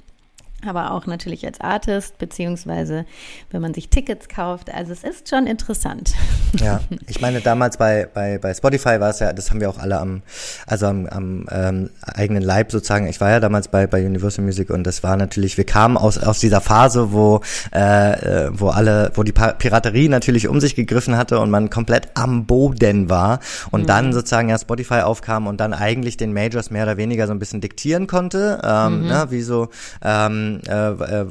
aber 0.67 0.93
auch 0.93 1.07
natürlich 1.07 1.47
als 1.47 1.61
Artist, 1.61 2.19
beziehungsweise 2.19 3.07
wenn 3.51 3.63
man 3.63 3.75
sich 3.75 3.89
Tickets 3.89 4.29
kauft. 4.29 4.73
Also 4.73 4.93
es 4.93 5.05
ist 5.05 5.29
schon 5.29 5.47
interessant. 5.47 6.13
Ja, 6.59 6.81
ich 7.07 7.21
meine, 7.21 7.41
damals 7.41 7.77
bei, 7.77 8.09
bei, 8.13 8.39
bei 8.39 8.53
Spotify 8.55 9.01
war 9.01 9.11
es 9.11 9.21
ja, 9.21 9.33
das 9.33 9.51
haben 9.51 9.61
wir 9.61 9.71
auch 9.71 9.79
alle 9.79 9.99
am, 9.99 10.23
also 10.67 10.87
am, 10.87 11.07
am 11.07 11.47
ähm, 11.51 11.91
eigenen 12.03 12.43
Leib 12.43 12.71
sozusagen. 12.73 13.07
Ich 13.07 13.21
war 13.21 13.31
ja 13.31 13.41
damals 13.41 13.69
bei, 13.69 13.87
bei 13.87 14.05
Universal 14.05 14.45
Music 14.45 14.71
und 14.71 14.85
das 14.85 15.03
war 15.03 15.17
natürlich, 15.17 15.57
wir 15.57 15.65
kamen 15.65 15.97
aus, 15.97 16.19
aus 16.19 16.41
dieser 16.41 16.61
Phase, 16.61 17.13
wo, 17.13 17.41
äh, 17.75 18.47
äh 18.47 18.51
wo 18.53 18.69
alle, 18.69 19.13
wo 19.15 19.23
die 19.23 19.33
Piraterie 19.33 20.09
natürlich 20.09 20.49
um 20.49 20.61
sich 20.61 20.75
gegriffen 20.75 21.17
hatte 21.17 21.41
und 21.41 21.51
man 21.51 21.71
komplett 21.71 22.09
am 22.15 22.47
Boden 22.47 23.09
war 23.09 23.41
und 23.71 23.83
mhm. 23.83 23.87
dann 23.87 24.13
sozusagen 24.13 24.49
ja 24.49 24.59
Spotify 24.59 25.01
aufkam 25.01 25.47
und 25.47 25.61
dann 25.61 25.73
eigentlich 25.73 26.17
den 26.17 26.33
Majors 26.33 26.71
mehr 26.71 26.85
oder 26.85 26.97
weniger 26.97 27.27
so 27.27 27.33
ein 27.33 27.39
bisschen 27.39 27.61
diktieren 27.61 28.07
konnte, 28.07 28.61
ähm, 28.63 29.03
mhm. 29.03 29.09
ne, 29.09 29.27
wie 29.31 29.43
so, 29.43 29.69
ähm, 30.03 30.50
äh, 30.67 30.91
äh 30.91 31.27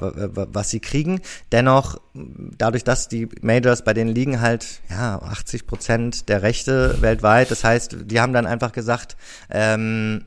was 0.53 0.69
sie 0.69 0.79
kriegen. 0.79 1.21
Dennoch, 1.51 1.99
dadurch, 2.13 2.83
dass 2.83 3.07
die 3.07 3.27
Majors, 3.41 3.83
bei 3.83 3.93
denen 3.93 4.09
liegen 4.09 4.41
halt 4.41 4.81
ja 4.89 5.21
80 5.21 5.67
Prozent 5.67 6.29
der 6.29 6.41
Rechte 6.41 7.01
weltweit. 7.01 7.51
Das 7.51 7.63
heißt, 7.63 7.97
die 8.05 8.19
haben 8.19 8.33
dann 8.33 8.45
einfach 8.45 8.71
gesagt, 8.71 9.17
ähm, 9.49 10.25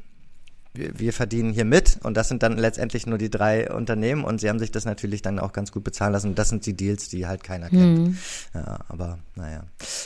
wir, 0.74 0.98
wir 0.98 1.12
verdienen 1.12 1.52
hier 1.52 1.64
mit 1.64 1.98
und 2.02 2.16
das 2.16 2.28
sind 2.28 2.42
dann 2.42 2.56
letztendlich 2.56 3.06
nur 3.06 3.18
die 3.18 3.30
drei 3.30 3.70
Unternehmen 3.70 4.24
und 4.24 4.40
sie 4.40 4.48
haben 4.48 4.58
sich 4.58 4.70
das 4.70 4.84
natürlich 4.84 5.22
dann 5.22 5.38
auch 5.38 5.52
ganz 5.52 5.70
gut 5.72 5.84
bezahlen 5.84 6.12
lassen. 6.12 6.34
Das 6.34 6.48
sind 6.48 6.64
die 6.64 6.74
Deals, 6.74 7.08
die 7.08 7.26
halt 7.26 7.44
keiner 7.44 7.68
kennt. 7.68 7.98
Mhm. 7.98 8.18
Ja, 8.54 8.78
aber 8.88 9.18
naja. 9.34 9.64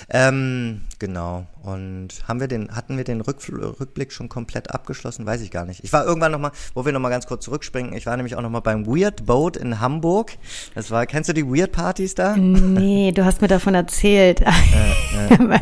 Ähm, 0.08 0.82
genau. 0.98 1.46
Und 1.62 2.08
haben 2.26 2.40
wir 2.40 2.48
den, 2.48 2.74
hatten 2.74 2.96
wir 2.96 3.04
den 3.04 3.20
Rückfl 3.20 3.56
Rückblick 3.56 4.12
schon 4.12 4.28
komplett 4.28 4.70
abgeschlossen? 4.72 5.26
Weiß 5.26 5.40
ich 5.40 5.50
gar 5.50 5.66
nicht. 5.66 5.84
Ich 5.84 5.92
war 5.92 6.04
irgendwann 6.04 6.32
nochmal, 6.32 6.52
wo 6.74 6.84
wir 6.84 6.92
nochmal 6.92 7.10
ganz 7.10 7.26
kurz 7.26 7.44
zurückspringen, 7.44 7.92
ich 7.92 8.06
war 8.06 8.16
nämlich 8.16 8.36
auch 8.36 8.42
nochmal 8.42 8.60
beim 8.60 8.86
Weird 8.86 9.26
Boat 9.26 9.56
in 9.56 9.80
Hamburg. 9.80 10.32
Das 10.74 10.90
war, 10.90 11.06
kennst 11.06 11.28
du 11.28 11.32
die 11.32 11.46
Weird 11.46 11.72
Partys 11.72 12.14
da? 12.14 12.36
Nee, 12.36 13.12
du 13.12 13.24
hast 13.24 13.40
mir 13.40 13.48
davon 13.48 13.74
erzählt. 13.74 14.40
Äh, 14.40 15.34
äh. 15.54 15.58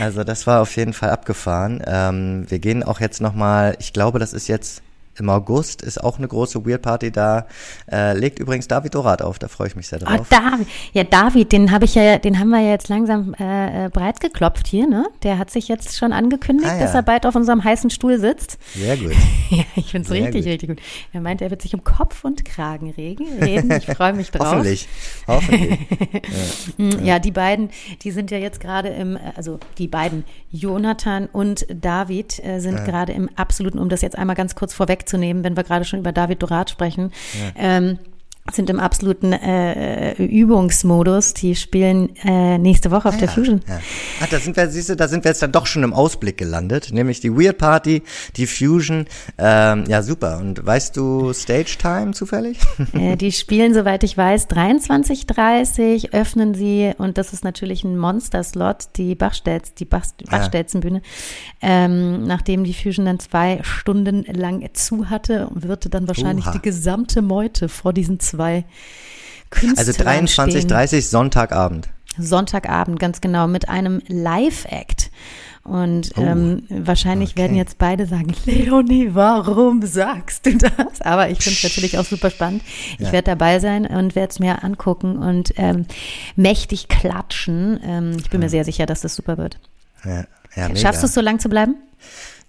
Also 0.00 0.24
das 0.24 0.46
war 0.46 0.60
auf 0.60 0.76
jeden 0.76 0.92
Fall 0.92 1.10
abgefahren. 1.10 1.82
Ähm, 1.86 2.46
wir 2.48 2.58
gehen 2.58 2.82
auch 2.82 3.00
jetzt 3.00 3.20
nochmal, 3.20 3.76
ich 3.78 3.92
glaube, 3.92 4.18
das 4.18 4.32
ist 4.32 4.39
ist 4.40 4.48
jetzt 4.48 4.82
im 5.20 5.30
August 5.30 5.82
ist 5.82 6.02
auch 6.02 6.18
eine 6.18 6.26
große 6.26 6.66
Weird 6.66 6.82
Party 6.82 7.12
da. 7.12 7.46
Äh, 7.90 8.16
legt 8.18 8.38
übrigens 8.38 8.66
David 8.66 8.94
Dorat 8.94 9.22
auf, 9.22 9.38
da 9.38 9.48
freue 9.48 9.68
ich 9.68 9.76
mich 9.76 9.86
sehr 9.86 10.00
ah, 10.02 10.16
drauf. 10.16 10.26
Oh, 10.30 10.34
David. 10.34 10.66
Ja, 10.92 11.04
David, 11.04 11.52
den 11.52 11.70
habe 11.70 11.84
ich 11.84 11.94
ja, 11.94 12.18
den 12.18 12.38
haben 12.38 12.48
wir 12.48 12.60
ja 12.60 12.70
jetzt 12.70 12.88
langsam 12.88 13.34
äh, 13.34 13.86
äh, 13.86 13.88
breit 13.88 14.20
geklopft 14.20 14.66
hier, 14.66 14.88
ne? 14.88 15.06
Der 15.22 15.38
hat 15.38 15.50
sich 15.50 15.68
jetzt 15.68 15.96
schon 15.96 16.12
angekündigt, 16.12 16.70
ah, 16.70 16.74
ja. 16.76 16.82
dass 16.82 16.94
er 16.94 17.02
bald 17.02 17.26
auf 17.26 17.36
unserem 17.36 17.62
heißen 17.62 17.90
Stuhl 17.90 18.18
sitzt. 18.18 18.58
Sehr 18.74 18.96
gut. 18.96 19.12
ja, 19.50 19.64
ich 19.76 19.90
finde 19.90 20.06
es 20.06 20.10
richtig, 20.10 20.44
gut. 20.44 20.52
richtig 20.52 20.68
gut. 20.70 20.78
Er 21.12 21.20
meint, 21.20 21.42
er 21.42 21.50
wird 21.50 21.62
sich 21.62 21.74
um 21.74 21.84
Kopf 21.84 22.24
und 22.24 22.44
Kragen 22.44 22.90
regen, 22.90 23.26
reden. 23.40 23.70
Ich 23.72 23.86
freue 23.86 24.14
mich 24.14 24.30
drauf. 24.30 24.48
Hoffentlich. 24.48 24.88
Hoffentlich. 25.26 25.78
ja. 26.78 26.98
ja, 27.02 27.18
die 27.18 27.30
beiden, 27.30 27.70
die 28.02 28.10
sind 28.10 28.30
ja 28.30 28.38
jetzt 28.38 28.60
gerade 28.60 28.88
im, 28.88 29.18
also 29.36 29.60
die 29.78 29.88
beiden, 29.88 30.24
Jonathan 30.50 31.26
und 31.26 31.66
David, 31.68 32.42
äh, 32.44 32.60
sind 32.60 32.76
ja. 32.76 32.84
gerade 32.84 33.12
im 33.12 33.28
absoluten, 33.36 33.78
um 33.78 33.88
das 33.88 34.00
jetzt 34.00 34.16
einmal 34.16 34.36
ganz 34.36 34.54
kurz 34.54 34.72
vorweg 34.72 35.08
wegzunehmen, 35.10 35.44
wenn 35.44 35.56
wir 35.56 35.64
gerade 35.64 35.84
schon 35.84 35.98
über 36.00 36.12
David 36.12 36.42
Dorat 36.42 36.70
sprechen. 36.70 37.12
Ja. 37.34 37.52
Ähm, 37.56 37.98
sind 38.54 38.70
im 38.70 38.80
absoluten 38.80 39.32
äh, 39.32 40.12
Übungsmodus. 40.14 41.34
Die 41.34 41.54
spielen 41.54 42.14
äh, 42.24 42.58
nächste 42.58 42.90
Woche 42.90 43.08
auf 43.08 43.14
ah, 43.14 43.18
der 43.18 43.28
Fusion. 43.28 43.60
Ja. 43.68 43.80
Ach, 44.22 44.28
da 44.28 44.38
sind 44.38 44.56
wir, 44.56 44.68
siehst 44.68 44.88
du, 44.88 44.96
da 44.96 45.08
sind 45.08 45.24
wir 45.24 45.30
jetzt 45.30 45.42
dann 45.42 45.52
doch 45.52 45.66
schon 45.66 45.82
im 45.82 45.92
Ausblick 45.92 46.38
gelandet, 46.38 46.90
nämlich 46.92 47.20
die 47.20 47.32
Weird 47.32 47.58
Party, 47.58 48.02
die 48.36 48.46
Fusion. 48.46 49.06
Ähm, 49.38 49.84
ja, 49.88 50.02
super. 50.02 50.38
Und 50.38 50.64
weißt 50.64 50.96
du 50.96 51.32
Stage 51.32 51.76
Time 51.78 52.12
zufällig? 52.12 52.58
Äh, 52.92 53.16
die 53.16 53.30
spielen, 53.30 53.72
soweit 53.72 54.02
ich 54.02 54.16
weiß, 54.16 54.48
23.30 54.48 56.12
öffnen 56.12 56.54
sie 56.54 56.92
und 56.98 57.18
das 57.18 57.32
ist 57.32 57.44
natürlich 57.44 57.84
ein 57.84 57.96
Monster-Slot, 57.96 58.96
die 58.96 59.14
Bachstelz, 59.14 59.74
die 59.74 59.84
Bach, 59.84 60.04
Bachstelzenbühne. 60.28 61.00
Ähm, 61.62 62.24
nachdem 62.24 62.64
die 62.64 62.74
Fusion 62.74 63.06
dann 63.06 63.20
zwei 63.20 63.60
Stunden 63.62 64.24
lang 64.24 64.68
zu 64.72 65.08
hatte, 65.08 65.48
wird 65.54 65.94
dann 65.94 66.08
wahrscheinlich 66.08 66.46
Oha. 66.46 66.52
die 66.52 66.62
gesamte 66.62 67.22
Meute 67.22 67.68
vor 67.68 67.92
diesen 67.92 68.18
zwei 68.18 68.39
Künstlern 69.50 69.78
Also 69.78 69.92
23, 69.92 70.62
stehen. 70.62 70.68
30 70.68 71.08
Sonntagabend. 71.08 71.88
Sonntagabend, 72.18 72.98
ganz 72.98 73.20
genau, 73.20 73.46
mit 73.46 73.68
einem 73.68 74.02
Live-Act. 74.06 75.10
Und 75.62 76.12
oh, 76.16 76.22
ähm, 76.22 76.62
wahrscheinlich 76.68 77.32
okay. 77.32 77.42
werden 77.42 77.56
jetzt 77.56 77.78
beide 77.78 78.06
sagen, 78.06 78.34
Leonie, 78.46 79.10
warum 79.12 79.82
sagst 79.84 80.46
du 80.46 80.56
das? 80.56 81.00
Aber 81.02 81.28
ich 81.28 81.38
finde 81.38 81.58
es 81.58 81.62
natürlich 81.62 81.98
auch 81.98 82.04
super 82.04 82.30
spannend. 82.30 82.62
Ich 82.98 83.06
ja. 83.06 83.12
werde 83.12 83.26
dabei 83.26 83.60
sein 83.60 83.86
und 83.86 84.14
werde 84.14 84.30
es 84.30 84.38
mir 84.38 84.64
angucken 84.64 85.18
und 85.18 85.52
ähm, 85.56 85.86
mächtig 86.34 86.88
klatschen. 86.88 87.78
Ähm, 87.84 88.16
ich 88.18 88.30
bin 88.30 88.40
ja. 88.40 88.46
mir 88.46 88.50
sehr 88.50 88.64
sicher, 88.64 88.86
dass 88.86 89.02
das 89.02 89.14
super 89.14 89.36
wird. 89.36 89.58
Ja, 90.04 90.74
Schaffst 90.76 91.02
du 91.02 91.06
es 91.06 91.14
so 91.14 91.20
lang 91.20 91.38
zu 91.38 91.48
bleiben? 91.48 91.76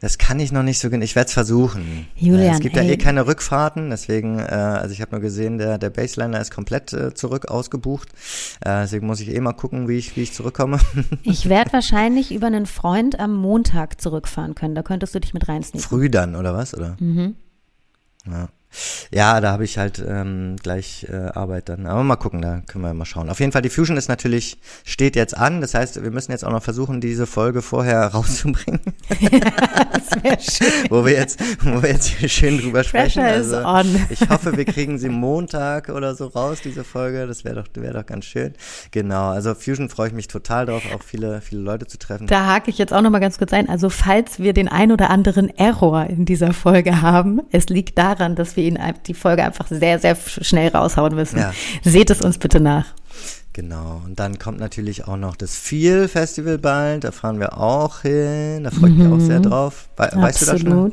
Das 0.01 0.17
kann 0.17 0.39
ich 0.39 0.51
noch 0.51 0.63
nicht 0.63 0.79
so 0.79 0.89
genau. 0.89 1.03
Ich 1.03 1.15
werde 1.15 1.27
es 1.27 1.33
versuchen. 1.33 2.07
Julian, 2.15 2.55
es 2.55 2.59
gibt 2.59 2.75
ey. 2.75 2.87
ja 2.87 2.93
eh 2.93 2.97
keine 2.97 3.27
Rückfahrten, 3.27 3.91
deswegen, 3.91 4.39
äh, 4.39 4.41
also 4.41 4.93
ich 4.93 4.99
habe 4.99 5.11
nur 5.11 5.21
gesehen, 5.21 5.59
der, 5.59 5.77
der 5.77 5.91
Baseliner 5.91 6.41
ist 6.41 6.51
komplett 6.51 6.91
äh, 6.91 7.13
zurück 7.13 7.47
ausgebucht. 7.49 8.09
Äh, 8.61 8.81
deswegen 8.81 9.05
muss 9.05 9.19
ich 9.19 9.29
eh 9.29 9.39
mal 9.39 9.53
gucken, 9.53 9.87
wie 9.87 9.97
ich, 9.97 10.15
wie 10.15 10.21
ich 10.21 10.33
zurückkomme. 10.33 10.79
ich 11.23 11.49
werde 11.49 11.71
wahrscheinlich 11.71 12.33
über 12.33 12.47
einen 12.47 12.65
Freund 12.65 13.19
am 13.19 13.35
Montag 13.35 14.01
zurückfahren 14.01 14.55
können. 14.55 14.73
Da 14.73 14.81
könntest 14.81 15.13
du 15.13 15.19
dich 15.19 15.35
mit 15.35 15.47
reinsneaken. 15.47 15.87
Früh 15.87 16.09
dann, 16.09 16.35
oder 16.35 16.55
was? 16.55 16.73
Oder? 16.73 16.97
Mhm. 16.99 17.35
Ja. 18.25 18.49
Ja, 19.12 19.41
da 19.41 19.51
habe 19.51 19.65
ich 19.65 19.77
halt 19.77 20.03
ähm, 20.05 20.55
gleich 20.62 21.05
äh, 21.10 21.15
Arbeit 21.15 21.69
dann. 21.69 21.86
Aber 21.86 22.03
mal 22.03 22.15
gucken, 22.15 22.41
da 22.41 22.62
können 22.67 22.84
wir 22.84 22.93
mal 22.93 23.05
schauen. 23.05 23.29
Auf 23.29 23.39
jeden 23.39 23.51
Fall, 23.51 23.62
die 23.62 23.69
Fusion 23.69 23.97
ist 23.97 24.07
natürlich, 24.07 24.57
steht 24.86 25.15
jetzt 25.15 25.36
an. 25.36 25.62
Das 25.62 25.73
heißt, 25.73 26.01
wir 26.01 26.12
müssen 26.12 26.31
jetzt 26.31 26.45
auch 26.45 26.51
noch 26.51 26.63
versuchen, 26.63 27.01
diese 27.01 27.27
Folge 27.27 27.62
vorher 27.62 28.05
rauszubringen. 28.13 28.79
das 29.10 30.23
wäre 30.23 30.39
schön. 30.39 30.89
wo 30.89 31.05
wir 31.05 31.13
jetzt, 31.13 31.39
wo 31.63 31.81
wir 31.81 31.89
jetzt 31.89 32.07
hier 32.07 32.29
schön 32.29 32.60
drüber 32.60 32.84
sprechen. 32.84 33.21
Also, 33.21 33.62
ich 34.10 34.29
hoffe, 34.29 34.55
wir 34.55 34.65
kriegen 34.65 34.97
sie 34.97 35.10
Montag 35.10 35.89
oder 35.89 36.15
so 36.15 36.27
raus, 36.27 36.60
diese 36.63 36.84
Folge. 36.84 37.27
Das 37.27 37.43
wäre 37.43 37.55
doch, 37.55 37.67
wäre 37.73 37.93
doch 37.93 38.05
ganz 38.05 38.25
schön. 38.25 38.53
Genau, 38.91 39.29
also 39.29 39.53
Fusion 39.53 39.89
freue 39.89 40.07
ich 40.07 40.13
mich 40.13 40.27
total 40.27 40.65
drauf, 40.65 40.84
auch 40.93 41.03
viele, 41.03 41.41
viele 41.41 41.62
Leute 41.62 41.88
zu 41.88 41.97
treffen. 41.97 42.27
Da 42.27 42.45
hake 42.45 42.69
ich 42.69 42.77
jetzt 42.77 42.93
auch 42.93 43.01
noch 43.01 43.10
mal 43.10 43.19
ganz 43.19 43.38
kurz 43.38 43.53
ein. 43.53 43.69
Also 43.69 43.89
falls 43.89 44.39
wir 44.39 44.53
den 44.53 44.67
ein 44.67 44.91
oder 44.91 45.10
anderen 45.10 45.49
Error 45.57 46.05
in 46.07 46.25
dieser 46.25 46.53
Folge 46.53 47.01
haben, 47.01 47.41
es 47.51 47.67
liegt 47.67 47.97
daran, 47.97 48.36
dass 48.36 48.55
wir 48.55 48.61
wir 48.62 48.67
ihn 48.67 48.80
die 49.08 49.13
Folge 49.13 49.43
einfach 49.43 49.67
sehr, 49.69 50.00
sehr 50.00 50.15
schnell 50.15 50.69
raushauen 50.69 51.15
müssen. 51.15 51.39
Ja. 51.39 51.54
Seht 51.84 52.10
es 52.10 52.21
uns 52.21 52.38
bitte 52.38 52.60
nach. 52.60 52.86
Genau. 53.54 54.02
Und 54.06 54.19
dann 54.19 54.39
kommt 54.39 54.60
natürlich 54.60 55.08
auch 55.08 55.17
noch 55.17 55.36
das 55.36 55.56
Feel 55.56 56.08
Festival 56.08 56.58
bald. 56.58 57.04
Da 57.04 57.12
fahren 57.12 57.39
wir 57.39 57.58
auch 57.58 58.02
hin. 58.02 58.63
Da 58.63 58.71
freue 58.71 58.91
ich 58.91 58.95
mich 58.97 59.08
auch 59.08 59.19
sehr 59.19 59.39
mhm. 59.39 59.43
drauf. 59.43 59.89
We 59.97 60.04
Absolut. 60.04 60.24
Weißt 60.24 60.41
du 60.41 60.45
das 60.45 60.62
schon? 60.62 60.91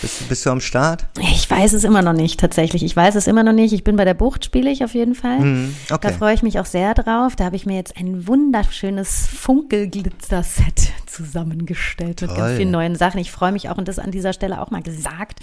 Bist, 0.00 0.28
bist 0.28 0.46
du 0.46 0.50
am 0.50 0.60
Start? 0.60 1.06
Ich 1.20 1.48
weiß 1.50 1.72
es 1.72 1.84
immer 1.84 2.02
noch 2.02 2.12
nicht, 2.12 2.40
tatsächlich. 2.40 2.82
Ich 2.82 2.96
weiß 2.96 3.14
es 3.14 3.26
immer 3.26 3.42
noch 3.42 3.52
nicht. 3.52 3.72
Ich 3.72 3.84
bin 3.84 3.96
bei 3.96 4.04
der 4.04 4.14
Bucht, 4.14 4.44
spiele 4.44 4.70
ich 4.70 4.84
auf 4.84 4.94
jeden 4.94 5.14
Fall. 5.14 5.40
Mm, 5.40 5.74
okay. 5.90 6.08
Da 6.08 6.12
freue 6.12 6.34
ich 6.34 6.42
mich 6.42 6.58
auch 6.58 6.66
sehr 6.66 6.94
drauf. 6.94 7.36
Da 7.36 7.44
habe 7.44 7.56
ich 7.56 7.66
mir 7.66 7.76
jetzt 7.76 7.96
ein 7.96 8.26
wunderschönes 8.26 9.28
Funkelglitzer-Set 9.28 10.92
zusammengestellt 11.06 12.22
mit 12.22 12.30
Toll. 12.30 12.38
ganz 12.38 12.56
vielen 12.56 12.70
neuen 12.70 12.96
Sachen. 12.96 13.20
Ich 13.20 13.30
freue 13.30 13.52
mich 13.52 13.68
auch, 13.68 13.78
und 13.78 13.86
das 13.86 13.98
an 13.98 14.10
dieser 14.10 14.32
Stelle 14.32 14.60
auch 14.60 14.70
mal 14.70 14.82
gesagt, 14.82 15.40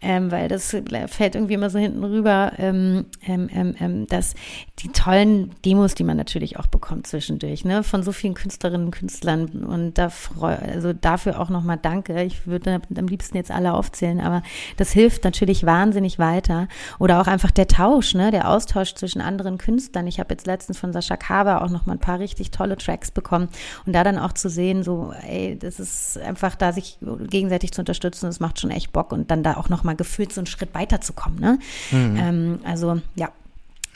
ähm, 0.00 0.30
weil 0.30 0.48
das 0.48 0.76
fällt 1.06 1.34
irgendwie 1.34 1.54
immer 1.54 1.70
so 1.70 1.78
hinten 1.78 2.04
rüber, 2.04 2.52
ähm, 2.58 3.06
ähm, 3.26 3.48
ähm, 3.52 3.74
ähm 3.80 4.06
dass 4.06 4.34
die 4.80 4.88
tollen 4.88 5.50
Demos, 5.64 5.94
die 5.94 6.04
man 6.04 6.16
natürlich 6.16 6.58
auch 6.58 6.66
bekommt 6.66 7.06
zwischendurch, 7.06 7.64
ne, 7.64 7.82
von 7.82 8.02
so 8.02 8.12
vielen 8.12 8.34
Künstlerinnen 8.34 8.86
und 8.86 8.92
Künstlern 8.92 9.48
und 9.64 9.94
da 9.94 10.08
freu, 10.08 10.54
also 10.54 10.92
dafür 10.92 11.40
auch 11.40 11.48
nochmal 11.48 11.78
danke. 11.80 12.22
Ich 12.22 12.46
würde 12.46 12.80
am 12.96 13.06
liebsten 13.06 13.36
jetzt 13.36 13.50
alle 13.58 13.74
aufzählen, 13.74 14.20
aber 14.20 14.42
das 14.76 14.92
hilft 14.92 15.24
natürlich 15.24 15.66
wahnsinnig 15.66 16.18
weiter. 16.18 16.68
Oder 16.98 17.20
auch 17.20 17.26
einfach 17.26 17.50
der 17.50 17.68
Tausch, 17.68 18.14
ne, 18.14 18.30
der 18.30 18.48
Austausch 18.48 18.94
zwischen 18.94 19.20
anderen 19.20 19.58
Künstlern. 19.58 20.06
Ich 20.06 20.20
habe 20.20 20.32
jetzt 20.32 20.46
letztens 20.46 20.78
von 20.78 20.92
Sascha 20.92 21.16
Kaber 21.16 21.62
auch 21.62 21.70
nochmal 21.70 21.96
ein 21.96 22.00
paar 22.00 22.20
richtig 22.20 22.50
tolle 22.50 22.76
Tracks 22.76 23.10
bekommen 23.10 23.48
und 23.84 23.92
da 23.92 24.04
dann 24.04 24.18
auch 24.18 24.32
zu 24.32 24.48
sehen, 24.48 24.82
so, 24.82 25.12
ey, 25.26 25.58
das 25.58 25.80
ist 25.80 26.18
einfach 26.18 26.54
da, 26.54 26.72
sich 26.72 26.98
gegenseitig 27.28 27.72
zu 27.72 27.82
unterstützen, 27.82 28.26
das 28.26 28.40
macht 28.40 28.60
schon 28.60 28.70
echt 28.70 28.92
Bock 28.92 29.12
und 29.12 29.30
dann 29.30 29.42
da 29.42 29.56
auch 29.56 29.68
nochmal 29.68 29.96
gefühlt 29.96 30.32
so 30.32 30.40
einen 30.40 30.46
Schritt 30.46 30.74
weiterzukommen, 30.74 31.40
ne? 31.40 31.58
Mhm. 31.90 32.16
Ähm, 32.16 32.60
also, 32.64 33.00
ja, 33.16 33.28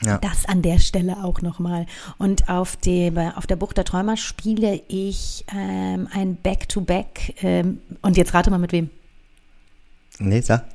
ja. 0.05 0.17
Das 0.17 0.45
an 0.45 0.61
der 0.61 0.79
Stelle 0.79 1.23
auch 1.23 1.41
nochmal. 1.41 1.85
Und 2.17 2.49
auf, 2.49 2.75
dem, 2.75 3.17
auf 3.17 3.47
der 3.47 3.55
Bucht 3.55 3.77
der 3.77 3.85
Träumer 3.85 4.17
spiele 4.17 4.81
ich 4.87 5.45
ähm, 5.53 6.07
ein 6.13 6.35
Back-to-Back. 6.35 7.35
-Back, 7.37 7.43
ähm, 7.43 7.79
und 8.01 8.17
jetzt 8.17 8.33
rate 8.33 8.51
mal 8.51 8.57
mit 8.57 8.71
wem? 8.71 8.89
Nee, 10.19 10.41
sag. 10.41 10.65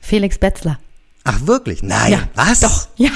Felix 0.00 0.38
Betzler. 0.38 0.78
Ach, 1.24 1.46
wirklich? 1.46 1.82
Nein. 1.82 2.12
Ja, 2.12 2.28
was? 2.34 2.60
Doch, 2.60 2.88
ja. 2.96 3.10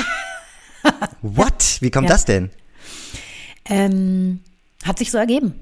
What? 1.22 1.78
Wie 1.80 1.90
kommt 1.90 2.08
ja. 2.08 2.14
das 2.14 2.24
denn? 2.24 2.50
Ähm, 3.64 4.40
hat 4.84 4.98
sich 4.98 5.10
so 5.10 5.18
ergeben. 5.18 5.54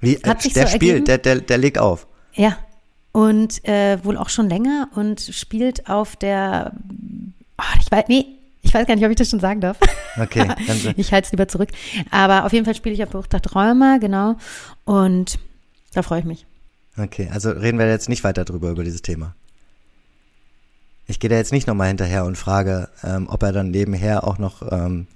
Wie, 0.00 0.16
hat 0.24 0.42
sich 0.42 0.54
der 0.54 0.66
so 0.66 0.74
spielt, 0.74 1.08
der, 1.08 1.18
der, 1.18 1.40
der 1.40 1.58
legt 1.58 1.78
auf. 1.78 2.06
Ja. 2.34 2.58
Und 3.12 3.64
äh, 3.66 4.02
wohl 4.04 4.16
auch 4.16 4.28
schon 4.28 4.48
länger 4.48 4.88
und 4.94 5.20
spielt 5.20 5.88
auf 5.88 6.16
der, 6.16 6.72
oh, 7.58 7.78
ich 7.80 7.90
weiß, 7.90 8.04
nee, 8.08 8.26
ich 8.62 8.74
weiß 8.74 8.86
gar 8.86 8.94
nicht, 8.94 9.04
ob 9.04 9.10
ich 9.10 9.16
das 9.16 9.30
schon 9.30 9.40
sagen 9.40 9.60
darf. 9.60 9.78
Okay. 10.18 10.48
ich 10.96 11.12
halte 11.12 11.26
es 11.26 11.32
lieber 11.32 11.46
zurück. 11.46 11.68
Aber 12.10 12.46
auf 12.46 12.52
jeden 12.54 12.64
Fall 12.64 12.74
spiele 12.74 12.94
ich 12.94 13.02
auf 13.02 13.10
Bucht 13.10 13.34
der 13.34 13.42
Träumer, 13.42 13.98
genau. 13.98 14.36
Und 14.86 15.38
da 15.92 16.00
freue 16.00 16.20
ich 16.20 16.24
mich. 16.24 16.46
Okay, 16.98 17.28
also 17.32 17.50
reden 17.50 17.78
wir 17.78 17.88
jetzt 17.88 18.08
nicht 18.08 18.24
weiter 18.24 18.44
drüber, 18.44 18.70
über 18.70 18.84
dieses 18.84 19.02
Thema. 19.02 19.34
Ich 21.06 21.20
gehe 21.20 21.30
da 21.30 21.36
jetzt 21.36 21.52
nicht 21.52 21.66
nochmal 21.66 21.88
hinterher 21.88 22.24
und 22.24 22.36
frage, 22.36 22.88
ähm, 23.04 23.28
ob 23.28 23.42
er 23.42 23.52
dann 23.52 23.70
nebenher 23.70 24.24
auch 24.24 24.38
noch 24.38 24.62
ähm, 24.72 25.06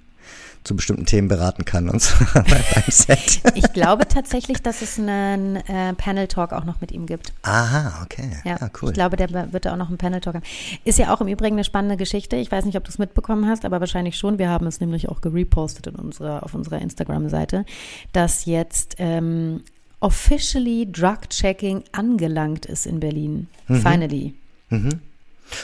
zu 0.63 0.75
bestimmten 0.75 1.05
Themen 1.05 1.27
beraten 1.27 1.65
kann 1.65 1.89
und 1.89 2.01
so 2.01 2.13
beim 2.33 2.83
Set. 2.87 3.41
Ich 3.55 3.73
glaube 3.73 4.07
tatsächlich, 4.07 4.61
dass 4.61 4.81
es 4.81 4.99
einen 4.99 5.55
äh, 5.55 5.93
Panel-Talk 5.93 6.53
auch 6.53 6.65
noch 6.65 6.81
mit 6.81 6.91
ihm 6.91 7.07
gibt. 7.07 7.33
Aha, 7.41 8.03
okay. 8.03 8.29
Ja, 8.45 8.57
ja, 8.61 8.69
cool. 8.81 8.89
Ich 8.89 8.93
glaube, 8.93 9.17
der 9.17 9.51
wird 9.51 9.67
auch 9.67 9.75
noch 9.75 9.89
einen 9.89 9.97
Panel-Talk 9.97 10.35
haben. 10.35 10.45
Ist 10.85 10.99
ja 10.99 11.13
auch 11.13 11.21
im 11.21 11.27
Übrigen 11.27 11.55
eine 11.55 11.63
spannende 11.63 11.97
Geschichte. 11.97 12.35
Ich 12.35 12.51
weiß 12.51 12.65
nicht, 12.65 12.77
ob 12.77 12.83
du 12.83 12.89
es 12.89 12.99
mitbekommen 12.99 13.47
hast, 13.47 13.65
aber 13.65 13.79
wahrscheinlich 13.79 14.17
schon. 14.17 14.37
Wir 14.37 14.49
haben 14.49 14.67
es 14.67 14.79
nämlich 14.79 15.09
auch 15.09 15.21
gerepostet 15.21 15.87
in 15.87 15.95
unserer, 15.95 16.43
auf 16.43 16.53
unserer 16.53 16.79
Instagram-Seite, 16.79 17.65
dass 18.13 18.45
jetzt 18.45 18.95
ähm, 18.99 19.63
officially 20.01 20.91
Drug-Checking 20.91 21.83
angelangt 21.93 22.65
ist 22.65 22.85
in 22.85 22.99
Berlin. 22.99 23.47
Mhm. 23.67 23.81
Finally. 23.81 24.35
Mhm. 24.69 24.89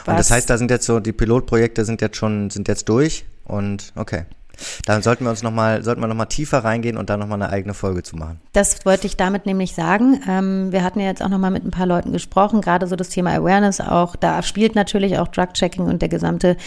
Und 0.05 0.17
das 0.17 0.31
heißt, 0.31 0.49
da 0.49 0.57
sind 0.57 0.71
jetzt 0.71 0.85
so, 0.85 0.99
die 0.99 1.13
Pilotprojekte 1.13 1.85
sind 1.85 2.01
jetzt 2.01 2.17
schon, 2.17 2.49
sind 2.49 2.67
jetzt 2.67 2.89
durch 2.89 3.25
und 3.45 3.93
okay. 3.95 4.25
Dann 4.85 5.01
sollten 5.01 5.23
wir 5.23 5.31
uns 5.31 5.43
noch 5.43 5.51
mal, 5.51 5.83
sollten 5.83 6.01
wir 6.01 6.07
noch 6.07 6.15
mal 6.15 6.25
tiefer 6.25 6.59
reingehen 6.63 6.97
und 6.97 7.09
da 7.09 7.17
noch 7.17 7.27
mal 7.27 7.35
eine 7.35 7.49
eigene 7.49 7.73
Folge 7.73 8.03
zu 8.03 8.15
machen. 8.15 8.39
Das 8.53 8.85
wollte 8.85 9.07
ich 9.07 9.17
damit 9.17 9.45
nämlich 9.45 9.73
sagen. 9.73 10.21
Ähm, 10.27 10.71
wir 10.71 10.83
hatten 10.83 10.99
ja 10.99 11.07
jetzt 11.07 11.21
auch 11.21 11.29
noch 11.29 11.37
mal 11.37 11.51
mit 11.51 11.65
ein 11.65 11.71
paar 11.71 11.85
Leuten 11.85 12.11
gesprochen, 12.11 12.61
gerade 12.61 12.87
so 12.87 12.95
das 12.95 13.09
Thema 13.09 13.31
Awareness 13.31 13.81
auch. 13.81 14.15
Da 14.15 14.41
spielt 14.41 14.75
natürlich 14.75 15.17
auch 15.19 15.27
Drug-Checking 15.27 15.85
und 15.85 16.01
der 16.01 16.09
gesamte 16.09 16.57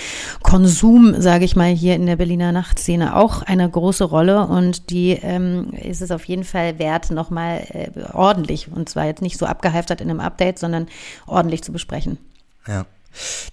Konsum, 0.43 1.21
sage 1.21 1.45
ich 1.45 1.57
mal, 1.57 1.71
hier 1.71 1.95
in 1.95 2.07
der 2.07 2.17
Berliner 2.17 2.53
Nachtszene 2.53 3.17
auch 3.17 3.43
eine 3.43 3.69
große 3.69 4.05
Rolle 4.05 4.47
und 4.47 4.91
die 4.91 5.13
ähm, 5.13 5.73
ist 5.73 6.03
es 6.03 6.11
auf 6.11 6.25
jeden 6.25 6.45
Fall 6.45 6.79
wert, 6.79 7.11
noch 7.11 7.31
mal 7.31 7.63
äh, 7.71 7.91
ordentlich 8.13 8.69
und 8.71 8.89
zwar 8.89 9.07
jetzt 9.07 9.23
nicht 9.23 9.39
so 9.39 9.47
abgehalftert 9.47 10.01
in 10.01 10.11
einem 10.11 10.21
Update, 10.21 10.59
sondern 10.59 10.87
ordentlich 11.27 11.63
zu 11.63 11.73
besprechen. 11.73 12.19
Ja. 12.67 12.87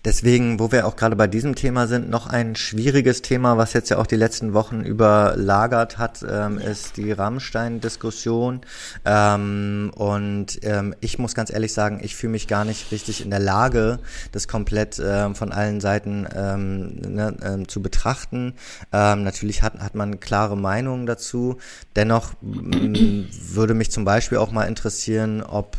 Deswegen, 0.05 0.59
wo 0.59 0.71
wir 0.71 0.87
auch 0.87 0.95
gerade 0.95 1.15
bei 1.15 1.27
diesem 1.27 1.55
Thema 1.55 1.87
sind, 1.87 2.09
noch 2.09 2.27
ein 2.27 2.55
schwieriges 2.55 3.21
Thema, 3.21 3.57
was 3.57 3.73
jetzt 3.73 3.89
ja 3.89 3.97
auch 3.97 4.07
die 4.07 4.15
letzten 4.15 4.53
Wochen 4.53 4.81
überlagert 4.81 5.97
hat, 5.97 6.25
ähm, 6.29 6.57
ist 6.57 6.97
die 6.97 7.11
Rammstein-Diskussion. 7.11 8.61
Ähm, 9.05 9.91
und 9.95 10.59
ähm, 10.63 10.95
ich 11.01 11.19
muss 11.19 11.35
ganz 11.35 11.51
ehrlich 11.51 11.73
sagen, 11.73 11.99
ich 12.01 12.15
fühle 12.15 12.31
mich 12.31 12.47
gar 12.47 12.65
nicht 12.65 12.91
richtig 12.91 13.23
in 13.23 13.29
der 13.29 13.39
Lage, 13.39 13.99
das 14.31 14.47
komplett 14.47 15.01
ähm, 15.03 15.35
von 15.35 15.51
allen 15.51 15.81
Seiten 15.81 16.27
ähm, 16.35 16.95
ne, 16.95 17.35
ähm, 17.41 17.67
zu 17.67 17.81
betrachten. 17.81 18.53
Natürlich 18.91 19.63
hat, 19.63 19.79
hat 19.79 19.95
man 19.95 20.19
klare 20.19 20.57
Meinungen 20.57 21.05
dazu. 21.05 21.57
Dennoch 21.95 22.33
würde 22.41 23.73
mich 23.73 23.91
zum 23.91 24.05
Beispiel 24.05 24.37
auch 24.37 24.51
mal 24.51 24.65
interessieren, 24.65 25.43
ob 25.43 25.77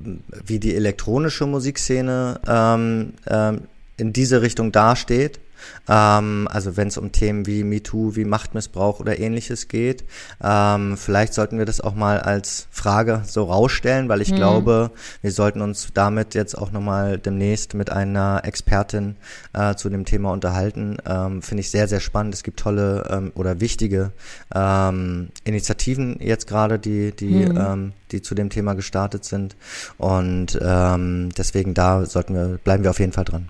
wie 0.00 0.58
die 0.58 0.74
elektronische 0.74 1.46
Musikszene 1.46 2.40
ähm, 2.46 3.12
ähm, 3.26 3.62
in 3.96 4.12
diese 4.12 4.42
Richtung 4.42 4.72
dasteht. 4.72 5.40
Ähm, 5.88 6.48
also 6.50 6.76
wenn 6.76 6.88
es 6.88 6.98
um 6.98 7.12
Themen 7.12 7.46
wie 7.46 7.64
MeToo, 7.64 8.16
wie 8.16 8.24
Machtmissbrauch 8.24 9.00
oder 9.00 9.18
ähnliches 9.18 9.68
geht. 9.68 10.04
Ähm, 10.42 10.96
vielleicht 10.96 11.34
sollten 11.34 11.58
wir 11.58 11.66
das 11.66 11.80
auch 11.80 11.94
mal 11.94 12.20
als 12.20 12.68
Frage 12.70 13.22
so 13.26 13.44
rausstellen, 13.44 14.08
weil 14.08 14.20
ich 14.20 14.30
mhm. 14.30 14.36
glaube, 14.36 14.90
wir 15.22 15.32
sollten 15.32 15.60
uns 15.60 15.88
damit 15.94 16.34
jetzt 16.34 16.56
auch 16.56 16.72
nochmal 16.72 17.18
demnächst 17.18 17.74
mit 17.74 17.90
einer 17.90 18.42
Expertin 18.44 19.16
äh, 19.52 19.74
zu 19.74 19.88
dem 19.88 20.04
Thema 20.04 20.32
unterhalten. 20.32 20.98
Ähm, 21.06 21.42
Finde 21.42 21.60
ich 21.60 21.70
sehr, 21.70 21.88
sehr 21.88 22.00
spannend. 22.00 22.34
Es 22.34 22.42
gibt 22.42 22.60
tolle 22.60 23.08
ähm, 23.10 23.32
oder 23.34 23.60
wichtige 23.60 24.12
ähm, 24.54 25.28
Initiativen 25.44 26.18
jetzt 26.20 26.46
gerade, 26.46 26.78
die, 26.78 27.12
die, 27.12 27.46
mhm. 27.46 27.56
ähm, 27.56 27.92
die 28.12 28.22
zu 28.22 28.34
dem 28.34 28.50
Thema 28.50 28.74
gestartet 28.74 29.24
sind. 29.24 29.56
Und 29.98 30.58
ähm, 30.62 31.30
deswegen 31.36 31.74
da 31.74 32.04
sollten 32.06 32.34
wir, 32.34 32.58
bleiben 32.62 32.82
wir 32.82 32.90
auf 32.90 33.00
jeden 33.00 33.12
Fall 33.12 33.24
dran. 33.24 33.48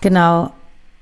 Genau. 0.00 0.52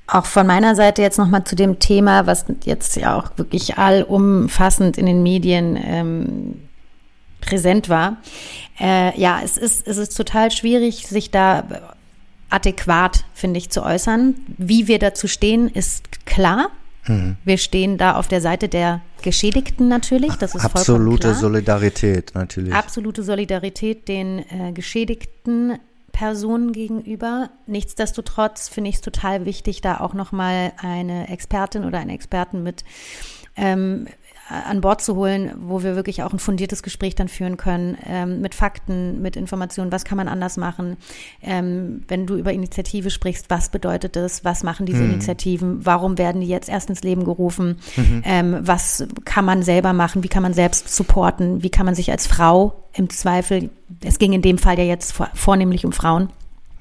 Auch 0.06 0.26
von 0.26 0.46
meiner 0.46 0.74
Seite 0.74 1.02
jetzt 1.02 1.18
nochmal 1.18 1.44
zu 1.44 1.56
dem 1.56 1.78
Thema, 1.78 2.26
was 2.26 2.44
jetzt 2.64 2.96
ja 2.96 3.16
auch 3.18 3.30
wirklich 3.36 3.78
allumfassend 3.78 4.98
in 4.98 5.06
den 5.06 5.22
Medien 5.22 5.78
ähm, 5.82 6.68
präsent 7.40 7.88
war. 7.88 8.18
Äh, 8.78 9.18
ja, 9.18 9.40
es 9.42 9.56
ist, 9.56 9.86
es 9.86 9.96
ist 9.96 10.16
total 10.16 10.50
schwierig, 10.50 11.06
sich 11.06 11.30
da 11.30 11.64
adäquat, 12.50 13.24
finde 13.34 13.58
ich, 13.58 13.70
zu 13.70 13.82
äußern. 13.82 14.34
Wie 14.58 14.88
wir 14.88 14.98
dazu 14.98 15.26
stehen, 15.26 15.68
ist 15.68 16.26
klar. 16.26 16.68
Mhm. 17.06 17.36
Wir 17.44 17.58
stehen 17.58 17.98
da 17.98 18.16
auf 18.16 18.28
der 18.28 18.40
Seite 18.40 18.68
der 18.68 19.00
Geschädigten 19.22 19.88
natürlich. 19.88 20.34
Das 20.34 20.54
ist 20.54 20.64
Absolute 20.64 21.34
Solidarität 21.34 22.32
natürlich. 22.34 22.74
Absolute 22.74 23.22
Solidarität 23.22 24.08
den 24.08 24.38
äh, 24.38 24.72
Geschädigten 24.72 25.78
Personen 26.14 26.72
gegenüber. 26.72 27.50
Nichtsdestotrotz 27.66 28.68
finde 28.68 28.88
ich 28.88 28.96
es 28.96 29.02
total 29.02 29.44
wichtig, 29.44 29.82
da 29.82 29.98
auch 29.98 30.14
nochmal 30.14 30.72
eine 30.78 31.28
Expertin 31.28 31.84
oder 31.84 31.98
einen 31.98 32.10
Experten 32.10 32.62
mit 32.62 32.84
ähm, 33.56 34.06
an 34.48 34.80
Bord 34.82 35.00
zu 35.00 35.16
holen, 35.16 35.52
wo 35.58 35.82
wir 35.82 35.96
wirklich 35.96 36.22
auch 36.22 36.32
ein 36.32 36.38
fundiertes 36.38 36.82
Gespräch 36.82 37.14
dann 37.14 37.28
führen 37.28 37.56
können, 37.56 37.96
ähm, 38.06 38.40
mit 38.42 38.54
Fakten, 38.54 39.22
mit 39.22 39.36
Informationen, 39.36 39.90
was 39.90 40.04
kann 40.04 40.18
man 40.18 40.28
anders 40.28 40.56
machen. 40.56 40.96
Ähm, 41.42 42.02
wenn 42.08 42.26
du 42.26 42.36
über 42.36 42.52
Initiative 42.52 43.10
sprichst, 43.10 43.48
was 43.48 43.70
bedeutet 43.70 44.16
das, 44.16 44.44
was 44.44 44.62
machen 44.62 44.84
diese 44.84 45.02
mhm. 45.02 45.12
Initiativen, 45.12 45.86
warum 45.86 46.18
werden 46.18 46.42
die 46.42 46.46
jetzt 46.46 46.68
erst 46.68 46.90
ins 46.90 47.02
Leben 47.02 47.24
gerufen, 47.24 47.78
mhm. 47.96 48.22
ähm, 48.24 48.58
was 48.60 49.06
kann 49.24 49.46
man 49.46 49.62
selber 49.62 49.94
machen, 49.94 50.22
wie 50.22 50.28
kann 50.28 50.42
man 50.42 50.52
selbst 50.52 50.94
supporten, 50.94 51.62
wie 51.62 51.70
kann 51.70 51.86
man 51.86 51.94
sich 51.94 52.10
als 52.10 52.26
Frau 52.26 52.84
im 52.92 53.08
Zweifel, 53.10 53.70
es 54.02 54.18
ging 54.18 54.32
in 54.32 54.42
dem 54.42 54.58
Fall 54.58 54.78
ja 54.78 54.84
jetzt 54.84 55.12
vor, 55.12 55.30
vornehmlich 55.34 55.86
um 55.86 55.92
Frauen, 55.92 56.28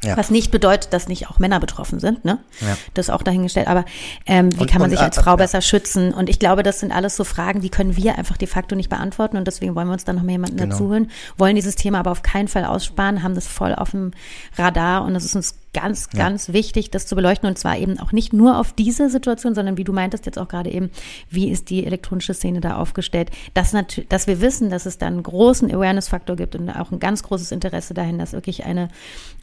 ja. 0.03 0.17
Was 0.17 0.29
nicht 0.29 0.51
bedeutet, 0.51 0.93
dass 0.93 1.07
nicht 1.07 1.29
auch 1.29 1.39
Männer 1.39 1.59
betroffen 1.59 1.99
sind, 1.99 2.25
ne? 2.25 2.39
Ja. 2.61 2.77
Das 2.93 3.09
auch 3.09 3.23
dahingestellt. 3.23 3.67
Aber 3.67 3.85
ähm, 4.25 4.55
wie 4.55 4.61
und, 4.61 4.69
kann 4.69 4.79
man 4.79 4.89
und, 4.89 4.97
sich 4.97 4.99
als 4.99 5.17
äh, 5.17 5.23
Frau 5.23 5.31
ja. 5.31 5.35
besser 5.37 5.61
schützen? 5.61 6.13
Und 6.13 6.29
ich 6.29 6.39
glaube, 6.39 6.63
das 6.63 6.79
sind 6.79 6.91
alles 6.91 7.15
so 7.15 7.23
Fragen, 7.23 7.61
die 7.61 7.69
können 7.69 7.95
wir 7.95 8.17
einfach 8.17 8.37
de 8.37 8.47
facto 8.47 8.75
nicht 8.75 8.89
beantworten. 8.89 9.37
Und 9.37 9.47
deswegen 9.47 9.75
wollen 9.75 9.87
wir 9.87 9.93
uns 9.93 10.05
dann 10.05 10.15
noch 10.15 10.23
mal 10.23 10.31
jemanden 10.31 10.57
genau. 10.57 10.71
dazuholen, 10.71 11.11
wollen 11.37 11.55
dieses 11.55 11.75
Thema 11.75 11.99
aber 11.99 12.11
auf 12.11 12.21
keinen 12.21 12.47
Fall 12.47 12.65
aussparen, 12.65 13.23
haben 13.23 13.35
das 13.35 13.47
voll 13.47 13.73
auf 13.75 13.91
dem 13.91 14.11
Radar 14.57 15.03
und 15.03 15.15
es 15.15 15.25
ist 15.25 15.35
uns 15.35 15.62
ganz, 15.73 16.09
ganz 16.09 16.47
ja. 16.47 16.53
wichtig, 16.53 16.91
das 16.91 17.07
zu 17.07 17.15
beleuchten 17.15 17.49
und 17.49 17.57
zwar 17.57 17.77
eben 17.77 17.99
auch 17.99 18.12
nicht 18.12 18.31
nur 18.31 18.59
auf 18.59 18.73
diese 18.73 19.09
Situation, 19.09 19.55
sondern 19.55 19.77
wie 19.77 19.83
du 19.83 19.91
meintest 19.91 20.25
jetzt 20.25 20.38
auch 20.39 20.47
gerade 20.47 20.71
eben, 20.71 20.91
wie 21.29 21.49
ist 21.49 21.69
die 21.69 21.86
elektronische 21.86 22.33
Szene 22.33 22.62
da 22.62 22.77
aufgestellt, 22.77 23.31
dass, 23.53 23.75
dass 24.09 24.27
wir 24.27 24.41
wissen, 24.41 24.69
dass 24.69 24.86
es 24.86 24.97
da 24.97 25.07
einen 25.07 25.23
großen 25.23 25.73
Awareness-Faktor 25.73 26.36
gibt 26.36 26.55
und 26.55 26.69
auch 26.69 26.91
ein 26.91 26.99
ganz 26.99 27.23
großes 27.23 27.51
Interesse 27.51 27.93
dahin, 27.93 28.19
dass 28.19 28.33
wirklich 28.33 28.65
eine, 28.65 28.89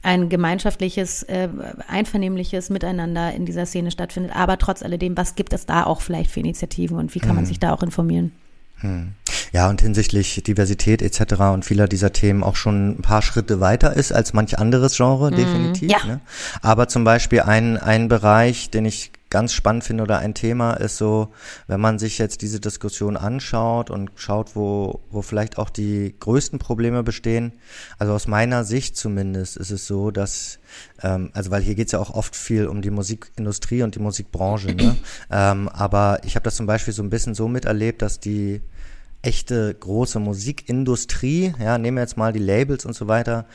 ein 0.03 0.29
gemeinschaftliches, 0.29 1.25
äh, 1.25 1.49
einvernehmliches 1.89 2.71
Miteinander 2.71 3.33
in 3.33 3.45
dieser 3.45 3.67
Szene 3.67 3.91
stattfindet. 3.91 4.35
Aber 4.35 4.59
trotz 4.59 4.83
alledem, 4.83 5.17
was 5.17 5.35
gibt 5.35 5.53
es 5.53 5.67
da 5.67 5.85
auch 5.85 6.01
vielleicht 6.01 6.31
für 6.31 6.41
Initiativen 6.41 6.97
und 6.97 7.15
wie 7.15 7.21
kann 7.21 7.35
man 7.35 7.45
mhm. 7.45 7.49
sich 7.49 7.59
da 7.59 7.73
auch 7.73 7.83
informieren? 7.83 8.33
Hm. 8.81 9.15
Ja, 9.53 9.69
und 9.69 9.81
hinsichtlich 9.81 10.43
Diversität 10.45 11.03
etc. 11.03 11.41
und 11.53 11.65
vieler 11.65 11.89
dieser 11.89 12.13
Themen 12.13 12.43
auch 12.43 12.57
schon 12.57 12.91
ein 12.91 13.03
paar 13.03 13.23
Schritte 13.23 13.61
weiter 13.61 13.97
ist 13.97 14.13
als 14.13 14.33
manch 14.33 14.59
anderes 14.59 14.97
Genre, 14.97 15.31
mhm. 15.31 15.37
definitiv. 15.37 15.91
Ja. 15.91 16.05
Ne? 16.05 16.21
Aber 16.63 16.89
zum 16.89 17.05
Beispiel 17.05 17.41
ein, 17.41 17.77
ein 17.77 18.09
Bereich, 18.09 18.71
den 18.71 18.85
ich 18.85 19.13
ganz 19.31 19.53
spannend 19.53 19.85
finde 19.85 20.03
oder 20.03 20.19
ein 20.19 20.35
Thema 20.35 20.75
ist 20.75 20.97
so, 20.97 21.33
wenn 21.69 21.81
man 21.81 22.01
sich 22.01 22.19
jetzt 22.19 22.43
diese 22.43 22.59
Diskussion 22.59 23.17
anschaut 23.17 23.89
und 23.89 24.11
schaut, 24.17 24.57
wo, 24.57 25.01
wo 25.11 25.23
vielleicht 25.23 25.57
auch 25.57 25.71
die 25.71 26.17
größten 26.19 26.59
Probleme 26.59 27.05
bestehen. 27.05 27.53
Also 27.99 28.13
aus 28.13 28.27
meiner 28.27 28.65
Sicht 28.65 28.97
zumindest 28.97 29.57
ist 29.57 29.71
es 29.71 29.87
so, 29.87 30.11
dass, 30.11 30.59
ähm, 31.03 31.31
also 31.33 31.53
weil 31.53 31.63
hier 31.63 31.77
geht 31.77 31.87
es 31.87 31.93
ja 31.93 32.01
auch 32.01 32.11
oft 32.11 32.35
viel 32.35 32.67
um 32.67 32.83
die 32.83 32.91
Musikindustrie 32.91 33.85
und 33.85 33.95
die 33.95 34.01
Musikbranche, 34.01 34.75
ne? 34.75 34.97
ähm, 35.31 35.69
aber 35.69 36.19
ich 36.25 36.35
habe 36.35 36.43
das 36.43 36.57
zum 36.57 36.67
Beispiel 36.67 36.93
so 36.93 37.03
ein 37.03 37.11
bisschen 37.11 37.37
so 37.37 37.47
miterlebt, 37.47 38.03
dass 38.03 38.19
die 38.19 38.61
echte 39.23 39.75
große 39.75 40.19
Musikindustrie, 40.19 41.55
ja, 41.59 41.79
nehmen 41.79 41.99
wir 41.99 42.03
jetzt 42.03 42.17
mal 42.17 42.33
die 42.33 42.39
Labels 42.39 42.87
und 42.87 42.95
so 42.95 43.09
weiter, 43.09 43.47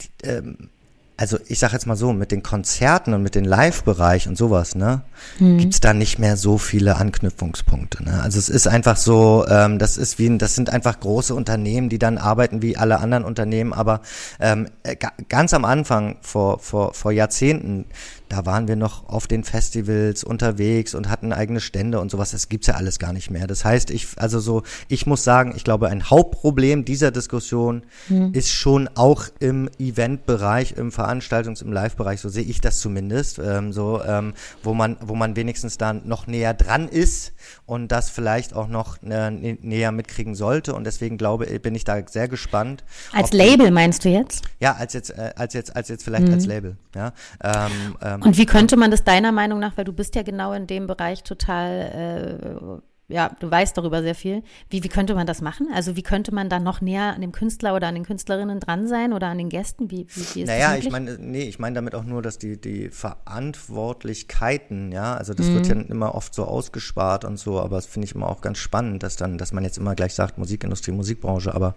die, 0.00 0.26
ähm, 0.26 0.70
also 1.16 1.38
ich 1.46 1.60
sag 1.60 1.72
jetzt 1.72 1.86
mal 1.86 1.96
so, 1.96 2.12
mit 2.12 2.32
den 2.32 2.42
Konzerten 2.42 3.14
und 3.14 3.22
mit 3.22 3.36
den 3.36 3.44
Live-Bereich 3.44 4.26
und 4.26 4.36
sowas, 4.36 4.74
ne, 4.74 5.02
mhm. 5.38 5.58
gibt's 5.58 5.78
da 5.78 5.94
nicht 5.94 6.18
mehr 6.18 6.36
so 6.36 6.58
viele 6.58 6.96
Anknüpfungspunkte. 6.96 8.02
Ne? 8.02 8.20
Also 8.20 8.38
es 8.38 8.48
ist 8.48 8.66
einfach 8.66 8.96
so, 8.96 9.46
ähm, 9.48 9.78
das 9.78 9.96
ist 9.96 10.18
wie, 10.18 10.36
das 10.38 10.56
sind 10.56 10.70
einfach 10.70 10.98
große 10.98 11.34
Unternehmen, 11.34 11.88
die 11.88 12.00
dann 12.00 12.18
arbeiten 12.18 12.62
wie 12.62 12.76
alle 12.76 12.98
anderen 12.98 13.24
Unternehmen, 13.24 13.72
aber 13.72 14.00
ähm, 14.40 14.68
äh, 14.82 14.96
ganz 15.28 15.54
am 15.54 15.64
Anfang, 15.64 16.16
vor, 16.20 16.58
vor, 16.58 16.94
vor 16.94 17.12
Jahrzehnten, 17.12 17.84
da 18.28 18.46
waren 18.46 18.68
wir 18.68 18.76
noch 18.76 19.08
auf 19.08 19.26
den 19.26 19.44
Festivals 19.44 20.24
unterwegs 20.24 20.94
und 20.94 21.08
hatten 21.08 21.32
eigene 21.32 21.60
Stände 21.60 22.00
und 22.00 22.10
sowas. 22.10 22.30
Das 22.30 22.48
gibt's 22.48 22.66
ja 22.66 22.74
alles 22.74 22.98
gar 22.98 23.12
nicht 23.12 23.30
mehr. 23.30 23.46
Das 23.46 23.64
heißt, 23.64 23.90
ich, 23.90 24.08
also 24.16 24.40
so, 24.40 24.62
ich 24.88 25.06
muss 25.06 25.24
sagen, 25.24 25.52
ich 25.56 25.64
glaube, 25.64 25.88
ein 25.88 26.10
Hauptproblem 26.10 26.84
dieser 26.84 27.10
Diskussion 27.10 27.82
mhm. 28.08 28.30
ist 28.32 28.50
schon 28.50 28.88
auch 28.94 29.26
im 29.40 29.68
Eventbereich, 29.78 30.72
im 30.72 30.90
Veranstaltungs-, 30.90 31.62
im 31.62 31.72
Live-Bereich, 31.72 32.20
so 32.20 32.28
sehe 32.28 32.44
ich 32.44 32.60
das 32.60 32.80
zumindest, 32.80 33.38
ähm, 33.38 33.72
so, 33.72 34.02
ähm, 34.04 34.34
wo 34.62 34.74
man, 34.74 34.96
wo 35.00 35.14
man 35.14 35.36
wenigstens 35.36 35.78
da 35.78 35.92
noch 35.92 36.26
näher 36.26 36.54
dran 36.54 36.88
ist 36.88 37.32
und 37.66 37.92
das 37.92 38.10
vielleicht 38.10 38.54
auch 38.54 38.68
noch 38.68 39.02
äh, 39.02 39.30
näher 39.30 39.92
mitkriegen 39.92 40.34
sollte. 40.34 40.74
Und 40.74 40.84
deswegen 40.84 41.18
glaube, 41.18 41.46
bin 41.60 41.74
ich 41.74 41.84
da 41.84 42.00
sehr 42.08 42.28
gespannt. 42.28 42.84
Als 43.12 43.32
Label 43.32 43.70
meinst 43.70 44.04
du 44.04 44.08
jetzt? 44.08 44.44
Ja, 44.60 44.74
als 44.74 44.92
jetzt, 44.94 45.10
äh, 45.10 45.32
als 45.36 45.54
jetzt, 45.54 45.76
als 45.76 45.88
jetzt 45.88 46.04
vielleicht 46.04 46.28
mhm. 46.28 46.34
als 46.34 46.46
Label. 46.46 46.76
Ja. 46.94 47.12
Ähm, 47.42 47.96
und 48.22 48.38
wie 48.38 48.46
könnte 48.46 48.76
man 48.76 48.90
das 48.90 49.04
deiner 49.04 49.32
Meinung 49.32 49.58
nach, 49.58 49.76
weil 49.76 49.84
du 49.84 49.92
bist 49.92 50.14
ja 50.14 50.22
genau 50.22 50.52
in 50.52 50.66
dem 50.66 50.86
Bereich 50.86 51.22
total 51.22 52.80
äh, 52.80 52.93
ja, 53.08 53.30
du 53.38 53.50
weißt 53.50 53.76
darüber 53.76 54.00
sehr 54.02 54.14
viel. 54.14 54.42
Wie, 54.70 54.82
wie 54.82 54.88
könnte 54.88 55.14
man 55.14 55.26
das 55.26 55.42
machen? 55.42 55.68
Also 55.74 55.94
wie 55.94 56.02
könnte 56.02 56.34
man 56.34 56.48
da 56.48 56.58
noch 56.58 56.80
näher 56.80 57.12
an 57.14 57.20
dem 57.20 57.32
Künstler 57.32 57.76
oder 57.76 57.88
an 57.88 57.94
den 57.94 58.04
Künstlerinnen 58.04 58.60
dran 58.60 58.88
sein 58.88 59.12
oder 59.12 59.26
an 59.26 59.36
den 59.36 59.50
Gästen? 59.50 59.90
Wie, 59.90 60.06
wie, 60.14 60.34
wie 60.34 60.42
ist 60.42 60.46
naja, 60.46 60.74
das 60.74 60.84
ich 60.84 60.90
meine, 60.90 61.18
nee, 61.20 61.42
ich 61.42 61.58
meine 61.58 61.74
damit 61.74 61.94
auch 61.94 62.04
nur, 62.04 62.22
dass 62.22 62.38
die, 62.38 62.58
die 62.58 62.88
Verantwortlichkeiten, 62.88 64.90
ja, 64.90 65.14
also 65.14 65.34
das 65.34 65.48
mhm. 65.48 65.54
wird 65.54 65.66
ja 65.66 65.74
immer 65.74 66.14
oft 66.14 66.34
so 66.34 66.44
ausgespart 66.44 67.26
und 67.26 67.38
so, 67.38 67.60
aber 67.60 67.76
das 67.76 67.84
finde 67.84 68.06
ich 68.06 68.14
immer 68.14 68.30
auch 68.30 68.40
ganz 68.40 68.56
spannend, 68.56 69.02
dass 69.02 69.16
dann, 69.16 69.36
dass 69.36 69.52
man 69.52 69.64
jetzt 69.64 69.76
immer 69.76 69.94
gleich 69.94 70.14
sagt, 70.14 70.38
Musikindustrie, 70.38 70.92
Musikbranche, 70.92 71.54
aber 71.54 71.74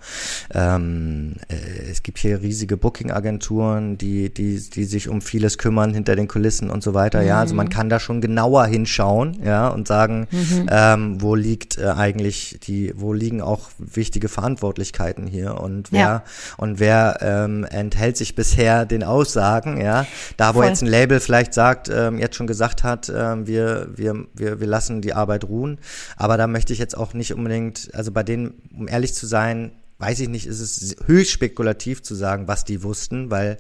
ähm, 0.53 1.36
äh, 1.49 1.55
es 1.91 2.03
gibt 2.03 2.19
hier 2.19 2.41
riesige 2.41 2.78
Booking-Agenturen, 2.78 3.97
die, 3.97 4.34
die, 4.34 4.57
die 4.57 4.86
sich 4.86 5.09
um 5.09 5.21
vieles 5.21 5.57
kümmern 5.57 5.93
hinter 5.93 6.15
den 6.15 6.30
Kulissen 6.30 6.69
und 6.69 6.84
so 6.84 6.93
weiter, 6.93 7.19
mhm. 7.19 7.28
ja, 7.28 7.41
also 7.41 7.53
man 7.53 7.65
mhm. 7.65 7.71
kann 7.71 7.89
da 7.89 7.99
schon 7.99 8.21
genauer 8.21 8.65
hinschauen, 8.65 9.41
ja, 9.43 9.67
und 9.67 9.89
sagen, 9.89 10.28
mhm. 10.32 10.69
ähm, 10.71 11.16
wo 11.22 11.36
liegt 11.36 11.78
äh, 11.78 11.86
eigentlich 11.86 12.59
die, 12.63 12.93
wo 12.95 13.13
liegen 13.13 13.41
auch 13.41 13.70
wichtige 13.78 14.30
Verantwortlichkeiten 14.30 15.28
hier 15.28 15.59
und 15.59 15.91
wer 15.91 15.99
ja. 15.99 16.24
und 16.57 16.80
wer 16.80 17.18
ähm, 17.22 17.65
enthält 17.65 18.18
sich 18.18 18.36
bisher 18.36 18.86
den 18.86 19.03
Aussagen, 19.03 19.80
ja, 19.80 20.05
da 20.38 20.55
wo 20.55 20.59
Voll. 20.59 20.68
jetzt 20.68 20.82
ein 20.82 20.88
Label 20.88 21.20
vielleicht 21.20 21.53
sagt, 21.53 21.89
ähm, 21.89 22.18
jetzt 22.18 22.36
schon 22.36 22.47
gesagt 22.47 22.84
hat, 22.84 23.11
ähm, 23.13 23.47
wir, 23.47 23.89
wir, 23.95 24.26
wir, 24.34 24.59
wir 24.59 24.68
lassen 24.68 25.01
die 25.01 25.13
Arbeit 25.13 25.45
ruhen, 25.45 25.80
aber 26.15 26.38
da 26.38 26.47
möchte 26.47 26.74
ich 26.74 26.80
jetzt 26.80 26.97
auch 26.97 27.13
nicht 27.13 27.34
unbedingt, 27.34 27.89
also 27.93 28.11
bei 28.11 28.24
denen, 28.24 28.53
um 28.76 28.88
ehrlich 28.88 29.13
zu 29.13 29.26
sein, 29.26 29.72
weiß 29.99 30.20
ich 30.20 30.30
nicht, 30.30 30.45
ist 30.45 30.59
es 30.59 30.95
höchst 31.05 31.32
spekulativ 31.32 32.03
zu 32.03 32.15
sagen, 32.15 32.47
was 32.47 32.65
die 32.65 32.84
wussten, 32.84 33.32
weil 33.32 33.57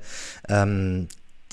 ähm, 0.49 1.07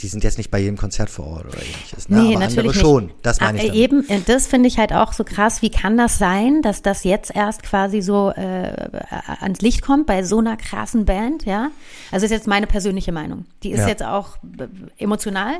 die 0.04 0.08
sind 0.08 0.22
jetzt 0.22 0.36
nicht 0.36 0.50
bei 0.50 0.58
jedem 0.58 0.76
Konzert 0.76 1.08
vor 1.08 1.26
Ort 1.26 1.46
oder 1.46 1.62
ähnliches. 1.62 2.10
Ne? 2.10 2.22
Nee, 2.22 2.36
Aber 2.36 2.44
natürlich 2.44 2.76
schon. 2.76 3.10
Das 3.22 3.40
meine 3.40 3.56
ich. 3.56 3.68
Damit. 3.68 3.80
Eben, 3.80 4.08
äh, 4.10 4.20
das 4.26 4.46
finde 4.46 4.68
ich 4.68 4.76
halt 4.76 4.92
auch 4.92 5.14
so 5.14 5.24
krass. 5.24 5.62
Wie 5.62 5.70
kann 5.70 5.96
das 5.96 6.18
sein, 6.18 6.60
dass 6.60 6.82
das 6.82 7.04
jetzt 7.04 7.34
erst 7.34 7.62
quasi 7.62 8.02
so 8.02 8.30
äh, 8.30 8.90
ans 9.40 9.62
Licht 9.62 9.80
kommt 9.80 10.04
bei 10.06 10.22
so 10.22 10.40
einer 10.40 10.58
krassen 10.58 11.06
Band? 11.06 11.46
Ja, 11.46 11.70
also 12.12 12.26
ist 12.26 12.32
jetzt 12.32 12.46
meine 12.46 12.66
persönliche 12.66 13.12
Meinung. 13.12 13.46
Die 13.62 13.70
ist 13.70 13.80
ja. 13.80 13.88
jetzt 13.88 14.02
auch 14.02 14.36
äh, 14.58 14.66
emotional. 15.02 15.54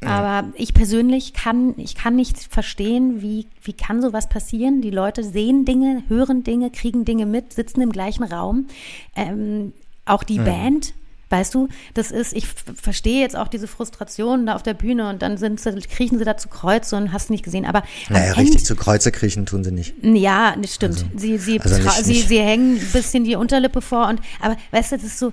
Mhm. 0.00 0.08
Aber 0.08 0.48
ich 0.54 0.72
persönlich 0.72 1.34
kann, 1.34 1.74
ich 1.76 1.94
kann 1.94 2.16
nicht 2.16 2.38
verstehen, 2.38 3.20
wie, 3.20 3.46
wie 3.62 3.74
kann 3.74 4.00
sowas 4.00 4.26
passieren? 4.26 4.80
Die 4.80 4.90
Leute 4.90 5.22
sehen 5.22 5.66
Dinge, 5.66 6.02
hören 6.08 6.44
Dinge, 6.44 6.70
kriegen 6.70 7.04
Dinge 7.04 7.26
mit, 7.26 7.52
sitzen 7.52 7.82
im 7.82 7.92
gleichen 7.92 8.24
Raum. 8.24 8.68
Ähm, 9.14 9.74
auch 10.06 10.22
die 10.22 10.38
mhm. 10.38 10.44
Band 10.46 10.94
Weißt 11.32 11.54
du, 11.54 11.68
das 11.94 12.10
ist, 12.10 12.34
ich 12.34 12.46
verstehe 12.46 13.22
jetzt 13.22 13.36
auch 13.36 13.48
diese 13.48 13.66
Frustration 13.66 14.44
da 14.44 14.54
auf 14.54 14.62
der 14.62 14.74
Bühne 14.74 15.08
und 15.08 15.22
dann 15.22 15.38
sind 15.38 15.58
sie, 15.58 15.72
kriechen 15.80 16.18
sie 16.18 16.24
da 16.24 16.36
zu 16.36 16.50
Kreuze 16.50 16.94
und 16.94 17.10
hast 17.10 17.30
nicht 17.30 17.42
gesehen. 17.42 17.64
Aber 17.64 17.82
naja, 18.10 18.34
richtig 18.34 18.66
zu 18.66 18.76
Kreuze 18.76 19.10
kriechen 19.10 19.46
tun 19.46 19.64
sie 19.64 19.72
nicht. 19.72 19.94
Ja, 20.02 20.54
das 20.60 20.74
stimmt. 20.74 20.96
Also, 20.96 21.06
sie, 21.16 21.38
sie, 21.38 21.58
also 21.58 21.78
nicht, 21.78 21.90
sie, 21.90 22.12
nicht. 22.12 22.28
sie 22.28 22.38
hängen 22.38 22.76
ein 22.76 22.92
bisschen 22.92 23.24
die 23.24 23.36
Unterlippe 23.36 23.80
vor 23.80 24.08
und, 24.08 24.20
aber 24.42 24.58
weißt 24.72 24.92
du, 24.92 24.96
das 24.96 25.06
ist 25.06 25.18
so, 25.18 25.32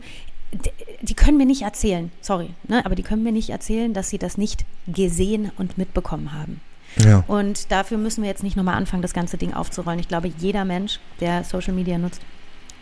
die, 0.54 0.72
die 1.02 1.16
können 1.16 1.36
mir 1.36 1.46
nicht 1.46 1.64
erzählen, 1.64 2.10
sorry, 2.22 2.52
ne, 2.70 2.86
aber 2.86 2.96
die 2.96 3.04
können 3.04 3.24
mir 3.24 3.34
nicht 3.34 3.50
erzählen, 3.50 3.94
dass 3.94 4.10
sie 4.10 4.20
das 4.20 4.38
nicht 4.38 4.64
gesehen 4.88 5.52
und 5.58 5.78
mitbekommen 5.78 6.32
haben. 6.32 6.62
Ja. 6.96 7.26
Und 7.28 7.74
dafür 7.74 7.98
müssen 7.98 8.24
wir 8.24 8.30
jetzt 8.30 8.44
nicht 8.44 8.56
nochmal 8.56 8.76
anfangen, 8.76 9.02
das 9.02 9.14
ganze 9.14 9.38
Ding 9.38 9.54
aufzurollen. 9.54 10.00
Ich 10.00 10.08
glaube, 10.08 10.32
jeder 10.38 10.64
Mensch, 10.64 11.02
der 11.20 11.44
Social 11.44 11.74
Media 11.74 11.98
nutzt, 11.98 12.22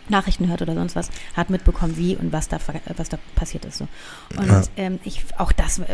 Nachrichten 0.09 0.47
hört 0.47 0.61
oder 0.61 0.73
sonst 0.73 0.95
was, 0.95 1.09
hat 1.35 1.49
mitbekommen, 1.49 1.97
wie 1.97 2.15
und 2.15 2.31
was 2.31 2.47
da, 2.47 2.57
was 2.95 3.09
da 3.09 3.17
passiert 3.35 3.65
ist. 3.65 3.77
So. 3.77 3.87
Und 4.37 4.47
ja. 4.47 4.61
ähm, 4.77 4.99
ich 5.03 5.23
auch 5.37 5.51
das, 5.51 5.79
äh, 5.79 5.85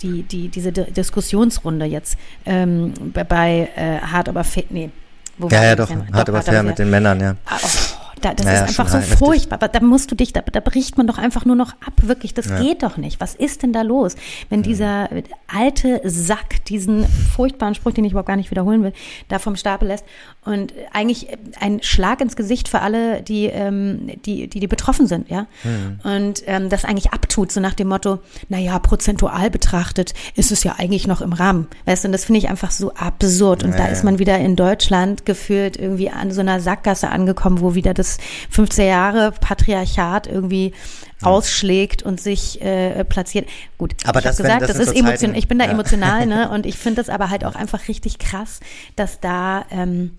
die, 0.00 0.22
die, 0.22 0.48
diese 0.48 0.72
D 0.72 0.90
Diskussionsrunde 0.90 1.86
jetzt 1.86 2.16
ähm, 2.44 2.94
bei 3.12 3.68
äh, 3.76 3.98
Hart 4.00 4.28
aber 4.28 4.44
fit, 4.44 4.70
nee. 4.70 4.90
Wo 5.38 5.48
ja, 5.48 5.64
ja, 5.64 5.76
doch, 5.76 5.90
Hart 6.12 6.28
aber 6.28 6.42
fair 6.42 6.62
mit 6.62 6.78
den 6.78 6.90
Männern, 6.90 7.20
ja. 7.20 7.36
Ah, 7.46 7.58
oh, 7.62 8.01
da, 8.24 8.34
das 8.34 8.46
naja, 8.46 8.64
ist 8.64 8.68
einfach 8.68 8.88
so 8.88 8.98
heftig. 8.98 9.18
furchtbar. 9.18 9.58
Da 9.58 9.80
musst 9.80 10.10
du 10.10 10.14
dich, 10.14 10.32
da, 10.32 10.40
da 10.40 10.60
bricht 10.60 10.96
man 10.96 11.06
doch 11.06 11.18
einfach 11.18 11.44
nur 11.44 11.56
noch 11.56 11.72
ab. 11.72 11.94
Wirklich, 12.02 12.34
das 12.34 12.46
ja. 12.46 12.60
geht 12.60 12.82
doch 12.82 12.96
nicht. 12.96 13.20
Was 13.20 13.34
ist 13.34 13.62
denn 13.62 13.72
da 13.72 13.82
los? 13.82 14.16
Wenn 14.48 14.60
ja. 14.60 14.64
dieser 14.64 15.08
alte 15.46 16.00
Sack 16.04 16.64
diesen 16.66 17.06
furchtbaren 17.06 17.74
Spruch, 17.74 17.92
den 17.92 18.04
ich 18.04 18.12
überhaupt 18.12 18.28
gar 18.28 18.36
nicht 18.36 18.50
wiederholen 18.50 18.82
will, 18.82 18.92
da 19.28 19.38
vom 19.38 19.56
Stapel 19.56 19.88
lässt 19.88 20.04
und 20.44 20.72
eigentlich 20.92 21.28
ein 21.60 21.82
Schlag 21.82 22.20
ins 22.20 22.36
Gesicht 22.36 22.68
für 22.68 22.80
alle, 22.80 23.22
die, 23.22 23.46
ähm, 23.46 24.10
die, 24.24 24.48
die, 24.48 24.60
die 24.60 24.66
betroffen 24.66 25.06
sind, 25.06 25.28
ja. 25.28 25.46
Mhm. 25.64 26.00
Und 26.02 26.42
ähm, 26.46 26.68
das 26.68 26.84
eigentlich 26.84 27.12
abtut, 27.12 27.52
so 27.52 27.60
nach 27.60 27.74
dem 27.74 27.88
Motto, 27.88 28.20
naja, 28.48 28.78
prozentual 28.78 29.50
betrachtet 29.50 30.14
ist 30.34 30.52
es 30.52 30.64
ja 30.64 30.76
eigentlich 30.78 31.06
noch 31.06 31.20
im 31.20 31.32
Rahmen. 31.32 31.68
Weißt 31.86 32.04
du, 32.04 32.08
und 32.08 32.12
das 32.12 32.24
finde 32.24 32.38
ich 32.38 32.48
einfach 32.48 32.70
so 32.70 32.92
absurd. 32.94 33.64
Und 33.64 33.78
da 33.78 33.86
ist 33.86 34.04
man 34.04 34.18
wieder 34.18 34.38
in 34.38 34.56
Deutschland 34.56 35.26
gefühlt 35.26 35.76
irgendwie 35.76 36.10
an 36.10 36.30
so 36.30 36.40
einer 36.40 36.60
Sackgasse 36.60 37.08
angekommen, 37.08 37.60
wo 37.60 37.74
wieder 37.74 37.94
das 37.94 38.11
15 38.50 38.86
Jahre 38.86 39.32
Patriarchat 39.32 40.26
irgendwie 40.26 40.72
ausschlägt 41.22 42.02
und 42.02 42.20
sich 42.20 42.60
äh, 42.60 43.04
platziert. 43.04 43.48
Gut, 43.78 43.94
aber 44.04 44.20
ich 44.20 44.26
habe 44.26 44.36
gesagt, 44.36 44.62
das, 44.62 44.76
das 44.76 44.88
ist 44.88 44.96
emotional. 44.96 45.38
Ich 45.38 45.48
bin 45.48 45.58
da 45.58 45.66
ja. 45.66 45.70
emotional, 45.70 46.26
ne? 46.26 46.50
Und 46.52 46.66
ich 46.66 46.76
finde 46.76 47.00
das 47.00 47.08
aber 47.08 47.30
halt 47.30 47.44
auch 47.44 47.54
einfach 47.54 47.88
richtig 47.88 48.18
krass, 48.18 48.60
dass 48.96 49.20
da 49.20 49.64
ähm, 49.70 50.18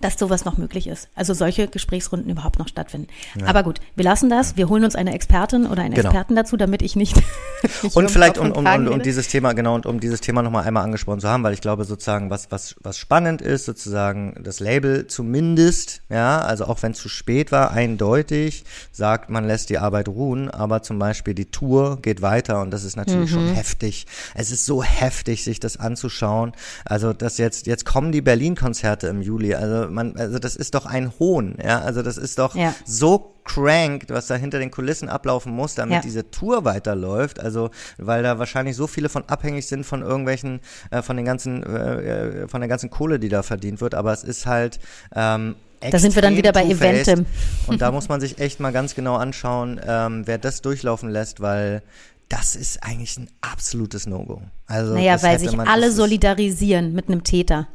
dass 0.00 0.18
sowas 0.18 0.44
noch 0.44 0.58
möglich 0.58 0.86
ist. 0.86 1.08
Also 1.14 1.34
solche 1.34 1.68
Gesprächsrunden 1.68 2.30
überhaupt 2.30 2.58
noch 2.58 2.68
stattfinden. 2.68 3.08
Ja. 3.38 3.46
Aber 3.46 3.62
gut, 3.62 3.80
wir 3.94 4.04
lassen 4.04 4.28
das. 4.28 4.56
Wir 4.56 4.68
holen 4.68 4.84
uns 4.84 4.94
eine 4.94 5.14
Expertin 5.14 5.66
oder 5.66 5.82
einen 5.82 5.94
genau. 5.94 6.08
Experten 6.08 6.36
dazu, 6.36 6.56
damit 6.56 6.82
ich 6.82 6.96
nicht. 6.96 7.16
nicht 7.82 7.96
und 7.96 8.10
vielleicht 8.10 8.38
um, 8.38 8.52
um, 8.52 8.66
um, 8.66 8.88
um 8.88 9.02
dieses 9.02 9.28
Thema, 9.28 9.52
genau, 9.52 9.74
und 9.74 9.86
um 9.86 10.00
dieses 10.00 10.20
Thema 10.20 10.42
nochmal 10.42 10.64
einmal 10.64 10.84
angesprochen 10.84 11.20
zu 11.20 11.28
haben, 11.28 11.42
weil 11.42 11.54
ich 11.54 11.60
glaube 11.60 11.84
sozusagen, 11.84 12.30
was, 12.30 12.50
was, 12.50 12.76
was 12.82 12.98
spannend 12.98 13.42
ist, 13.42 13.64
sozusagen 13.64 14.34
das 14.42 14.60
Label 14.60 15.06
zumindest, 15.06 16.02
ja, 16.08 16.40
also 16.40 16.66
auch 16.66 16.82
wenn 16.82 16.92
es 16.92 16.98
zu 16.98 17.08
spät 17.08 17.52
war, 17.52 17.70
eindeutig 17.70 18.64
sagt, 18.92 19.30
man 19.30 19.46
lässt 19.46 19.70
die 19.70 19.78
Arbeit 19.78 20.08
ruhen, 20.08 20.50
aber 20.50 20.82
zum 20.82 20.98
Beispiel 20.98 21.34
die 21.34 21.50
Tour 21.50 21.98
geht 22.02 22.22
weiter 22.22 22.60
und 22.60 22.70
das 22.70 22.84
ist 22.84 22.96
natürlich 22.96 23.30
mhm. 23.30 23.34
schon 23.34 23.54
heftig. 23.54 24.06
Es 24.34 24.50
ist 24.50 24.66
so 24.66 24.82
heftig, 24.82 25.44
sich 25.44 25.60
das 25.60 25.76
anzuschauen. 25.78 26.52
Also 26.84 27.12
das 27.12 27.38
jetzt, 27.38 27.66
jetzt 27.66 27.84
kommen 27.84 28.12
die 28.12 28.20
Berlin-Konzerte 28.20 29.06
im 29.08 29.22
Juli. 29.22 29.54
Also 29.54 29.85
man, 29.90 30.16
also 30.16 30.38
das 30.38 30.56
ist 30.56 30.74
doch 30.74 30.86
ein 30.86 31.12
Hohn, 31.18 31.56
ja. 31.62 31.80
Also 31.80 32.02
das 32.02 32.16
ist 32.16 32.38
doch 32.38 32.54
ja. 32.54 32.74
so 32.84 33.34
cranked, 33.44 34.10
was 34.10 34.26
da 34.26 34.34
hinter 34.34 34.58
den 34.58 34.70
Kulissen 34.70 35.08
ablaufen 35.08 35.52
muss, 35.52 35.74
damit 35.74 35.94
ja. 35.94 36.00
diese 36.00 36.30
Tour 36.30 36.64
weiterläuft. 36.64 37.40
Also, 37.40 37.70
weil 37.96 38.22
da 38.22 38.38
wahrscheinlich 38.38 38.76
so 38.76 38.86
viele 38.86 39.08
von 39.08 39.24
abhängig 39.28 39.66
sind 39.66 39.84
von 39.84 40.02
irgendwelchen, 40.02 40.60
äh, 40.90 41.02
von 41.02 41.16
den 41.16 41.24
ganzen, 41.24 41.62
äh, 41.62 42.42
äh 42.42 42.48
von 42.48 42.60
der 42.60 42.68
ganzen 42.68 42.90
Kohle, 42.90 43.18
die 43.18 43.28
da 43.28 43.42
verdient 43.42 43.80
wird. 43.80 43.94
Aber 43.94 44.12
es 44.12 44.24
ist 44.24 44.46
halt, 44.46 44.78
ähm, 45.14 45.56
da 45.80 45.98
sind 45.98 46.14
wir 46.14 46.22
dann 46.22 46.36
wieder 46.36 46.52
bei 46.52 46.64
Eventem. 46.64 47.26
Und 47.66 47.82
da 47.82 47.92
muss 47.92 48.08
man 48.08 48.20
sich 48.20 48.38
echt 48.38 48.60
mal 48.60 48.72
ganz 48.72 48.94
genau 48.94 49.16
anschauen, 49.16 49.80
ähm, 49.86 50.22
wer 50.26 50.38
das 50.38 50.62
durchlaufen 50.62 51.10
lässt, 51.10 51.40
weil 51.40 51.82
das 52.28 52.56
ist 52.56 52.82
eigentlich 52.82 53.16
ein 53.18 53.28
absolutes 53.40 54.06
No-Go. 54.06 54.42
Also, 54.66 54.94
naja, 54.94 55.22
weil 55.22 55.38
sich 55.38 55.56
alle 55.58 55.92
solidarisieren 55.92 56.92
mit 56.92 57.08
einem 57.08 57.22
Täter. 57.22 57.68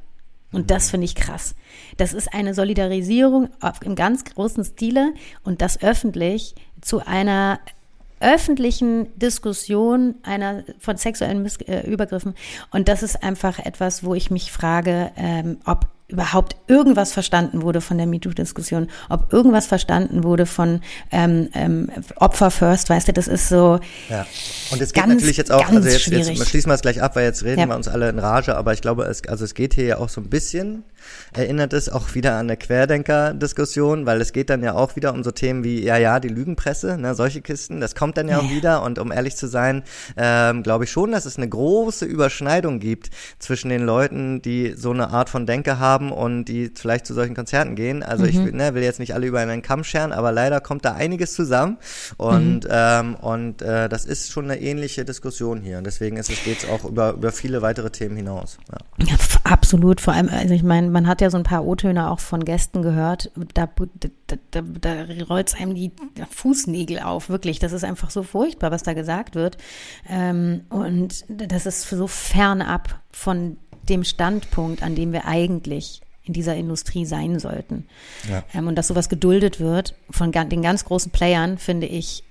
Und 0.51 0.69
das 0.71 0.89
finde 0.89 1.05
ich 1.05 1.15
krass. 1.15 1.55
Das 1.97 2.13
ist 2.13 2.33
eine 2.33 2.53
Solidarisierung 2.53 3.49
im 3.83 3.95
ganz 3.95 4.25
großen 4.25 4.65
Stile 4.65 5.13
und 5.43 5.61
das 5.61 5.81
öffentlich 5.81 6.55
zu 6.81 7.05
einer 7.05 7.59
öffentlichen 8.19 9.07
Diskussion 9.17 10.15
einer 10.23 10.63
von 10.79 10.97
sexuellen 10.97 11.41
Miss 11.41 11.57
äh, 11.57 11.87
Übergriffen. 11.87 12.35
Und 12.69 12.87
das 12.87 13.01
ist 13.03 13.23
einfach 13.23 13.59
etwas, 13.59 14.03
wo 14.03 14.13
ich 14.13 14.29
mich 14.29 14.51
frage, 14.51 15.11
ähm, 15.17 15.57
ob 15.65 15.87
überhaupt 16.11 16.55
irgendwas 16.67 17.13
verstanden 17.13 17.61
wurde 17.61 17.81
von 17.81 17.97
der 17.97 18.07
MeToo-Diskussion, 18.07 18.87
ob 19.09 19.31
irgendwas 19.33 19.65
verstanden 19.65 20.23
wurde 20.23 20.45
von 20.45 20.81
ähm, 21.11 21.49
ähm, 21.53 21.89
Opfer 22.15 22.51
First, 22.51 22.89
weißt 22.89 23.07
du, 23.07 23.13
das 23.13 23.27
ist 23.27 23.49
so. 23.49 23.79
Ja. 24.09 24.25
Und 24.71 24.81
es 24.81 24.93
geht 24.93 25.03
ganz, 25.03 25.13
natürlich 25.13 25.37
jetzt 25.37 25.51
auch, 25.51 25.67
also 25.67 25.87
jetzt, 25.87 26.07
jetzt 26.07 26.49
schließen 26.49 26.69
wir 26.69 26.75
es 26.75 26.81
gleich 26.81 27.01
ab, 27.01 27.15
weil 27.15 27.25
jetzt 27.25 27.43
reden 27.43 27.59
ja. 27.59 27.67
wir 27.67 27.75
uns 27.75 27.87
alle 27.87 28.09
in 28.09 28.19
Rage, 28.19 28.55
aber 28.55 28.73
ich 28.73 28.81
glaube, 28.81 29.03
es, 29.03 29.27
also 29.27 29.45
es 29.45 29.53
geht 29.53 29.73
hier 29.73 29.85
ja 29.85 29.97
auch 29.97 30.09
so 30.09 30.21
ein 30.21 30.29
bisschen 30.29 30.83
erinnert 31.33 31.73
es 31.73 31.89
auch 31.89 32.15
wieder 32.15 32.33
an 32.33 32.47
eine 32.47 32.57
Querdenker-Diskussion, 32.57 34.05
weil 34.05 34.21
es 34.21 34.33
geht 34.33 34.49
dann 34.49 34.63
ja 34.63 34.73
auch 34.73 34.95
wieder 34.95 35.13
um 35.13 35.23
so 35.23 35.31
Themen 35.31 35.63
wie, 35.63 35.83
ja, 35.83 35.97
ja, 35.97 36.19
die 36.19 36.27
Lügenpresse, 36.27 36.97
ne, 36.97 37.15
solche 37.15 37.41
Kisten, 37.41 37.79
das 37.81 37.95
kommt 37.95 38.17
dann 38.17 38.27
ja, 38.27 38.37
ja. 38.37 38.43
auch 38.43 38.49
wieder. 38.49 38.83
Und 38.83 38.99
um 38.99 39.11
ehrlich 39.11 39.35
zu 39.35 39.47
sein, 39.47 39.83
ähm, 40.17 40.63
glaube 40.63 40.85
ich 40.85 40.91
schon, 40.91 41.11
dass 41.11 41.25
es 41.25 41.37
eine 41.37 41.47
große 41.47 42.05
Überschneidung 42.05 42.79
gibt 42.79 43.09
zwischen 43.39 43.69
den 43.69 43.83
Leuten, 43.83 44.41
die 44.41 44.73
so 44.75 44.91
eine 44.91 45.09
Art 45.09 45.29
von 45.29 45.45
Denke 45.45 45.79
haben 45.79 46.11
und 46.11 46.45
die 46.45 46.71
vielleicht 46.73 47.05
zu 47.05 47.13
solchen 47.13 47.35
Konzerten 47.35 47.75
gehen. 47.75 48.03
Also 48.03 48.23
mhm. 48.23 48.29
ich 48.29 48.53
ne, 48.53 48.73
will 48.73 48.83
jetzt 48.83 48.99
nicht 48.99 49.13
alle 49.13 49.27
über 49.27 49.39
einen 49.39 49.61
Kamm 49.61 49.83
scheren, 49.83 50.11
aber 50.11 50.31
leider 50.31 50.61
kommt 50.61 50.85
da 50.85 50.93
einiges 50.93 51.33
zusammen. 51.33 51.77
Und, 52.17 52.65
mhm. 52.65 52.69
ähm, 52.71 53.15
und 53.15 53.61
äh, 53.61 53.89
das 53.89 54.05
ist 54.05 54.31
schon 54.31 54.45
eine 54.45 54.59
ähnliche 54.59 55.05
Diskussion 55.05 55.61
hier. 55.61 55.77
Und 55.77 55.85
deswegen 55.85 56.17
ist 56.17 56.29
es 56.29 56.43
geht 56.43 56.69
auch 56.69 56.85
über, 56.85 57.13
über 57.13 57.31
viele 57.31 57.61
weitere 57.61 57.89
Themen 57.89 58.15
hinaus. 58.15 58.57
Ja. 58.71 58.77
Absolut. 59.51 60.01
Vor 60.01 60.13
allem, 60.13 60.29
also 60.29 60.53
ich 60.53 60.63
meine, 60.63 60.89
man 60.89 61.07
hat 61.07 61.21
ja 61.21 61.29
so 61.29 61.37
ein 61.37 61.43
paar 61.43 61.65
O-Töne 61.65 62.09
auch 62.09 62.19
von 62.19 62.45
Gästen 62.45 62.81
gehört. 62.81 63.31
Da, 63.53 63.67
da, 64.27 64.35
da, 64.51 64.61
da 64.61 65.05
rollt 65.29 65.59
einem 65.59 65.75
die 65.75 65.91
Fußnägel 66.29 66.99
auf, 66.99 67.29
wirklich. 67.29 67.59
Das 67.59 67.71
ist 67.73 67.83
einfach 67.83 68.09
so 68.09 68.23
furchtbar, 68.23 68.71
was 68.71 68.83
da 68.83 68.93
gesagt 68.93 69.35
wird. 69.35 69.57
Ähm, 70.09 70.61
und 70.69 71.25
das 71.27 71.65
ist 71.65 71.89
so 71.89 72.07
fernab 72.07 73.01
von 73.11 73.57
dem 73.89 74.03
Standpunkt, 74.03 74.83
an 74.83 74.95
dem 74.95 75.11
wir 75.11 75.25
eigentlich 75.25 76.01
in 76.23 76.33
dieser 76.33 76.55
Industrie 76.55 77.05
sein 77.05 77.39
sollten. 77.39 77.87
Ja. 78.29 78.43
Ähm, 78.53 78.67
und 78.67 78.75
dass 78.75 78.87
sowas 78.87 79.09
geduldet 79.09 79.59
wird 79.59 79.95
von 80.09 80.31
den 80.31 80.61
ganz 80.61 80.85
großen 80.85 81.11
Playern, 81.11 81.57
finde 81.57 81.87
ich 81.87 82.23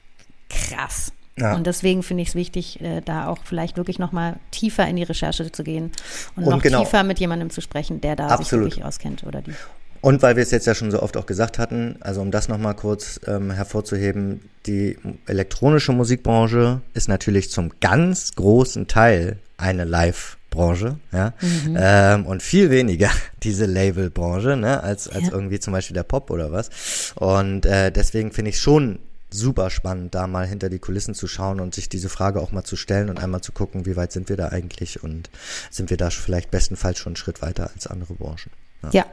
krass. 0.49 1.13
Ja. 1.41 1.55
Und 1.55 1.67
deswegen 1.67 2.03
finde 2.03 2.23
ich 2.23 2.31
es 2.31 2.35
wichtig, 2.35 2.81
äh, 2.81 3.01
da 3.01 3.27
auch 3.27 3.39
vielleicht 3.45 3.77
wirklich 3.77 3.99
nochmal 3.99 4.37
tiefer 4.51 4.87
in 4.87 4.97
die 4.97 5.03
Recherche 5.03 5.51
zu 5.51 5.65
gehen 5.65 5.91
und, 6.37 6.45
und 6.45 6.51
noch 6.51 6.63
genau. 6.63 6.81
tiefer 6.85 7.03
mit 7.03 7.19
jemandem 7.19 7.51
zu 7.51 7.61
sprechen, 7.61 8.01
der 8.01 8.17
da 8.17 8.29
Absolut. 8.29 8.49
sich 8.49 8.75
wirklich 8.77 8.85
auskennt 8.85 9.25
oder 9.25 9.43
die. 9.43 9.55
Und 10.03 10.23
weil 10.23 10.37
wir 10.37 10.43
es 10.43 10.51
jetzt 10.51 10.67
ja 10.67 10.75
schon 10.75 10.91
so 10.91 11.03
oft 11.03 11.17
auch 11.17 11.27
gesagt 11.27 11.59
hatten, 11.59 11.97
also 12.01 12.23
um 12.23 12.31
das 12.31 12.49
nochmal 12.49 12.75
kurz 12.75 13.21
ähm, 13.27 13.51
hervorzuheben, 13.51 14.49
die 14.67 14.97
elektronische 15.27 15.93
Musikbranche 15.93 16.81
ist 16.95 17.09
natürlich 17.09 17.51
zum 17.51 17.73
ganz 17.81 18.35
großen 18.35 18.87
Teil 18.87 19.39
eine 19.59 19.85
Live-Branche, 19.85 20.97
ja, 21.13 21.35
mhm. 21.41 21.77
ähm, 21.79 22.27
und 22.27 22.43
viel 22.43 22.71
weniger 22.71 23.11
diese 23.43 23.67
Label-Branche, 23.67 24.57
ne, 24.57 24.83
als, 24.83 25.07
als 25.07 25.27
ja. 25.27 25.33
irgendwie 25.33 25.61
zum 25.61 25.75
Beispiel 25.75 25.95
der 25.95 26.03
Pop 26.03 26.31
oder 26.31 26.51
was. 26.51 27.13
Und 27.17 27.67
äh, 27.67 27.93
deswegen 27.93 28.33
finde 28.33 28.51
ich 28.51 28.59
schon 28.59 29.01
super 29.33 29.71
spannend, 29.71 30.15
da 30.15 30.27
mal 30.27 30.47
hinter 30.47 30.69
die 30.69 30.79
Kulissen 30.79 31.15
zu 31.15 31.29
schauen 31.29 31.61
und 31.61 31.75
sich 31.75 31.89
diese 31.89 32.09
Frage 32.09 32.41
auch 32.41 32.53
mal 32.53 32.65
zu 32.65 32.77
stellen 32.77 33.11
und 33.11 33.23
einmal 33.23 33.41
zu 33.41 33.53
gucken, 33.53 33.87
wie 33.87 33.97
weit 33.97 34.13
sind 34.13 34.29
wir 34.29 34.37
da 34.37 34.49
eigentlich 34.49 35.03
und 35.03 35.31
sind 35.71 35.91
wir 35.91 35.97
da 35.97 36.11
vielleicht 36.11 36.51
bestenfalls 36.51 36.99
schon 36.99 37.11
einen 37.11 37.17
Schritt 37.17 37.43
weiter 37.43 37.71
als 37.75 37.87
andere 37.87 38.15
Branchen. 38.15 38.51
Ja, 38.83 38.91
ja 38.93 39.07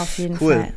auf 0.00 0.18
jeden 0.18 0.38
cool. 0.40 0.54
Fall. 0.54 0.72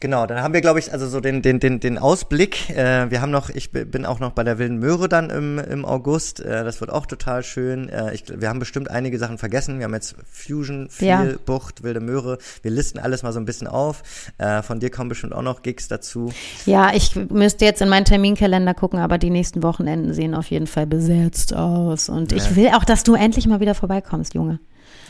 Genau, 0.00 0.26
dann 0.26 0.42
haben 0.42 0.54
wir, 0.54 0.60
glaube 0.60 0.78
ich, 0.78 0.92
also 0.92 1.08
so 1.08 1.20
den, 1.20 1.42
den, 1.42 1.60
den, 1.60 1.80
den 1.80 1.98
Ausblick. 1.98 2.70
Äh, 2.70 3.10
wir 3.10 3.20
haben 3.20 3.30
noch, 3.30 3.50
ich 3.50 3.70
bin 3.70 4.06
auch 4.06 4.20
noch 4.20 4.32
bei 4.32 4.44
der 4.44 4.58
Wilden 4.58 4.78
Möhre 4.78 5.08
dann 5.08 5.30
im, 5.30 5.58
im 5.58 5.84
August. 5.84 6.40
Äh, 6.40 6.64
das 6.64 6.80
wird 6.80 6.90
auch 6.90 7.06
total 7.06 7.42
schön. 7.42 7.88
Äh, 7.88 8.14
ich, 8.14 8.24
wir 8.28 8.48
haben 8.48 8.58
bestimmt 8.58 8.90
einige 8.90 9.18
Sachen 9.18 9.38
vergessen. 9.38 9.78
Wir 9.78 9.84
haben 9.84 9.94
jetzt 9.94 10.16
Fusion, 10.30 10.88
viel, 10.90 11.08
ja. 11.08 11.24
Bucht, 11.44 11.82
Wilde 11.82 12.00
Möhre. 12.00 12.38
Wir 12.62 12.70
listen 12.70 12.98
alles 12.98 13.22
mal 13.22 13.32
so 13.32 13.40
ein 13.40 13.44
bisschen 13.44 13.66
auf. 13.66 14.02
Äh, 14.38 14.62
von 14.62 14.80
dir 14.80 14.90
kommen 14.90 15.08
bestimmt 15.08 15.32
auch 15.32 15.42
noch 15.42 15.62
Gigs 15.62 15.88
dazu. 15.88 16.32
Ja, 16.66 16.92
ich 16.94 17.14
müsste 17.16 17.64
jetzt 17.64 17.80
in 17.82 17.88
meinen 17.88 18.04
Terminkalender 18.04 18.74
gucken, 18.74 18.98
aber 18.98 19.18
die 19.18 19.30
nächsten 19.30 19.62
Wochenenden 19.62 20.14
sehen 20.14 20.34
auf 20.34 20.46
jeden 20.50 20.66
Fall 20.66 20.86
besetzt 20.86 21.54
aus. 21.54 22.08
Und 22.08 22.32
ja. 22.32 22.38
ich 22.38 22.56
will 22.56 22.68
auch, 22.68 22.84
dass 22.84 23.04
du 23.04 23.14
endlich 23.14 23.46
mal 23.46 23.60
wieder 23.60 23.74
vorbeikommst, 23.74 24.34
Junge. 24.34 24.60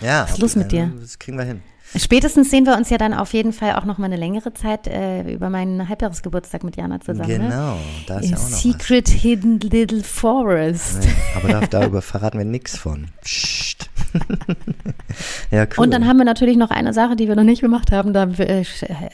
Ja. 0.01 0.23
Was 0.25 0.33
ist 0.33 0.39
los 0.39 0.57
mit 0.57 0.73
dir? 0.73 0.93
Das 1.01 1.19
kriegen 1.19 1.39
wir 1.39 1.45
hin. 1.45 1.63
Spätestens 1.97 2.51
sehen 2.51 2.67
wir 2.67 2.77
uns 2.77 2.91
ja 2.91 2.99
dann 2.99 3.15
auf 3.15 3.33
jeden 3.33 3.53
Fall 3.53 3.75
auch 3.75 3.85
noch 3.85 3.99
mal 3.99 4.07
eine 4.07 4.17
längere 4.17 4.53
Zeit 4.53 4.87
äh, 4.87 5.23
über 5.33 5.49
meinen 5.49 5.89
Halbjahresgeburtstag 5.89 6.63
mit 6.63 6.77
Jana 6.77 7.01
zusammen. 7.01 7.29
Ne? 7.29 7.39
Genau, 7.39 7.79
da 8.07 8.19
ist 8.19 8.31
ja 8.31 8.37
auch 8.37 8.43
noch 8.43 8.49
Secret 8.49 9.09
was. 9.09 9.15
Hidden 9.15 9.61
Little 9.61 10.03
Forest. 10.03 11.01
Nee, 11.01 11.13
aber 11.37 11.49
da, 11.49 11.67
darüber 11.67 12.03
verraten 12.03 12.39
wir 12.39 12.45
nichts 12.45 12.77
von. 12.77 13.09
Psst. 13.23 13.89
ja, 15.51 15.65
cool. 15.65 15.85
Und 15.85 15.93
dann 15.93 16.07
haben 16.07 16.19
wir 16.19 16.25
natürlich 16.25 16.57
noch 16.57 16.71
eine 16.71 16.93
Sache, 16.93 17.17
die 17.17 17.29
wir 17.29 17.37
noch 17.37 17.45
nicht 17.45 17.61
gemacht 17.61 17.93
haben. 17.93 18.13
Da 18.13 18.25
äh, 18.39 18.65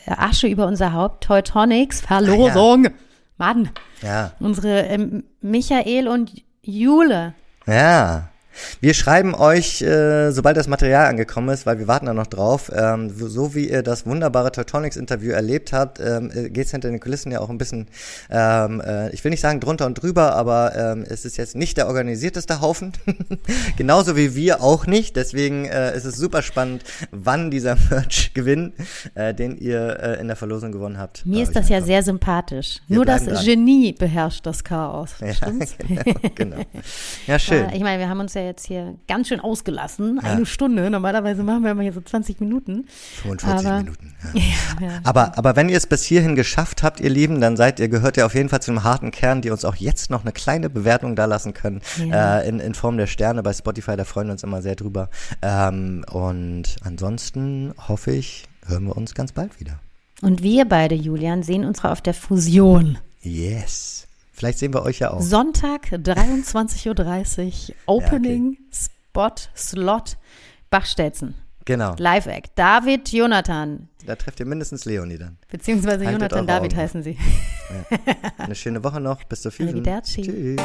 Asche 0.06 0.48
über 0.48 0.66
unser 0.66 0.92
Haupt. 0.92 1.24
Teutonics, 1.24 2.00
Verlosung. 2.00 2.86
Ah, 2.86 2.90
ja. 2.90 2.94
Mann. 3.36 3.70
Ja. 4.02 4.32
Unsere 4.40 4.80
ähm, 4.82 5.24
Michael 5.40 6.08
und 6.08 6.32
Jule. 6.62 7.34
Ja. 7.66 8.28
Wir 8.80 8.94
schreiben 8.94 9.34
euch, 9.34 9.82
äh, 9.82 10.30
sobald 10.30 10.56
das 10.56 10.68
Material 10.68 11.06
angekommen 11.06 11.48
ist, 11.50 11.66
weil 11.66 11.78
wir 11.78 11.88
warten 11.88 12.06
da 12.06 12.14
noch 12.14 12.26
drauf, 12.26 12.70
ähm, 12.74 13.12
so 13.16 13.54
wie 13.54 13.68
ihr 13.68 13.82
das 13.82 14.06
wunderbare 14.06 14.52
Teutonics-Interview 14.52 15.32
erlebt 15.32 15.72
habt, 15.72 16.00
ähm, 16.00 16.30
äh, 16.34 16.50
geht 16.50 16.66
es 16.66 16.70
hinter 16.72 16.88
den 16.88 17.00
Kulissen 17.00 17.32
ja 17.32 17.40
auch 17.40 17.50
ein 17.50 17.58
bisschen, 17.58 17.88
ähm, 18.30 18.80
äh, 18.80 19.10
ich 19.10 19.22
will 19.24 19.30
nicht 19.30 19.40
sagen 19.40 19.60
drunter 19.60 19.86
und 19.86 19.94
drüber, 19.94 20.34
aber 20.34 20.74
ähm, 20.76 21.04
es 21.08 21.24
ist 21.24 21.36
jetzt 21.36 21.56
nicht 21.56 21.76
der 21.76 21.88
organisierteste 21.88 22.60
Haufen, 22.60 22.92
genauso 23.76 24.16
wie 24.16 24.34
wir 24.34 24.62
auch 24.62 24.86
nicht. 24.86 25.16
Deswegen 25.16 25.64
äh, 25.66 25.96
ist 25.96 26.04
es 26.04 26.16
super 26.16 26.42
spannend, 26.42 26.84
wann 27.10 27.50
dieser 27.50 27.76
Merch 27.90 28.32
gewinnt, 28.34 28.74
äh, 29.14 29.34
den 29.34 29.56
ihr 29.56 29.98
äh, 30.00 30.20
in 30.20 30.26
der 30.26 30.36
Verlosung 30.36 30.72
gewonnen 30.72 30.98
habt. 30.98 31.24
Mir 31.26 31.42
ist 31.42 31.56
das 31.56 31.68
ja 31.68 31.80
sehr 31.80 32.02
sympathisch. 32.02 32.80
Wir 32.88 32.96
Nur 32.96 33.04
das 33.04 33.24
dran. 33.24 33.44
Genie 33.44 33.92
beherrscht 33.92 34.46
das 34.46 34.64
Chaos. 34.64 35.14
Ja, 35.20 35.32
genau, 35.78 36.30
genau. 36.34 36.56
Ja, 37.26 37.38
schön. 37.38 37.68
ich 37.72 37.80
meine, 37.80 37.98
wir 37.98 38.08
haben 38.08 38.20
uns 38.20 38.34
ja 38.34 38.43
jetzt 38.44 38.66
hier 38.66 38.96
ganz 39.08 39.28
schön 39.28 39.40
ausgelassen. 39.40 40.20
Ja. 40.22 40.32
Eine 40.32 40.46
Stunde. 40.46 40.88
Normalerweise 40.90 41.42
machen 41.42 41.64
wir 41.64 41.72
immer 41.72 41.82
hier 41.82 41.92
so 41.92 42.00
20 42.00 42.40
Minuten. 42.40 42.86
45 43.22 43.66
aber, 43.66 43.78
Minuten. 43.78 44.14
Ja. 44.34 44.86
Ja, 44.86 45.00
aber, 45.04 45.36
aber 45.36 45.54
wenn 45.54 45.68
ihr 45.68 45.76
es 45.76 45.86
bis 45.86 46.04
hierhin 46.04 46.34
geschafft 46.34 46.82
habt, 46.82 46.98
ihr 47.00 47.10
Lieben, 47.10 47.40
dann 47.40 47.56
seid 47.56 47.78
ihr, 47.78 47.88
gehört 47.88 48.16
ihr 48.16 48.26
auf 48.26 48.34
jeden 48.34 48.48
Fall 48.48 48.62
zu 48.62 48.70
einem 48.70 48.82
harten 48.82 49.10
Kern, 49.10 49.42
die 49.42 49.50
uns 49.50 49.64
auch 49.64 49.76
jetzt 49.76 50.10
noch 50.10 50.22
eine 50.22 50.32
kleine 50.32 50.70
Bewertung 50.70 51.14
da 51.14 51.26
lassen 51.26 51.52
können. 51.52 51.82
Äh, 52.00 52.48
in, 52.48 52.58
in 52.58 52.74
Form 52.74 52.96
der 52.96 53.06
Sterne 53.06 53.42
bei 53.42 53.52
Spotify, 53.52 53.96
da 53.96 54.04
freuen 54.04 54.28
wir 54.28 54.32
uns 54.32 54.42
immer 54.42 54.62
sehr 54.62 54.76
drüber. 54.76 55.10
Ähm, 55.42 56.04
und 56.10 56.76
ansonsten 56.82 57.74
hoffe 57.86 58.12
ich, 58.12 58.44
hören 58.66 58.84
wir 58.84 58.96
uns 58.96 59.14
ganz 59.14 59.32
bald 59.32 59.60
wieder. 59.60 59.78
Und 60.22 60.42
wir 60.42 60.64
beide, 60.64 60.94
Julian, 60.94 61.42
sehen 61.42 61.64
uns 61.64 61.84
auf 61.84 62.00
der 62.00 62.14
Fusion. 62.14 62.98
Yes. 63.20 64.03
Vielleicht 64.34 64.58
sehen 64.58 64.74
wir 64.74 64.82
euch 64.82 64.98
ja 64.98 65.12
auch. 65.12 65.20
Sonntag, 65.20 65.86
23.30 65.92 67.70
Uhr, 67.70 67.74
Opening, 67.86 68.52
ja, 68.52 68.58
okay. 68.58 68.68
Spot, 68.72 69.34
Slot, 69.56 70.16
Bachstelzen. 70.70 71.34
Genau. 71.64 71.94
Live-Act. 71.96 72.50
David 72.56 73.10
Jonathan. 73.10 73.88
Da 74.04 74.16
trefft 74.16 74.40
ihr 74.40 74.46
mindestens 74.46 74.84
Leonie 74.84 75.16
dann. 75.16 75.38
Beziehungsweise 75.48 76.04
Haltet 76.04 76.12
Jonathan 76.32 76.46
David 76.46 76.72
Augen 76.72 76.82
heißen 76.82 77.02
sie. 77.02 77.16
Ja. 77.90 77.98
Eine 78.44 78.54
schöne 78.54 78.84
Woche 78.84 79.00
noch. 79.00 79.24
Bis 79.24 79.40
zur. 79.40 79.52
Tschüss. 79.52 79.72
Tschüss. 80.02 80.60